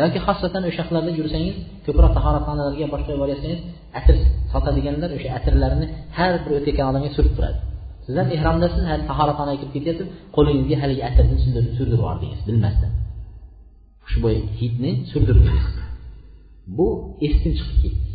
[0.00, 3.60] Yoki xosatan o'sha yoqlarda yursangiz ko'proq tahoratxonalarga boshqa boryapsangiz
[3.98, 4.16] atir
[4.52, 5.86] sotadiganlar o'sha atirlarni
[6.16, 7.58] har bir o'tayotgan odamga surib turadi.
[8.06, 12.92] Siz ham ehromdasiz hali tahoratxonaga kirib ketyapsiz qo'lingizga haligi atirni surdirib yubordingiz bilmasdan.
[14.06, 15.66] Xushbo'y hidni surdirdingiz
[16.76, 16.88] bu
[17.26, 18.10] esdan chiqib ketdi.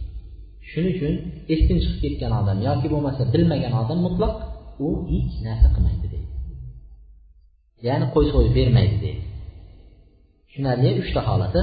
[0.70, 1.14] Shuning uchun
[1.54, 4.34] esdan chiqib ketgan odam yoki bo'lmasa bilmagan odam mutlaq
[4.86, 6.30] u hech narsa qilmaydi deydi.
[7.88, 9.27] Ya'ni qo'y so'yib bermaydi deydi
[10.58, 11.62] tushunarli uchta holati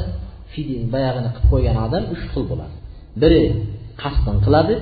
[0.53, 2.74] fidin boyag'ini qilib qo'ygan odam uch xil bo'ladi.
[3.22, 3.42] Biri
[4.03, 4.74] qasdin qiladi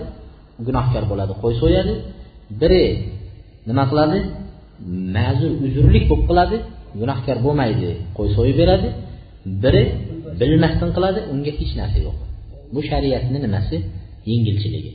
[0.67, 1.95] gunohkor bo'ladi qo'y so'yadi.
[2.61, 2.85] Biri
[3.69, 4.19] nima qiladi?
[5.17, 6.57] Ma'zur uzrlik bo'lib qiladi
[7.01, 8.89] gunohkor bo'lmaydi qo'y so'yib beradi.
[9.63, 9.83] Biri
[10.41, 12.17] bilmasdan qiladi unga hech narsa yo'q.
[12.75, 13.77] Bu shariatni nimasi?
[14.31, 14.93] Yengilchiligi.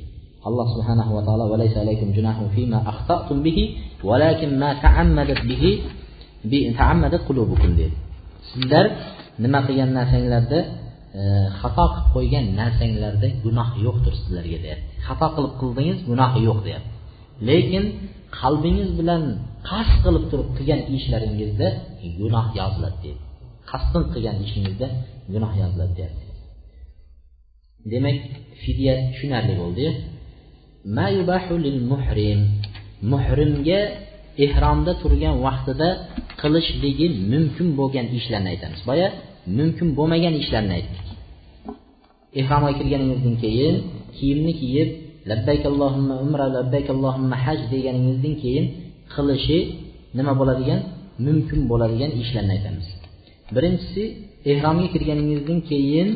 [0.48, 3.64] Alloh subhanahu va taolo valaysa alaykum junahun fima axtatum bihi
[4.10, 5.72] valakin ma taammadat bihi
[6.80, 7.96] taammadat qulubukum dedi.
[8.52, 8.86] Sizlar
[9.44, 10.60] nima qilgan narsanglarda
[11.20, 11.24] e,
[11.60, 14.90] xato qilib qo'ygan narsanglarda gunoh yo'qdir sizlarga deyapti.
[15.08, 16.94] Xato qilib qildingiz gunohi yo'q deyapti.
[17.50, 17.84] Lekin
[18.40, 19.24] qalbingiz bilan
[19.70, 21.68] qasd qilib turib qilgan ishlaringizda
[22.20, 23.22] gunoh yoziladi deydi
[23.72, 24.88] qasdin qilgan ishingizda
[25.34, 26.26] gunoh yoziladi deyapti.
[27.92, 28.20] Demak
[28.64, 29.86] fidya tushunarli bo'ldi
[33.12, 33.82] muhrimga
[34.46, 35.90] ehromda turgan vaqtida
[36.42, 38.82] qilishligi mumkin bo'lgan ishlarni aytamiz.
[38.90, 39.08] Boya
[39.58, 41.06] mumkin bo'lmagan ishlarni aytdik.
[42.42, 43.76] Ehromga kirganingizdan keyin
[44.18, 44.90] kiyimni kiyib
[45.30, 48.66] labbayk allohimma umra labbayk allohimma haj deganingizdan keyin
[49.14, 49.60] qilishi
[50.18, 50.80] nima bo'ladigan?
[51.26, 52.88] Mumkin bo'ladigan ishlarni aytamiz.
[53.56, 54.04] Birinchisi
[54.52, 56.08] ehromga kirganingizdan keyin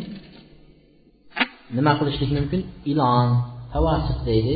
[1.77, 2.61] nima qilishlik mumkin?
[2.91, 3.27] Ilon
[3.75, 4.55] havasiq deydi.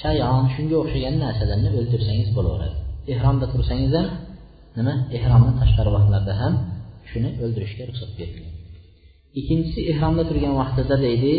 [0.00, 2.87] Chayon shunga o'xshagan narsalarni o'ldirsangiz bo'laveradi.
[3.12, 4.08] Ehromda tursangiz ham
[4.78, 4.94] nima?
[5.16, 6.54] Ehromdan tashqari vaqtlarda ham
[7.10, 8.54] shuni o'ldirishga ruxsat berilgan.
[9.40, 11.32] Ikkinchisi ehromda turgan vaqtida deydi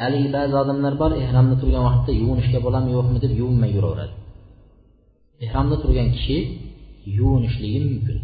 [0.00, 3.18] haligi ba'zi odamlar bor ehromda turgan vaqtda yuvinishga bo'ladimi yo'qmi?
[3.24, 4.14] deb yuvinmay yuraveradi.
[5.44, 6.36] Ehromda turgan kishi
[7.18, 8.18] yuvinishligi mumkin.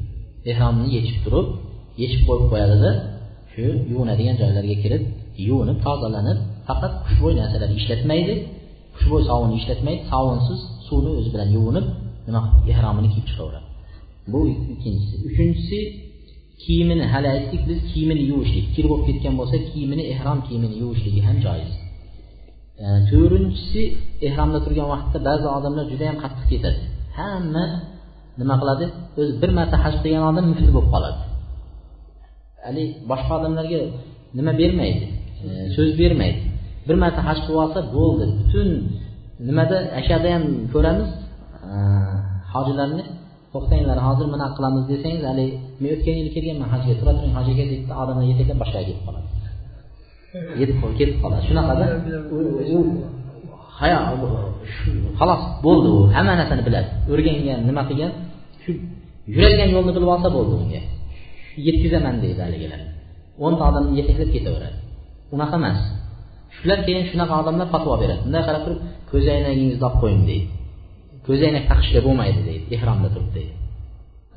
[0.50, 1.46] Ehromni yechib turib
[2.02, 2.90] yechib qo'yib qo'yadida
[3.52, 5.02] shu yuvinadigan joylarga kirib
[5.48, 6.38] yuvinib tozalanib
[6.68, 8.34] faqat xushbo'y narsalarni ishlatmaydi
[8.96, 11.86] xushbo'y sovunni ishlatmaydi sovunsiz suvni o'zi bilan yuvinib
[12.26, 12.40] nima
[12.72, 13.66] ehromini kiyib chiqaveradi.
[14.32, 14.40] Bu
[14.74, 15.14] ikkinchisi.
[15.28, 15.78] Uchinchisi
[16.64, 21.36] kiyimini hali aytdik biz kiyimini yuvishlik kir bo'lib ketgan bo'lsa kiyimini ehrom kiyimini yuvishligi ham
[21.46, 21.72] joiz.
[22.84, 23.82] E, to'rtinchisi
[24.26, 26.80] ehromda turgan vaqtda ba'zi odamlar juda yam qattiq ketadi.
[27.18, 27.64] Hamma
[28.40, 28.86] nima qiladi?
[29.20, 31.20] O'zi bir marta haj qilgan odam mufti bo'lib qoladi.
[32.66, 33.78] Haligi boshqa odamlarga
[34.38, 35.04] nima bermaydi?
[35.44, 36.40] E, so'z bermaydi.
[36.87, 38.24] Bir marta haj qilib olsa bo'ldi.
[38.41, 38.68] Butun
[39.49, 41.11] nimada ashada ham ko'ramiz.
[42.53, 43.05] Hojilarni
[43.53, 47.64] to'xtanglar hozir bunaqa qilamiz desangiz haligi men o'tgan yili kelganman hajga tura turing hajga aka
[47.70, 49.28] deydida odamlar yetaklab boshqa yoqqa ketib qoladi.
[50.61, 51.43] Yetib ketib qoladi.
[51.49, 51.85] Shunaqada
[53.80, 53.99] hayo
[55.18, 55.99] xolos bo'ldi u.
[56.16, 56.89] Hamma narsani biladi.
[57.12, 58.12] O'rgangan nima qilgan?
[58.62, 58.70] Shu
[59.35, 60.83] yuradigan yo'lni bilib olsa bo'ldi unga.
[61.66, 62.80] Yetkazaman deydi haligilar.
[63.45, 64.78] O'nta odamni yetaklab ketaveradi.
[65.35, 65.78] Unaqa emas.
[66.57, 68.20] Shular keyin shunaqa odamlar fatvo beradi.
[68.26, 68.80] Bunday qarab turib
[69.12, 70.46] ko'zoynagingizni olib qo'ying deydi.
[71.26, 73.53] Ko'zoynak taqishga bo'lmaydi deydi ehromda turib deydi.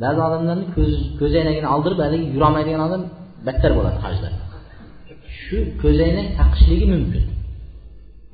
[0.04, 3.02] Ba'zi odamlarni ko'z ko'zoynagini oldirib haligi yurolmaydigan odam
[3.48, 4.28] battar bo'ladi hajda
[5.42, 7.24] shu ko'zoynak taqishligi mumkin.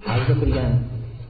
[0.09, 0.71] Hajda turgan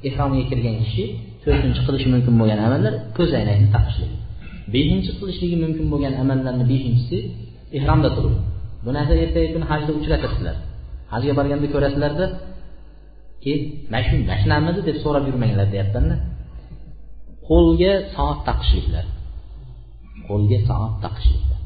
[0.08, 1.04] ehromga kirgan kishi
[1.44, 4.18] to'rtinchi qilishi mumkin bo'lgan amallar ko'zoynakni taqishligi.
[4.74, 7.18] Beshinchi qilishligi mumkin bo'lgan amallarni beshinchisi
[7.78, 8.36] ehromda turib.
[8.86, 10.56] Bu narsa ertaga kuni hajda uchratasizlar
[11.14, 12.26] hajga borganda ko'rasizlarda
[13.44, 16.16] keyin mana shu mana shunamidi deb so'rab yurmanglar deyapmanda
[17.50, 19.06] qo'lga soat taqishliklar.
[20.28, 21.60] Qo'lga soat taqishliklar.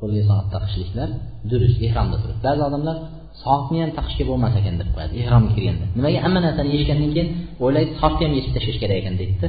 [0.00, 1.08] Qo'lga soat taqishliklar.
[1.50, 2.96] Durust ehromda turib ba'zi odamlar
[3.42, 5.14] soatni ham taqishga bo'lmas ekan deb qo'yadi.
[5.22, 5.84] Ehromga kirganda.
[5.96, 7.28] Nimaga hamma narsani yechgandan keyin
[7.64, 9.48] o'ylaydi soatni ham yechib tashlash kerak ekan deydida.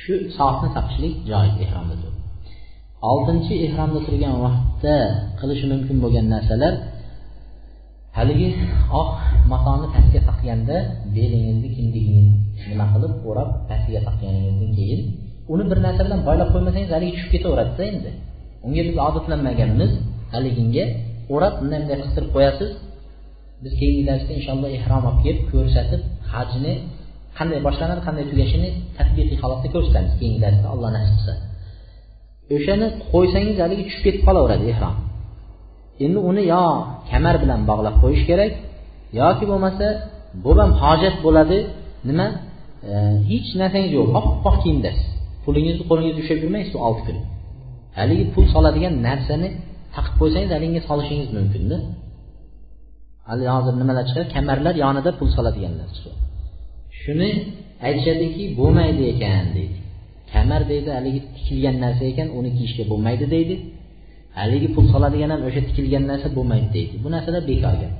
[0.00, 2.15] Shu soatni taqishlik joiz ehromda turib
[3.10, 4.94] oltinchi ehromda turgan vaqtda
[5.40, 6.74] qilishi mumkin bo'lgan narsalar
[8.18, 8.48] haligi
[9.00, 9.10] oq
[9.52, 10.76] matoni pastga taqganda
[11.16, 12.34] belingizni kindigingizni
[12.70, 15.00] nima qilib o'rab pastiga taqganingizdan keyin
[15.52, 18.10] uni bir narsa bilan boylab qo'ymasangiz haligi tushib ketaveradida endi.
[18.66, 19.92] Unga biz odatlanmaganmiz.
[20.34, 20.84] Haliginga
[21.34, 22.70] o'rab bunday bunday qistirib qo'yasiz.
[23.64, 26.72] Biz keyingi darsda inshaalloh ehrom olib kelib ko'rsatib hajni
[27.38, 28.68] qanday boshlanadi qanday tugashini
[28.98, 31.34] tadbiqiy holatda ko'rsatamiz keyingi darsda alloh nasib qilsa.
[32.54, 34.94] O'shani qo'ysangiz haligi tushib ketib qolaveradi ehrom
[36.04, 36.64] endi uni yo
[37.10, 38.52] kamar bilan bog'lab qo'yish kerak
[39.20, 39.86] yoki bo'lmasa
[40.44, 41.58] bu ham hojat bo'ladi
[42.08, 42.26] nima?
[42.90, 42.94] E,
[43.30, 45.06] hech narsangiz yo'q oppoq kiyimdasiz
[45.44, 47.18] pulingizni qo'lingizga ushlab yurmaysiz olti kun
[47.98, 49.48] haligi pul soladigan narsani
[49.94, 51.76] taqib qo'ysangiz haligini solishingiz mumkinda
[53.28, 54.26] hali hozir nimalar chiqadi?
[54.34, 56.18] Kamarlar yonida pul soladiganlar chiqadi.
[57.00, 57.30] Shuni
[57.86, 59.78] aytishadiki bo'lmaydi ekan deydi.
[60.32, 63.54] Kamar deydi haligi tikilgan narsa ekan uni kiyishga bo'lmaydi deydi.
[64.38, 66.94] Haligi pul soladigan ham o'sha tikilgan narsa bo'lmaydi deydi.
[67.04, 67.92] Bu narsalar bekor gap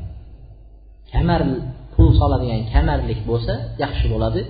[1.13, 1.41] kamar
[1.95, 4.41] pul soladigan kamarlik bo'lsa yaxshi bo'ladi.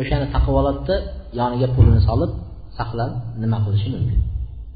[0.00, 0.96] O'shani taqib oladida
[1.38, 2.32] yoniga pulini solib
[2.78, 3.12] saqlab
[3.42, 4.18] nima qilishi mumkin?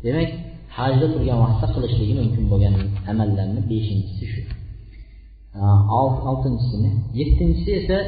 [0.05, 0.31] Demak
[0.79, 2.75] hajda turgan vaqtda qilishligi mumkin bo'lgan
[3.11, 4.41] amallarni beshinchisi shu.
[6.31, 6.91] Oltinchisini
[7.21, 7.99] yettinchisi esa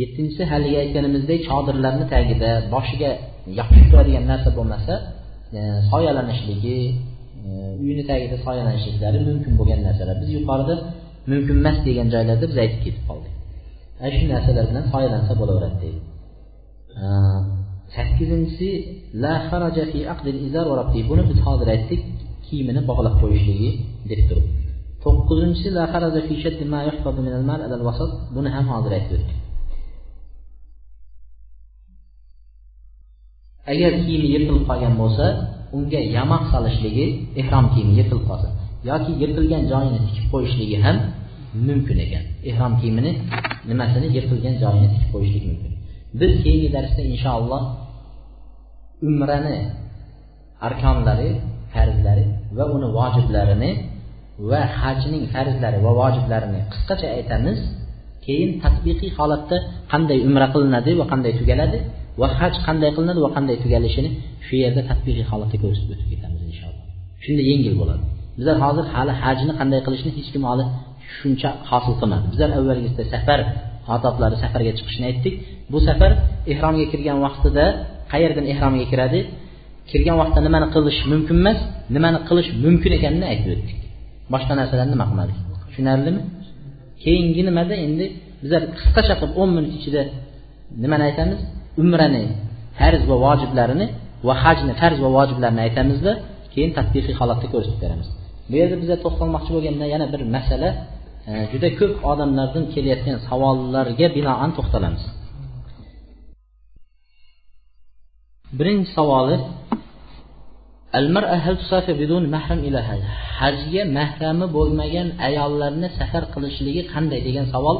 [0.00, 3.10] yettinchisi haligi aytganimizdek chodirlarni tagida boshiga
[3.58, 4.94] yopishib turadigan narsa bo'lmasa
[5.58, 5.60] e,
[5.90, 6.78] soyalanishligi
[7.46, 7.50] e,
[7.82, 10.14] uyini tagida soyalanishliklari mumkin bo'lgan narsalar.
[10.22, 10.74] Biz yuqorida
[11.30, 13.34] mumkin emas degan joylarda biz aytib ketib qoldik.
[14.02, 16.00] Ana shu narsalar bilan soyalansa bo'laveradi deydi.
[17.02, 17.04] E,
[17.96, 18.68] sakkizinchisi
[19.22, 22.00] la haraja fi aqdil izar va buni biz hozir aytdik
[22.46, 23.70] kiyimini bog'lab qo'yishligi
[24.10, 24.46] deb turib.
[25.04, 29.45] To'qqizinchisi la haraja fi shaddi ma yuhfazu min al-mal al-wasat buni ham hozir aytib o'tdik.
[33.72, 35.26] Agar kiyimi yirtilib qolgan bo'lsa
[35.76, 37.06] unga yamoq solishligi
[37.40, 38.48] ehrom kiyimi yirtilib qolsa
[38.90, 40.96] yoki yirtilgan joyini tikib qo'yishligi ham
[41.68, 42.24] mumkin ekan.
[42.50, 43.12] Ehrom kiyimini
[43.68, 45.72] nimasini yirtilgan joyini tikib qo'yishlik mumkin.
[46.20, 47.62] Biz keyingi darsda inshaalloh
[49.08, 49.56] umrani
[50.66, 51.30] arkonlari
[51.72, 52.24] farzlari
[52.56, 53.70] va uni vojiblarini
[54.50, 57.58] va hajning farzlari va vojiblarini qisqacha aytamiz.
[58.24, 59.56] Keyin tatbiqiy holatda
[59.92, 61.78] qanday umra qilinadi va qanday tugaladi
[62.20, 64.10] va haj qanday qilinadi va qanday tugalishini
[64.46, 66.84] shu yerda tatbiqiy holatda ko'rsatib o'tib ketamiz inshaalloh.
[67.24, 68.02] Shunda yengil bo'ladi.
[68.38, 70.64] Bizlar hozir hali hajni qanday qilishni hech kim hali
[71.16, 72.24] shuncha hosil qilmadi.
[72.32, 73.40] Bizlar avvalgisida safar
[73.94, 75.34] odoblari safarga chiqishni aytdik.
[75.72, 76.12] Bu safar
[76.52, 77.64] ehromga kirgan vaqtida
[78.12, 79.20] qayerdan ehromga kiradi?
[79.90, 81.58] Kirgan vaqtda nimani qilish mumkin emas
[81.96, 83.78] nimani qilish mumkin ekanini aytib o'tdik.
[84.32, 85.38] Boshqa narsalarni nima qilmadik?
[85.68, 86.20] Tushunarlimi?
[87.04, 88.04] Keyingi nimada endi
[88.42, 90.02] bizlar qisqacha qilib o'n minut ichida
[90.82, 91.40] nimani aytamiz?
[91.82, 92.24] Umrani
[92.78, 93.86] farz va vojiblarini
[94.26, 96.12] va hajni farz va vojiblarini aytamizda
[96.52, 98.08] keyin tatbiqiy holatda ko'rsatib beramiz.
[98.50, 100.68] Bu yerda biza to'xtalmoqchi bo'lganda yana bir masala
[101.30, 105.02] e, juda ko'p odamlardan kelayotgan savollarga binoan to'xtalamiz.
[108.58, 109.36] Birinchi savoli
[113.40, 117.76] hajga mahrami bo'lmagan ayollarni safar qilishligi qanday degan savol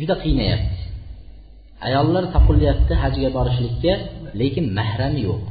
[0.00, 0.89] juda qiynayapti.
[1.86, 3.92] Ayollar topilyapti hajga borishlikka
[4.40, 5.42] lekin mahrami yo'q.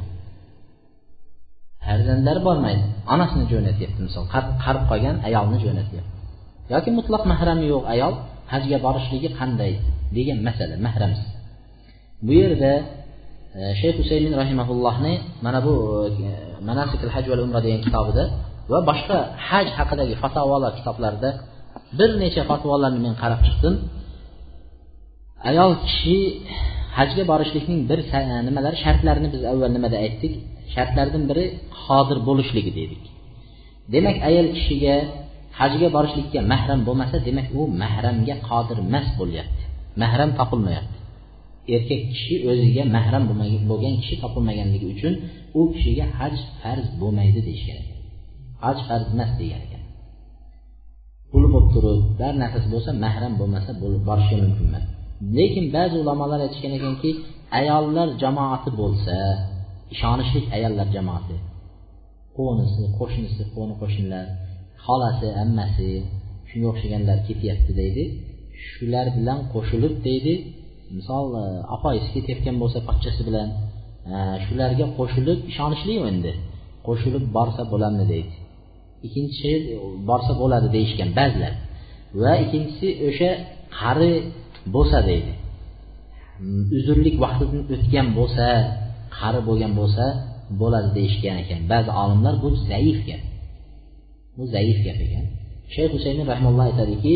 [1.84, 2.84] Farzandlari bormaydi.
[3.14, 4.24] Onasini jo'natyapti misol
[4.64, 6.10] qarib qolgan ayolni jo'natyapti.
[6.72, 8.14] Yoki mutlaq mahrami yo'q ayol
[8.52, 9.72] hajga borishligi qanday
[10.16, 11.28] degan masala mahramsiz.
[12.26, 12.72] Bu yerda
[13.58, 15.14] e, shayx husaymin rahimaullohni
[15.44, 15.74] mana bu
[16.28, 16.30] e,
[16.68, 18.24] manasikil haj va umra degan kitobida
[18.72, 19.18] va boshqa
[19.48, 21.30] haj haqidagi fatvolar kitoblarida
[21.98, 23.74] bir necha fatvolarni men qarab chiqdim.
[25.48, 26.16] Ayol kishi
[26.98, 30.32] hajga borishlikning bir e, nimalari shartlarini biz avval nimada aytdik?
[30.74, 31.44] Shartlardan biri
[31.84, 33.02] hozir bo'lishligi dedik.
[33.94, 34.94] Demak ayol kishiga
[35.60, 39.62] hajga borishlikka mahram bo'lmasa demak u mahramga qodir emas bo'lyapti.
[40.02, 40.96] Mahram topilmayapti.
[41.74, 43.24] Erkak kishi o'ziga mahram
[43.70, 45.12] bo'lgan kishi topilmaganligi uchun
[45.58, 47.98] u kishiga haj farz bo'lmaydi deyishgan ekan
[48.64, 49.82] haj farz emas degan ekan.
[51.30, 53.70] Puli bo'lib turib bir narsasi bo'lsa mahram bo'lmasa
[54.08, 54.86] borishi mumkin emas
[55.36, 57.10] lekin ba'zi ulamolar aytishgan ekanki
[57.60, 59.16] ayollar jamoati bo'lsa
[59.94, 61.36] ishonishli ayollar jamoati.
[62.36, 64.24] Qo'nisi qo'shnisi qo'ni qo'shnilar
[64.86, 65.90] xolasi ammasi
[66.48, 68.04] shunga o'xshaganlar ketyapti deydi.
[68.70, 70.34] Shular bilan qo'shilib deydi
[70.96, 71.26] misol
[71.76, 73.48] opoyisi ketayotgan bo'lsa pochchasi bilan
[74.44, 76.32] shularga qo'shilib ishonishli endi.
[76.86, 78.34] Qo'shilib borsa bo'ladimi deydi.
[79.06, 79.76] Ikkinchisi e,
[80.10, 81.52] borsa bo'ladi deyishgan ba'zilar.
[82.22, 83.30] Va ikkinchisi o'sha
[83.80, 84.12] qari
[84.74, 85.32] bo'lsa deydi.
[86.76, 88.46] Uzrlik vaqtidan o'tgan bo'lsa
[89.18, 90.04] qari bo'lgan bo'lsa
[90.60, 91.60] bo'ladi deyishgan ekan.
[91.72, 93.22] Ba'zi olimlar bu zaif gap
[94.36, 95.24] bu zaif gap ekan
[95.74, 97.14] shayx husayni rahmalloh aytadiki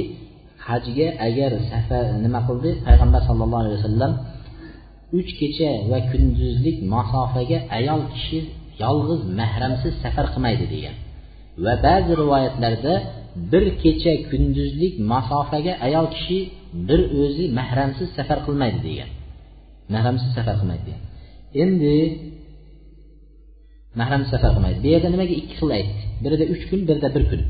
[0.66, 2.70] hajga agar safar nima qildi?
[2.86, 4.12] Payg'ambar sallallohu alayhi vasallam
[5.18, 8.38] uch kecha va kunduzlik masofaga ayol kishi
[8.82, 10.96] yolg'iz mahramsiz safar qilmaydi degan.
[11.64, 12.94] Va ba'zi rivoyatlarda
[13.52, 16.38] bir kecha kunduzlik masofaga ayol kishi
[16.88, 19.10] bir o'zi mahramsiz safar qilmaydi degan.
[19.94, 21.02] Mahramsiz safar qilmaydi degan.
[21.62, 21.96] Endi
[24.00, 24.78] mahramsiz safar qilmaydi.
[24.84, 27.40] Bu yerda nimaga ikki xil aytdi birida uch kun birida bir kun.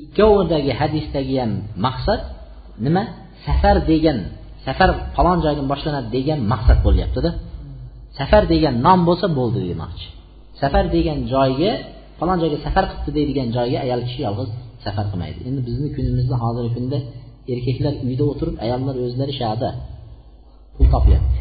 [0.00, 1.52] Ikkovidagi hadisdagi ham
[1.86, 2.20] maqsad
[2.86, 3.02] nima?
[3.46, 4.18] Safar degan
[4.66, 7.30] safar falon joydan boshlanadi degan maqsad bo'lyaptida.
[8.18, 10.06] Safar degan nom bo'lsa bo'ldi demoqchi.
[10.60, 11.72] Safar degan joyga
[12.18, 14.50] falon joyga safar qilibdi deydigan joyga ayol kishi yolg'iz
[14.84, 15.38] safar qilmaydi.
[15.48, 16.98] Endi bizni kunimizda hozirgi kunda
[17.52, 19.68] erkaklar uyda o'tirib ayollar o'zlari shada
[20.74, 21.40] pul topyapti.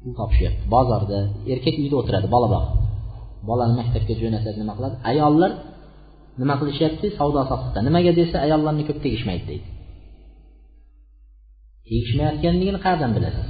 [0.00, 1.18] Pul topishyapti bozorda
[1.52, 2.72] erkak uyda o'tiradi bola boqib
[3.48, 4.96] bolani maktabga jo'natadi nima qiladi?
[5.10, 5.50] Ayollar
[6.40, 7.06] nima qilishyapti?
[7.18, 9.66] Savdo sotiqda nimaga desa ayollarni ko'p tegishmaydi deydi.
[11.88, 13.48] Tegishmayotganligini qayerdan bilasiz.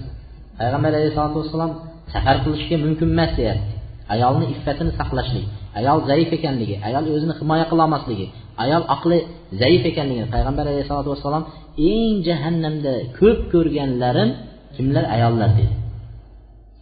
[0.59, 1.73] Payg'ambar alayhisalotu vassalom
[2.13, 3.73] safar qilishga mumkin emas deyapti.
[4.15, 5.47] Ayolni iffatini saqlashlik
[5.79, 8.27] ayol zaif ekanligi ayol o'zini himoya qilolmasligi
[8.65, 9.19] ayol aqli
[9.61, 11.45] zaif ekanligini payg'ambar alayhisalotu vassalom
[11.93, 14.31] eng jahannamda ko'p ko'rganlarim
[14.77, 15.05] kimlar?
[15.17, 15.75] Ayollar dedi.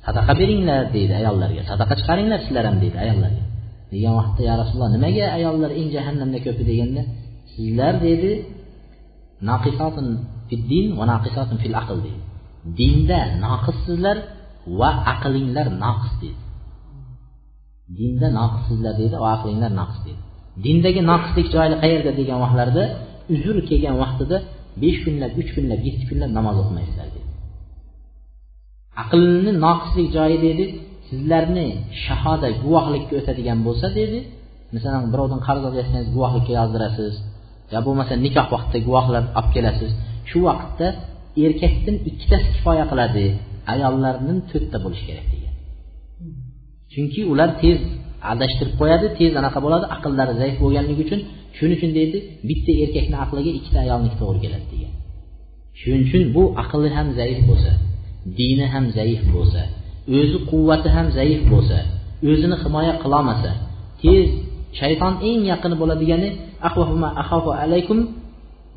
[0.06, 1.62] Sadaqa beringlar deydi ayollarga.
[1.70, 3.42] Sadaqa chiqaringlar sizlar ham deydi ayollarga
[3.92, 6.62] degan vaqtda ya rasululloh nimaga ayollar eng jahannamda ko'pi?
[6.70, 7.02] deganda
[7.54, 8.32] sizlar dedi
[9.50, 10.06] naqisotun
[10.48, 12.22] fid din va naqisotun fil aql deydi
[12.78, 14.16] dinda noqissizlar
[14.80, 16.42] va aqlinglar noqis deydi
[17.98, 20.22] dinda noqissizlar deydi va aqlinglar noqis deydi
[20.64, 22.84] dindagi naqislik joyi qayerda degan vaqtlarda
[23.34, 24.36] uzr kelgan vaqtida
[24.82, 27.28] besh kunlab uch kunlab yetti kunlab namoz o'qimaysizlar dedi.
[29.02, 30.64] Aqlni noqislik joyi dedi
[31.08, 31.66] sizlarni
[32.04, 34.18] shahoda guvohlikka o'tadigan bo'lsa dedi
[34.74, 37.14] masalan birovdan qarz olayotsangiz guvohlikka yozdirasiz
[37.72, 39.90] yo bo'lmasa nikoh vaqtida guvohlar olib kelasiz.
[40.30, 40.86] Shu vaqtda
[41.44, 43.26] erkakdan ikkitasi kifoya qiladi
[43.72, 45.54] ayollardan to'rtta bo'lishi kerak degan.
[46.92, 47.78] Chunki ular tez
[48.32, 51.20] adashtirib qo'yadi tez anaqa bo'ladi aqllari zaif bo'lganligi uchun
[51.56, 54.92] shuning uchun deydi bitta erkakni aqliga ikkita ayolniki to'g'ri keladi degan.
[55.80, 57.72] Shuning uchun bu aqli ham zaif bo'lsa
[58.38, 59.62] dini ham zaif bo'lsa
[60.18, 61.78] o'zi quvvati ham zaif bo'lsa
[62.30, 63.50] o'zini himoya qilolmasa
[64.02, 64.26] tez
[64.80, 66.28] shayton eng yaqini bo'ladigani
[67.64, 67.98] alaykum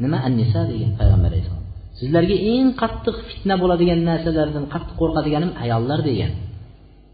[0.03, 0.17] nima?
[0.27, 1.65] Annisa degan payg'ambar alayhissalom
[1.99, 6.31] sizlarga eng qattiq fitna bo'ladigan narsalardan qattiq qo'rqadiganim ayollar degan.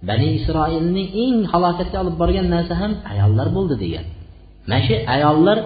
[0.10, 4.06] Bani isroilni eng halokatga olib borgan narsa ham ayollar bo'ldi degan.
[4.70, 5.58] Mana shu ayollar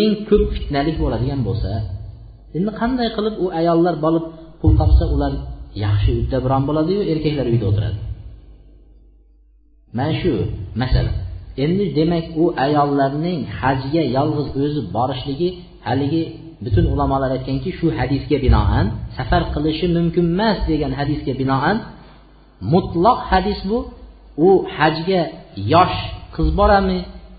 [0.00, 1.70] eng ko'p fitnalik bo'ladigan bo'lsa
[2.56, 4.24] endi qanday qilib u ayollar bo'lib
[4.60, 5.32] pul topsa ular
[5.84, 7.98] yaxshi uddaburon bo'ladiyu erkaklar uyda o'tiradi?
[9.98, 10.32] Mana shu
[10.82, 11.12] masala.
[11.64, 15.48] Endi demak u ayollarning hajga yolg'iz o'zi borishligi
[15.86, 16.22] haligi
[16.64, 18.86] butun ulamolar aytganki shu hadisga binoan
[19.16, 21.76] safar qilishi mumkin emas degan hadisga binoan
[22.72, 23.78] mutloq hadis bu.
[24.46, 25.22] U hajga
[25.74, 25.98] yosh
[26.34, 26.98] qiz boradimi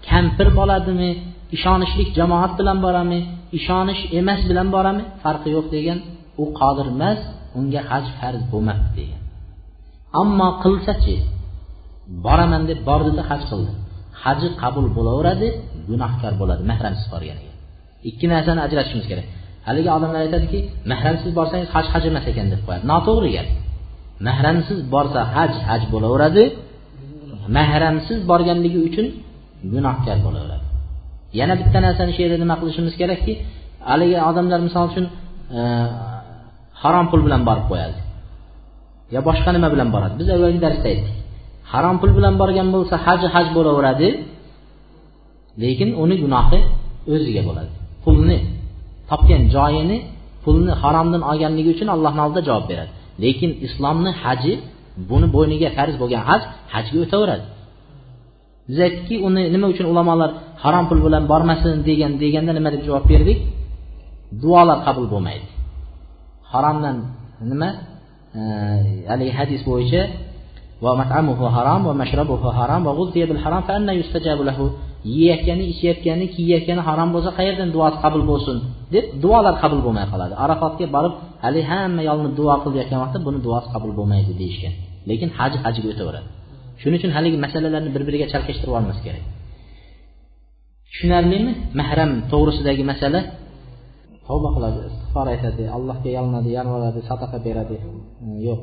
[0.09, 1.09] kampir bo'ladimi
[1.55, 3.19] ishonishlik jamoat bilan boradimi
[3.57, 5.99] ishonish emas bilan boradimi farqi yo'q degan.
[6.41, 7.19] U qodir emas
[7.59, 9.21] unga haj farz bo'lmabdi degan.
[10.21, 11.15] Ammo qilsachi
[12.25, 13.71] boraman deb bordida haj qildi.
[14.23, 15.47] Haji qabul bo'laveradi
[15.89, 17.53] gunohkor bo'ladi mahramsiz borganiga
[18.09, 19.27] ikki narsani ajratishimiz kerak.
[19.67, 20.59] Haligi odamlar aytadiki
[20.91, 22.83] mahramsiz borsangiz haj haj emas ekan deb qo'yadi.
[22.91, 23.47] Noto'g'ri gap.
[24.27, 26.43] Mahramsiz borsa haj haj bo'laveradi.
[27.57, 29.05] Mahramsiz borganligi uchun
[29.73, 30.65] gunohkor bo'laveradi.
[31.39, 33.33] Yana bitta narsani shu yerda nima qilishimiz kerakki
[33.89, 35.05] haligi odamlar misol uchun
[35.57, 35.59] e,
[36.81, 37.97] harom pul bilan borib qo'yadi.
[39.13, 40.13] Yo boshqa nima bilan boradi?
[40.21, 41.15] Biz avvalgi darsda aytdik.
[41.71, 44.09] Harom pul bilan borgan bo'lsa haji haj bo'laveradi
[45.63, 46.59] lekin uni gunohi
[47.13, 47.71] o'ziga bo'ladi.
[48.03, 48.37] Pulni
[49.09, 49.97] topgan joyini
[50.43, 52.91] pulni haromdan olganligi uchun allohni oldida javob beradi.
[53.22, 54.52] lekin islomni haji
[55.10, 56.42] buni bo'yniga farz bo'lgan haj
[56.74, 57.44] hajga o'taveradi
[58.68, 60.30] biz aytdikki uni nima uchun ulamolar
[60.62, 63.38] harom pul bilan bormasin degan deganda nima deb javob berdik
[64.42, 65.46] duolar qabul bo'lmaydi
[66.52, 66.96] haromdan
[67.50, 67.68] nima
[69.10, 70.02] haligi hadis bo'yicha
[70.84, 74.58] ومطعمه حرام ومشربه حرام وغذي بالحرام فأنا يستجاب له
[75.12, 78.56] yeyayotgani ichayotgani kiyayotgani harom bo'lsa qayerdan duosi qabul bo'lsin
[78.93, 80.33] Deb duolar qabul bo'lmay qoladi.
[80.45, 81.13] Arafotga borib
[81.43, 84.73] haligi hamma yo'lni duo qilayotgan vaqtda buni duosi qabul bo'lmaydi deyishgan.
[85.09, 86.27] Lekin haji hajiga o'taveradi.
[86.81, 89.23] Shuning uchun haligi masalalarni bir biriga chalkashtirib olmas kerak.
[90.89, 91.51] Tushunarlimi?
[91.79, 93.19] Mahram to'g'risidagi masala.
[94.27, 97.77] Tavba qiladi istig'for aytadi allohga yalinadi yalvoradi sadaqa beradi.
[98.47, 98.61] Yo'q.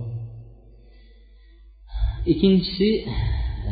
[2.32, 2.90] Ikkinchisi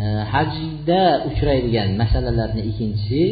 [0.01, 0.03] e,
[0.33, 3.23] hajda uchraydigan masalalarni ikkinchisi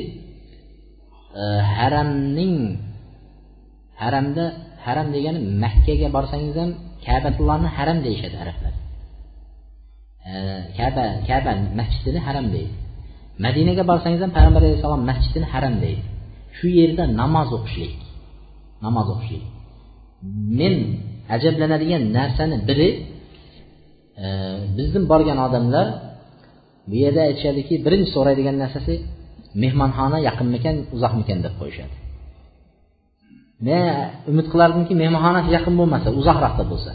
[1.43, 1.45] e,
[1.77, 2.59] haramning
[4.03, 4.45] haramda
[4.87, 6.71] haram degani makkaga borsangiz ham
[7.07, 8.73] kabatullohni haram deyishadi arablar.
[10.79, 12.75] Kaba kaba masjidini haram deydi.
[13.45, 16.03] Madinaga borsangiz ham payg'ambar alayhissalom masjidini haram deydi.
[16.57, 17.95] Shu yerda namoz o'qishlik
[18.85, 19.45] namoz o'qishlik.
[20.59, 20.75] Men
[21.37, 22.89] ajablanadigan narsani biri
[24.77, 25.87] bizni borgan odamlar
[26.89, 28.95] bu yerda aytishadiki birinchi so'raydigan narsasi
[29.63, 31.95] mehmonxona yaqinmikan uzoqmikan deb qo'yishadi.
[33.67, 33.85] Men
[34.31, 36.91] umid qilardimki mehmonxonasi yaqin bo'lmasa uzoqroqda bo'lsa.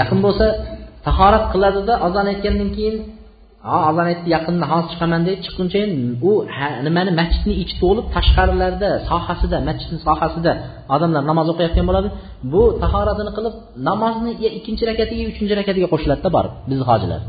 [0.00, 0.46] Yaqin bo'lsa
[1.06, 2.96] tahorat qiladida azon aytgandan keyin
[3.68, 5.80] ha azon aytdi yaqinda hozir chiqaman deb chiqquncha
[6.30, 6.32] u
[6.86, 10.52] nimani masjidni ichi to'lib tashqarilarda sohasida masjidni sohasida
[10.94, 12.08] odamlar namoz o'qiyotgan bo'ladi.
[12.52, 13.54] Bu tahoratini qilib
[13.88, 17.20] namozni ikkinchi rakatiga uchinchi rakatiga qo'shiladida borib bizni hojilar.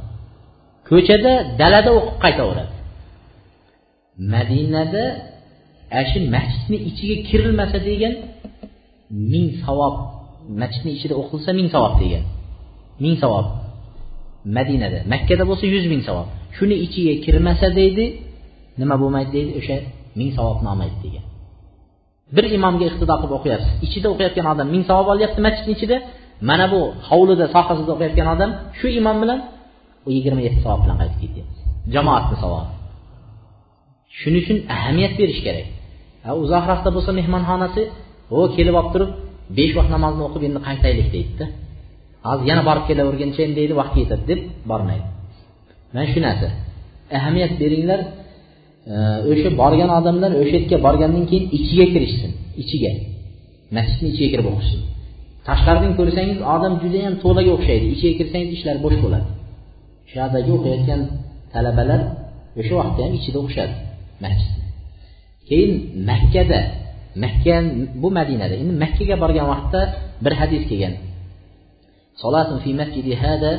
[0.89, 2.73] Ko'chada dalada o'qib qaytaveradi.
[4.33, 5.03] Madinada
[5.95, 8.13] ana shu masjidni ichiga kirilmasa degan
[9.31, 9.95] ming savob
[10.61, 12.23] masjidni ichida o'qilsa ming savob degan.
[13.03, 13.45] Ming savob.
[14.57, 16.27] Madinada makkada bo'lsa yuz ming savob.
[16.55, 18.05] Shuni ichiga kirmasa deydi
[18.79, 19.77] nima bo'lmaydi deydi o'sha
[20.19, 21.25] ming savobni olmaydi degan.
[22.35, 23.71] Bir imomga iqtido qilib o'qiyapsiz.
[23.87, 25.97] Ichida o'qiyotgan odam ming savob olyapti masjidni ichida.
[26.49, 26.79] Mana bu
[27.09, 29.39] hovlida sohasida o'qiyotgan odam shu imom bilan
[30.07, 31.59] u yigirma yetti savob bilan qaytib ketyapti.
[31.95, 32.71] Jamoatni savobi.
[34.19, 35.67] Shuning uchun ahamiyat berish kerak.
[36.43, 37.81] Uzoqroqda bo'lsa mehmonxonasi.
[38.37, 39.11] O kelib olib turib
[39.57, 41.45] besh vaqt namozni o'qib endi qaytaylik deydida.
[42.27, 44.39] Hozir yana borib kelaverguncha endi deydi vaqt yetadi deb
[44.71, 45.07] bormaydi.
[45.93, 46.47] Mana shu narsa.
[47.17, 47.99] Ahamiyat beringlar
[48.93, 48.95] e,
[49.31, 52.91] o'sha borgan odamlar o'sha yerga borgandan keyin ichiga kirishsin ichiga.
[53.75, 54.81] Masjidni ichiga kirib o'qishsin.
[55.47, 57.85] Tashqaridan ko'rsangiz odam judayam to'laga o'xshaydi.
[57.95, 59.27] Ichiga kirsangiz ishlar bo'sh bo'ladi.
[60.09, 61.01] Shu yerdagi o'qiyotgan
[61.53, 62.01] talabalar
[62.59, 63.73] o'sha vaqtda ham ichida o'qishadi
[64.25, 64.64] masjidni.
[65.49, 65.71] Keyin
[66.09, 66.59] makkada
[67.23, 67.55] makka
[68.01, 69.81] bu madinada endi makkaga borgan vaqtda
[70.23, 70.93] bir hadis kelgan.
[72.21, 73.51] Solatun fi masjidi hada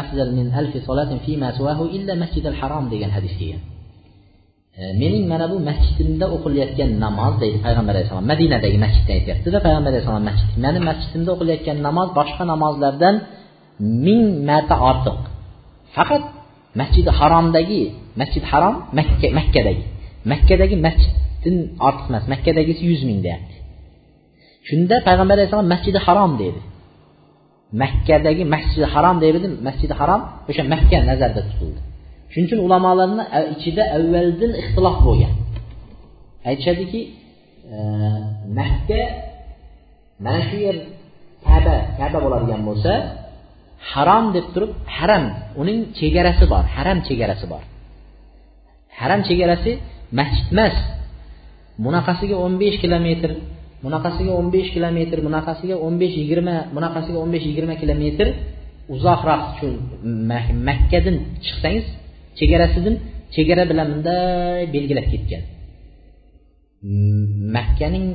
[0.00, 1.48] afzal min alfi solatin fi ma
[1.96, 3.62] illa masjidal harom degan hadis kelgan.
[4.80, 10.24] E, mening mana bu masjidimda o'qilayotgan namoz deydi payg'ambar alayhissalom madinadagi masjidni aytyaptida payg'ambar alayhissalom
[10.30, 10.48] masjid.
[10.64, 13.14] Mani masjidimda o'qilayotgan namoz boshqa namozlardan
[14.06, 15.18] ming marta ortiq.
[15.96, 16.22] Faqat
[16.80, 17.82] masjidi haromdagi
[18.20, 19.84] masjid harom makka makkadagi.
[20.32, 21.56] Makkadagi masjiddan
[21.88, 23.54] ortiq emas makkadagisi yuz ming deyapti.
[24.68, 26.60] Shunda payg'ambar alayhissalom masjidi harom deydi.
[27.82, 30.20] Makkadagi masjidi harom deydi masjidi harom
[30.50, 31.80] o'sha makka nazarda tutildi.
[32.32, 35.32] Shuning uchun ulamolarni ichida avvaldan ixtilof bo'lgan.
[36.48, 37.00] Aytishadiki
[37.74, 37.78] e,
[38.58, 39.00] makka
[40.24, 40.76] mana shu yer
[41.46, 42.92] kaba kaba bo'ladigan bo'lsa
[43.92, 45.24] harom deb turib haram
[45.60, 47.62] uning chegarasi bor haram chegarasi bor.
[49.00, 49.72] Haram chegarasi
[50.18, 50.76] masjid emas
[51.84, 53.30] bunaqasiga o'n besh kilometr
[53.84, 58.26] bunaqasiga o'n besh kilometr bunaqasiga o'n besh yigirma bunaqasiga o'n besh yigirma kilometr
[58.94, 59.68] uzoqroq shu
[60.68, 61.86] makkadan chiqsangiz
[62.38, 62.94] chegarasidan
[63.34, 65.42] chegara bilan bunday belgilab ketgan.
[67.56, 68.06] Makkaning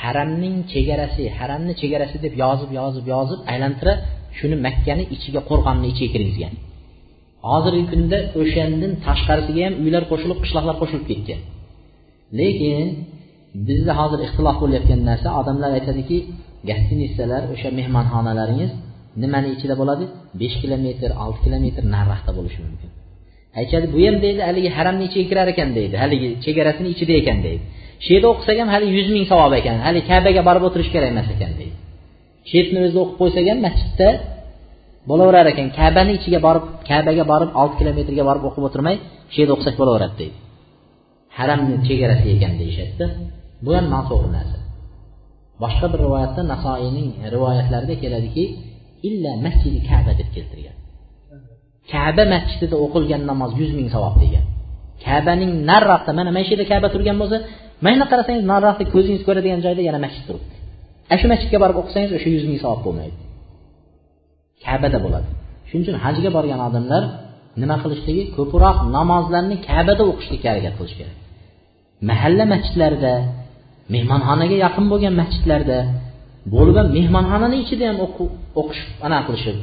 [0.00, 3.98] haramning chegarasi haramni chegarasi deb yozib yozib yozib aylantirib
[4.38, 6.54] shuni makkani ichiga qo'rg'onni ichiga kirgizgan.
[7.48, 11.40] Hozirgi kunda o'shandan tashqarisiga ham uylar qo'shilib qishloqlar qo'shilib ketgan.
[12.38, 12.86] Lekin
[13.68, 16.18] bizda hozir ixtilof bo'layotgan narsa odamlar aytadiki
[16.68, 18.70] gostinitsalar o'sha mehmonxonalaringiz
[19.22, 20.04] nimani ichida bo'ladi?
[20.40, 22.90] Besh kilometr olti kilometr nariroqda bo'lishi mumkin.
[23.58, 27.62] Aytishadi bu ham deydi haligi haramni ichiga kirar ekan deydi haligi chegarasini ichida ekan deydi.
[28.04, 31.28] Shu yerda o'qisak ham hali yuz ming savob ekan hali kabaga borib o'tirish kerak emas
[31.34, 31.76] ekan deydi.
[32.48, 34.08] Shu yerni o'zida o'qib qo'ysak ham masjidda
[35.10, 35.66] bo'laverar ekan.
[35.78, 38.96] Kabani ichiga borib kabaga borib olti kilometrga borib o'qib o'tirmay
[39.32, 40.38] shu yerda o'qisak bo'laveradi deydi
[41.38, 43.06] haramni chegarasi ekan deyishadida
[43.64, 44.58] bu ham noto'g'ri narsa.
[45.62, 48.44] Boshqa bir rivoyatda nasoiyning rivoyatlarida keladiki
[49.08, 50.76] illa masjidi kaba deb keltirgan.
[51.92, 54.44] Kaba masjidida o'qilgan namoz yuz ming savob degan.
[55.04, 57.36] Kabaning nariroqda mana mana shu yerda kaba turgan bo'lsa
[57.86, 60.54] mana qarasangiz nariroqda ko'zingiz ko'radigan joyda yana masjid turibdi.
[61.10, 63.16] Ana shu masjidga borib o'qisangiz o'sha yuz ming savob bo'lmaydi.
[64.64, 65.28] Kabada bo'ladi.
[65.68, 67.02] Shuning uchun hajga borgan odamlar
[67.60, 71.16] nima qilishligi ko'proq namozlarni kabada o'qishlikka harakat qilish kerak.
[72.08, 73.12] Mahalla masjidlarida
[73.94, 75.78] mehmonxonaga yaqin bo'lgan masjidlarda
[76.54, 77.98] bo'lib ham mehmonxonani ichida ham
[78.60, 79.56] o'qish anaqa qilishib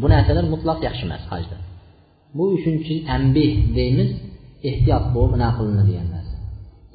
[0.00, 1.56] bu narsalar mutlaq yaxshi emas hajda.
[2.36, 4.10] Bu uchinchi tanbeh deymiz
[4.68, 6.34] ehtiyot bo'lib anaqa qilinadigan narsa.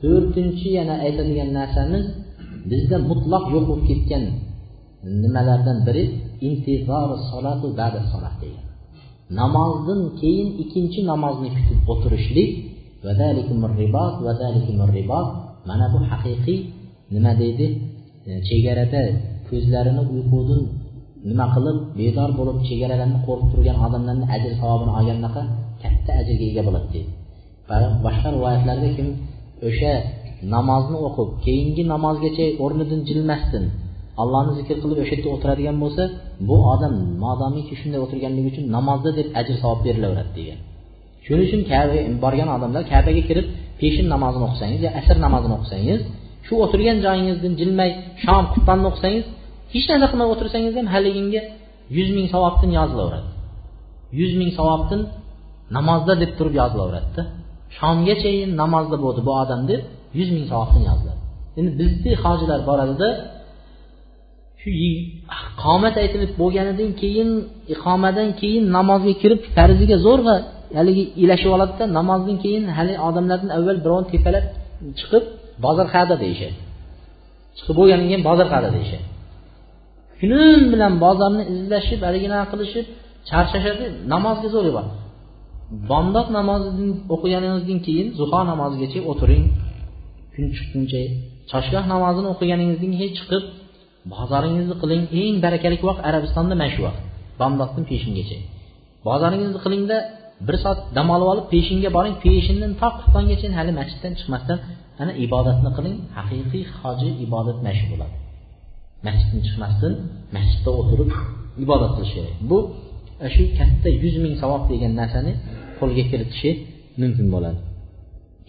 [0.02, 2.06] To'rtinchi yana aytadigan narsamiz
[2.72, 4.24] bizda mutlaq yo'q bo'lib ketgan
[5.24, 6.04] nimalardan biri
[6.48, 8.66] intizor solatu ba'da solat degan.
[9.40, 12.52] Namozdan keyin ikkinchi namozni kutib o'tirishlik
[15.70, 16.60] mana bu haqiqiy
[17.14, 17.68] nima deydi
[18.30, 19.02] e, chegarada
[19.50, 20.62] ko'zlarini uyqudan
[21.30, 25.42] nima qilib bedor bo'lib chegaralarni qo'rqib turgan odamlarni ajr savobini olgandaqa
[25.84, 27.12] katta ajrga ega bo'ladi deydi.
[28.06, 29.08] Boshqa rivoyatlarda kim
[29.68, 29.94] o'sha
[30.56, 33.66] namozni o'qib keyingi namozgacha o'rnidan jilmasdan
[34.22, 36.04] allohni zikr qilib o'sha yerda o'tiradigan bo'lsa
[36.50, 40.60] bu odam modomiki shunday o'tirganligi uchun namozda deb ajr savob berilaveradi degan.
[41.26, 43.48] Shuning uchun kabaga borgan odamlar kabaga kirib
[43.82, 46.00] peshin namozini o'qisangiz yo asr namozini o'qisangiz
[46.48, 47.90] shu o'tirgan joyingizdan jilmay
[48.24, 49.26] shom xutbani o'qisangiz
[49.74, 51.42] hech narsa qilmay o'tirsangiz ham haliginga
[51.98, 53.30] yuz ming savobdan yozilaveradi.
[54.20, 55.02] Yuz ming savobdan
[55.78, 57.24] namozda deb turib yozilaveradida.
[57.78, 59.82] Shomgachayin namozda bo'ldi bu odam deb
[60.20, 61.20] yuz ming savobdan yoziladi.
[61.60, 63.08] Endi bizni hojilar boradida
[64.76, 64.92] shu
[65.64, 67.30] qomat aytilib bo'lganidan keyin
[67.74, 70.36] iqomadan keyin namozga kirib farziga zo'rg'a
[70.78, 74.46] haligi ilashib oladida namozdan keyin hali odamlardan avval birovni tepalab
[75.00, 75.24] chiqib
[75.66, 76.56] bozor qayerda deyishadi.
[77.58, 79.06] Chiqib bo'lgandan keyin bozor qayerda deyishadi.
[80.20, 82.86] Kunim bilan bozorni izlashib haligina qilishib
[83.30, 84.86] charchashadi namozga zo'r bor.
[85.90, 89.46] Bomdod namozini o'qiganingizdan keyin zuho namozigacha o'tiring.
[90.34, 91.02] Kun chiqquncha
[91.52, 93.44] choshgoh namozini o'qiganingizdan keyin chiqib
[94.14, 97.02] bozoringizni qiling eng barakali vaqt arabistonda mana shu vaqt.
[97.40, 98.38] Bomdoddan peshingacha.
[99.08, 99.98] Bozoringizni qilingda
[100.48, 104.58] bir soat dam olib olib peshinga boring peshindan to quftongacha hali masjiddan chiqmasdan
[105.02, 105.96] ana ibodatni qiling.
[106.18, 108.16] Haqiqiy hoji ibodat mana shu bo'ladi.
[109.08, 109.94] Masjiddan chiqmasdan
[110.36, 111.10] masjidda o'tirib
[111.64, 112.36] ibodat qilish kerak.
[112.50, 112.58] Bu
[113.26, 115.32] e, shu katta yuz ming savob degan narsani
[115.80, 116.50] qo'lga kiritishi
[117.02, 117.60] mumkin bo'ladi.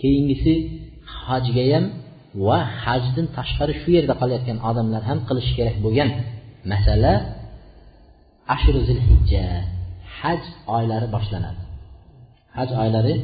[0.00, 0.52] Keyingisi
[1.26, 1.84] hajgayam
[2.47, 6.11] va hajdan tashqari shu yerda qolayotgan odamlar ham qilishi kerak bo'lgan
[6.72, 7.12] masala
[8.55, 9.45] ashru zilhijja
[10.18, 10.43] haj
[10.76, 11.62] oylari boshlanadi.
[12.57, 13.14] Haj oylari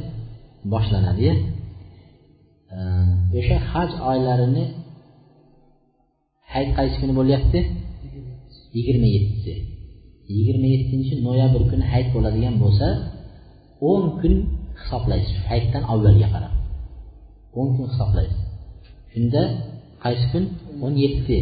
[0.73, 1.29] boshlanadi
[3.39, 4.65] o'sha haj oylarini
[6.53, 7.59] hayit qaysi kuni bo'lyapti?
[8.77, 9.53] Yigirma yettisi
[10.35, 12.87] yigirma yettinchi noyabr kuni hayit bo'ladigan bo'lsa
[13.91, 14.33] o'n kun
[14.79, 15.37] hisoblaysiz.
[15.49, 16.53] Hayitdan avvalga qarab.
[17.59, 18.44] o'n kun hisoblaysiz.
[19.15, 19.41] Shunda
[20.03, 20.43] qaysi kun?
[20.85, 21.37] o'n yetti.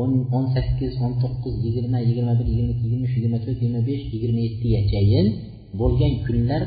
[0.00, 3.80] o'n o'n sakkiz o'n to'qqiz yigirma yigirma bir yigirma ikki yigirma uch yigirma to'rt yigirma
[3.88, 5.26] besh yigirma yettigachayin
[5.80, 6.62] bo'lgan kunlar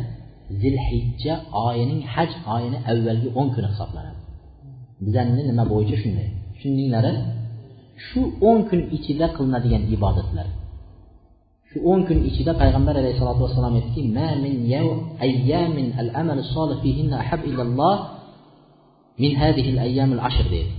[0.61, 1.33] zilhijja
[1.67, 4.19] oyining haj oyini avvalgi o'n kuni hisoblanadi.
[5.05, 6.27] Bizani nima bo'yicha shunday?
[6.53, 7.05] Tushundinglar
[8.07, 10.47] shu o'n kun ichida qilinadigan ibodatlar.
[11.69, 14.01] Shu o'n kun ichida payg'ambar alayhissalotu vassalom aytdiki
[19.21, 20.73] min ayyamin al hadihi al ashr deydi.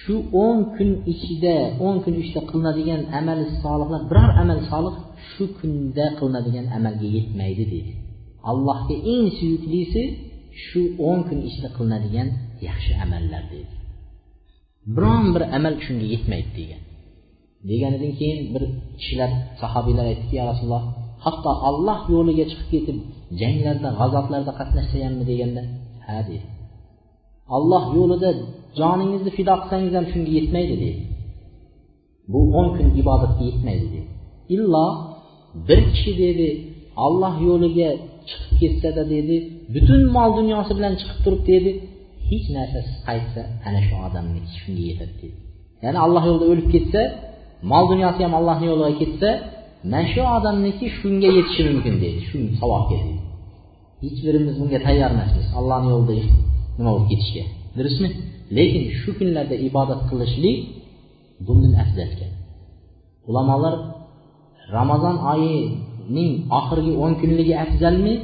[0.00, 4.94] Shu o'n kun ichida o'n kun ichida qilinadigan amali solihlar biror amal solih
[5.30, 7.92] shu kunda qilinadigan amalga yetmaydi dedi
[8.50, 10.02] allohga eng suyuklisi
[10.64, 12.28] shu o'n kun ichida qilinadigan
[12.66, 13.72] yaxshi amallar dedi
[14.94, 16.82] biron bir amal shunga yetmaydi degan.
[17.68, 18.64] Deganidan keyin bir
[18.98, 19.30] kishilar
[19.60, 20.84] sahobiylar aytdiki ya rasululloh
[21.24, 22.98] hatto olloh yo'liga chiqib ketib
[23.40, 25.62] janglarda g'azotlarda qatnashsa hammi deganda
[26.06, 26.46] ha dedi.
[27.56, 28.30] Alloh yo'lida
[28.80, 31.02] joningizni fido qilsangiz ham shunga yetmaydi deydi.
[32.32, 34.10] Bu o'n kun ibodatga yetmaydi deydi.
[34.54, 34.86] Illo
[35.68, 36.48] bir kishi dedi
[37.04, 37.90] olloh yo'liga
[38.28, 39.36] chiqib ketsada dedi
[39.74, 41.70] butun mol dunyosi bilan chiqib turib dedi
[42.28, 45.36] hech narsasiz qaytsa ana shu odamniki shunga yetadi dedi
[45.84, 47.02] ya'ni alloh yo'lida o'lib ketsa
[47.72, 49.28] mol dunyosi ham allohni yo'liga ketsa
[49.92, 53.22] mana shu odamniki shunga yetishi mumkin deydi shu savobga deydi
[54.02, 56.14] hech birimiz bunga tayyor emasmiz allohni yo'lida
[56.78, 57.44] nima bo'lib ketishga.
[57.76, 58.08] Durustmi
[58.58, 60.56] lekin shu kunlarda ibodat qilishlik
[61.46, 62.32] bundan afzal ekan.
[63.28, 63.74] Ulamolar
[64.76, 68.14] ramazon oyining oxirgi o'n kunligi afzalmi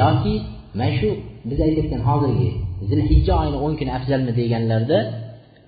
[0.00, 0.34] yoki
[0.78, 1.08] mana shu
[1.48, 2.48] biz aytayotgan hozirgi
[2.90, 4.98] zilhijja oyini o'n kuni afzalmi deganlarda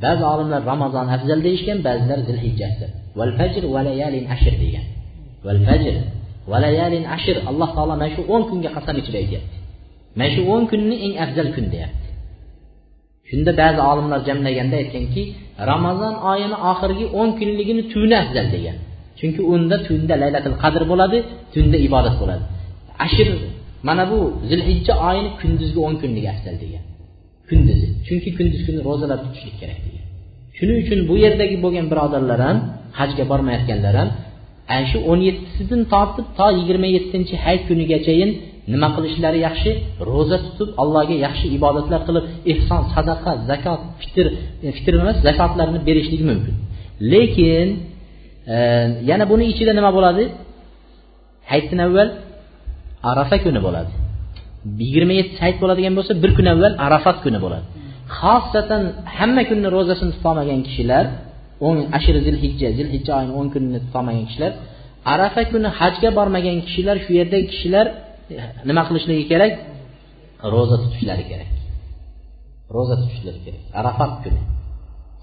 [0.05, 4.84] ba'zi olimlar ramazon afzal deyishgan ba'zilar zilhijja afzal val fajr va layalin ashr degan.
[5.47, 5.95] Val fajr
[6.51, 9.57] va layalin ashr alloh taolo mana shu o'n kunga qasam ichib aytyapti.
[10.18, 12.01] Mana shu o'n kunni eng afzal kun deyapti.
[13.33, 15.22] Shunda ba'zi olimlar jamlaganda aytganki
[15.70, 18.76] ramazon oyini oxirgi o'n kunligini tuni afzal degan.
[19.18, 21.18] Chunki unda tunda laylatil qadr bo'ladi
[21.55, 22.45] tunda ibodat bo'ladi.
[23.07, 23.28] Ashir
[23.89, 24.19] mana bu
[24.51, 26.82] zilhijja oyini kunduzgi o'n kunligi afzal degan.
[27.48, 27.86] Kunduzi.
[28.06, 30.05] Chunki kunduz kuni ro'zalar tutishlik kerak degan.
[30.56, 32.59] Shuning uchun bu yerdagi bo'lgan birodarlar ham
[32.98, 34.09] hajga bormayotganlar ham
[34.74, 38.31] ana shu o'n yettisidan tortib to yigirma yettinchi hayit kunigachayin
[38.72, 39.70] nima qilishlari yaxshi?
[40.10, 44.26] Ro'za tutib allohga yaxshi ibodatlar qilib ehson sadaqa zakot fitr
[44.66, 46.55] e, fitr emas zakotlarni berishligi mumkin.
[47.12, 47.68] Lekin
[48.55, 48.56] e,
[49.10, 50.24] yana buni ichida nima bo'ladi?
[51.51, 52.09] Hayitdan avval
[53.10, 53.93] arafa kuni bo'ladi.
[54.82, 57.66] Yigirma yetti hayit bo'ladigan bo'lsa bir kun avval arafat kuni bo'ladi.
[58.18, 58.82] Xosatan
[59.16, 61.05] hamma kunni ro'zasini tutolmagan kishilar
[61.66, 64.52] o'n ashir zilhijja zilhijja oyini o'n kunini tutolmagan kishilar
[65.14, 67.86] arafa kuni hajga bormagan kishilar shu yerdagi kishilar
[68.68, 69.52] nima qilishligi kerak?
[70.54, 71.50] Ro'za tutishlari kerak.
[72.76, 73.62] Ro'za tutishlari kerak.
[73.80, 74.42] Arafat kuni.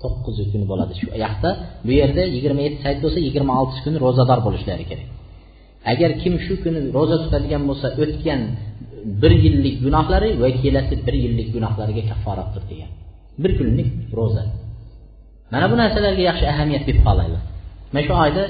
[0.02, 1.50] To'qqiz kuni bo'ladi shu yoqda
[1.86, 5.08] bu yerda yigirma yetti sayt bo'lsa yigirma oltisi kuni ro'zador bo'lishlari kerak.
[5.92, 8.42] Agar kim shu kuni ro'za tutadigan bo'lsa o'tgan
[9.22, 12.92] bir yillik gunohlari va kelasi bir yillik gunohlariga kafforatdir degan
[13.44, 14.44] bir kunlik ro'za.
[15.54, 17.44] Mana bu narsalarga yaxshi ahamiyat berib qolaylik
[17.94, 18.42] mana shu oyda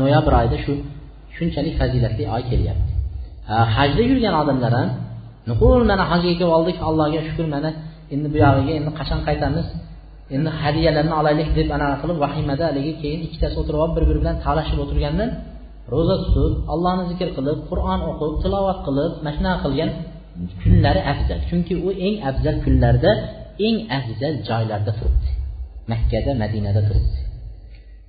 [0.00, 0.72] noyabr oyida shu
[1.36, 2.91] shunchalik fazilatli oy kelyapti.
[3.76, 4.88] Hajda yurgan odamlar ham
[5.48, 7.70] nuqul mana hajga kelib oldik allohga shukur mana
[8.14, 9.66] endi bu yog'iga endi qachon qaytamiz?
[10.36, 14.36] Endi hadyalarni olaylik deb anaqa qilib vahimada haligi keyin ikkitasi o'tirib olib bir biri bilan
[14.46, 15.30] talashib o'tirgandan
[15.92, 19.90] ro'za tutib allohni zikr qilib qur'on o'qib tilovat qilib mana shunaqa qilgan
[20.62, 21.38] kunlari afzal.
[21.48, 23.10] Chunki u eng afzal kunlarda
[23.66, 25.30] eng afzal joylarda turibdi.
[25.92, 27.18] Makkada madinada turibdi.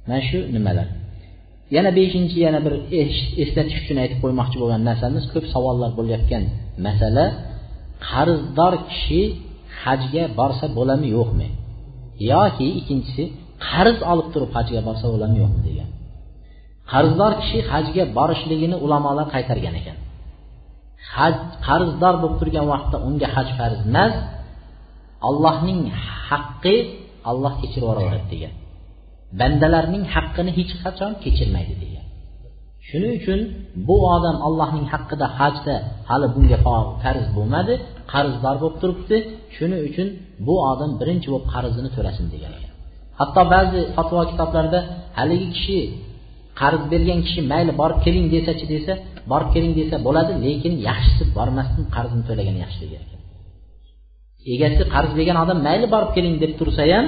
[0.08, 0.88] Mana shu nimalar?
[1.76, 2.74] Yana beshinchi yana bir
[3.44, 6.44] eslatish uchun aytib qo'ymoqchi bo'lgan narsamiz ko'p savollar bo'layotgan
[6.86, 7.26] masala
[8.10, 9.22] qarzdor kishi
[9.84, 11.48] hajga borsa bo'ladimi yo'qmi?
[12.32, 13.24] Yoki ikkinchisi
[13.68, 15.90] qarz olib turib hajga borsa bo'ladimi yo'qmi degan.
[16.92, 19.98] Qarzdor kishi hajga borishligini ulamolar qaytargan ekan.
[21.16, 21.34] Haj
[21.68, 24.14] qarzdor bo'lib turgan vaqtda unga haj farz emas
[25.28, 25.82] allohning
[26.28, 26.76] haqqi
[27.30, 28.54] alloh kechirib yuboradi degan.
[29.40, 32.06] Bandalarning haqqini hech qachon kechirmaydi degan.
[32.90, 33.40] Shuning uchun
[33.88, 35.76] bu odam allohning haqqida hajda
[36.10, 36.58] hali bunga
[37.04, 37.74] qarz bo'lmadi
[38.14, 39.18] qarzdor bo'lib turibdi.
[39.56, 40.08] Shuning uchun
[40.48, 42.74] bu odam birinchi bo'lib qarzini to'lasin degan ekan.
[43.20, 44.80] Hatto ba'zi fatvo kitoblarida
[45.18, 45.80] haligi kishi
[46.62, 48.94] qarz bergan kishi mayli borib keling desachi desa
[49.32, 53.22] borib keling desa bo'ladi lekin yaxshisi bormasdan qarzini to'lagan yaxshi degan ekan.
[54.54, 57.06] Egasi qarz bergan odam mayli borib keling deb tursa ham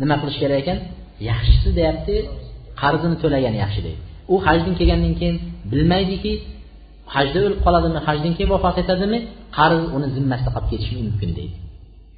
[0.00, 0.78] nima qilish kerak ekan?
[1.30, 2.14] Yaxshisi deyapti
[2.82, 4.00] qarzini to'lagan yaxshi deydi.
[4.32, 5.36] U hajdan kelgandan keyin
[5.72, 6.32] bilmaydiki
[7.14, 9.18] hajda o'lib qoladimi hajdan keyin vafot etadimi
[9.58, 11.56] qarz uni zimmasida qolib ketishi mumkin deydi.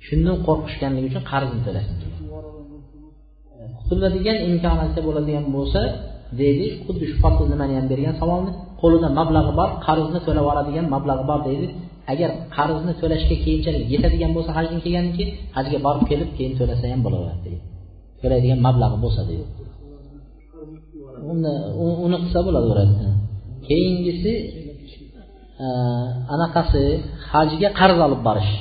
[0.07, 1.97] Shundan qo'rqishganligi uchun qarzini to'lasin
[3.79, 5.81] qutuladigan imkoniyati bo'ladigan bo'lsa
[6.41, 8.51] deydi xuddi shu fotda nimani ham bergan savolni
[8.83, 11.67] qo'lida mablag'i bor qarzni to'lab oladigan mablag'i bor deydi.
[12.13, 17.01] Agar qarzni to'lashga keyinchalik yetadigan bo'lsa hajdan kelgandan keyin hajga borib kelib keyin to'lasa ham
[17.07, 17.65] bo'laveradi deydi.
[18.25, 19.45] Beradigan mablag'i bo'lsa deydi.
[21.33, 21.53] Uni
[22.07, 22.95] uni qilsa bo'laveradi
[23.69, 24.33] keyingisi
[25.65, 25.67] e,
[26.35, 26.83] anaqasi
[27.31, 28.53] hajga qarz olib borish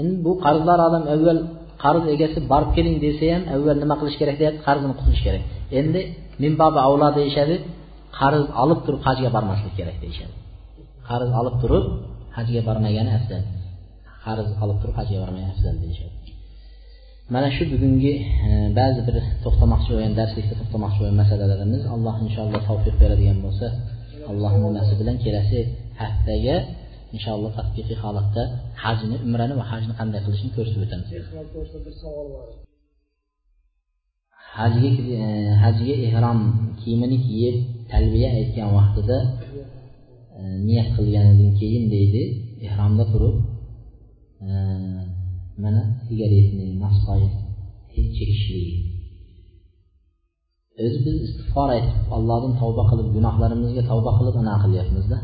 [0.00, 1.38] endi bu qarzlar odam avval
[1.84, 5.42] qarz egasi borib keling desa ham avval nima qilish kerak deyapti qarzini qutilish kerak.
[5.78, 6.00] Endi
[6.42, 7.54] minbabi avlo deyishadi
[8.18, 10.34] qarz olib turib hajga bormaslik kerak deyishadi.
[11.08, 11.84] Qarz olib turib
[12.36, 13.42] hajga bormagani afzal.
[14.24, 16.13] Qarz olib turib hajga bormagan afzal deyishadi.
[17.32, 19.14] Mənə ki, bugünkü e, bəzi bir
[19.44, 23.70] toxtamaqçı olan, dərslikdə toxtamaqçı olan məsələlərimiz Allah inşallah tavfiq verə deyən olsa,
[24.28, 25.62] Allahın nəsib edən gələsi
[26.00, 26.56] həftəyə
[27.16, 28.44] inşallah tətbiqi halatda
[28.82, 31.08] hacını, ümrəni və hacını qanday qilishini ko'rsatib o'tamiz.
[34.58, 35.30] Hajga e,
[35.64, 36.44] hajga ehrom
[36.82, 37.56] kiyimini kiyib
[37.92, 39.18] talbiya aytgan vaqtida
[40.38, 42.22] e, niyat qilganidan keyin deydi
[42.68, 43.36] ehromda turib
[45.62, 47.22] mana sigaretni nosqoy
[48.16, 48.68] chekishlik
[50.82, 55.18] o'zi biz istig'for aytib allohdan tavba qilib gunohlarimizga tavba qilib anaqa qilyapmizda.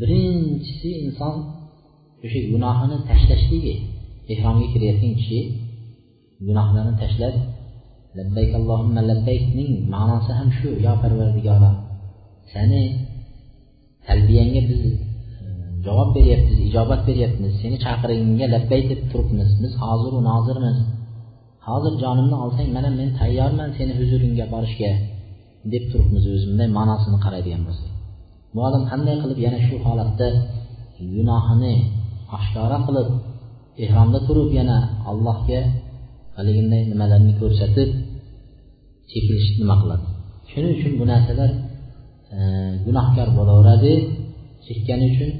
[0.00, 1.34] Birinchisi inson
[2.24, 3.74] o'sha gunohini tashlashligi
[4.32, 5.40] ehromga kirayotgan kishi
[6.46, 7.34] gunohlarni tashlab
[8.18, 11.70] labbayk allohimma labbaykning ma'nosi ham shu yo parvardigora.
[12.52, 12.82] Sani
[14.06, 14.82] talbiyangga biz
[15.86, 20.78] javob beryapmiz ijobat beryapmiz seni chaqiringga labbay deb turibmiz biz hoziru nozirmiz.
[21.68, 24.92] Hozir jonimni olsang mana men tayyorman seni huzuringga borishga
[25.72, 27.90] deb turibmiz o'zi bunday ma'nosini qaraydigan bo'lsak.
[28.54, 30.28] Bu odam qanday qilib yana shu holatda
[31.14, 31.74] gunohini
[32.36, 33.08] oshkora qilib
[33.84, 34.78] ehromda turib yana
[35.10, 35.60] allohga
[36.36, 37.90] haliginday nimalarni ko'rsatib
[39.10, 40.06] chekilish nima qiladi?
[40.50, 41.50] Shuning uchun bu narsalar
[42.36, 42.38] e,
[42.86, 43.92] gunohkor bo'laveradi
[44.66, 45.30] chekkani uchun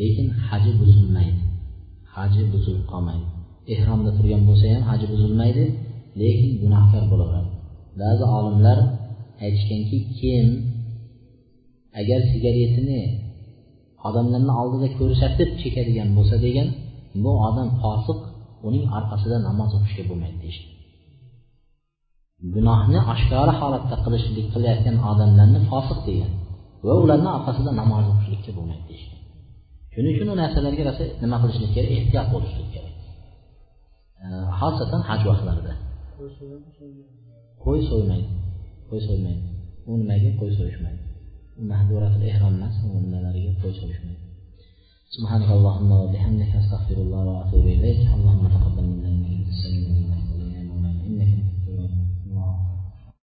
[0.00, 1.40] lekin haji buzilmaydi.
[2.14, 3.26] Haji buzilib qolmaydi.
[3.74, 5.64] Ehromda turgan bo'lsa ham haji buzilmaydi
[6.20, 7.50] lekin gunohkor bo'laveradi.
[8.00, 8.78] Ba'zi olimlar
[9.44, 10.46] aytishganki kim
[12.00, 13.00] agar sigaretini
[14.08, 16.68] odamlarni oldida ko'rsatib chekadigan bo'lsa degan
[17.22, 18.18] bu odam fosiq
[18.68, 20.74] uning orqasida namoz o'qishga bo'lmaydi deyishgan
[22.54, 26.32] gunohni oshkora holatda qilishlik qilayotgan odamlarni fosiq degan
[26.86, 29.17] va ularni orqasida namoz o'qishlikka bo'lmaydi deyishgan
[29.92, 31.90] shuning uchun u narsalarga rosa nima qilishlik kerak?
[31.98, 32.94] Ehtiyot bo'lishlik kerak.
[34.60, 35.72] Xosatan haj vaqtlarida.
[37.64, 38.28] Qo'y so'ymaydi
[38.88, 39.42] qo'y so'ymaydi
[39.88, 41.02] u nimaga qo'y so'yishmaydi
[41.70, 44.24] mahdurat ehrom emas u nimalariga qo'y so'yishmaydi
[45.16, 50.68] سبحانك اللهم وبحمدك استغفر الله واتوب اليك اللهم تقبل منا انك انت السميع العليم
[51.08, 51.30] انك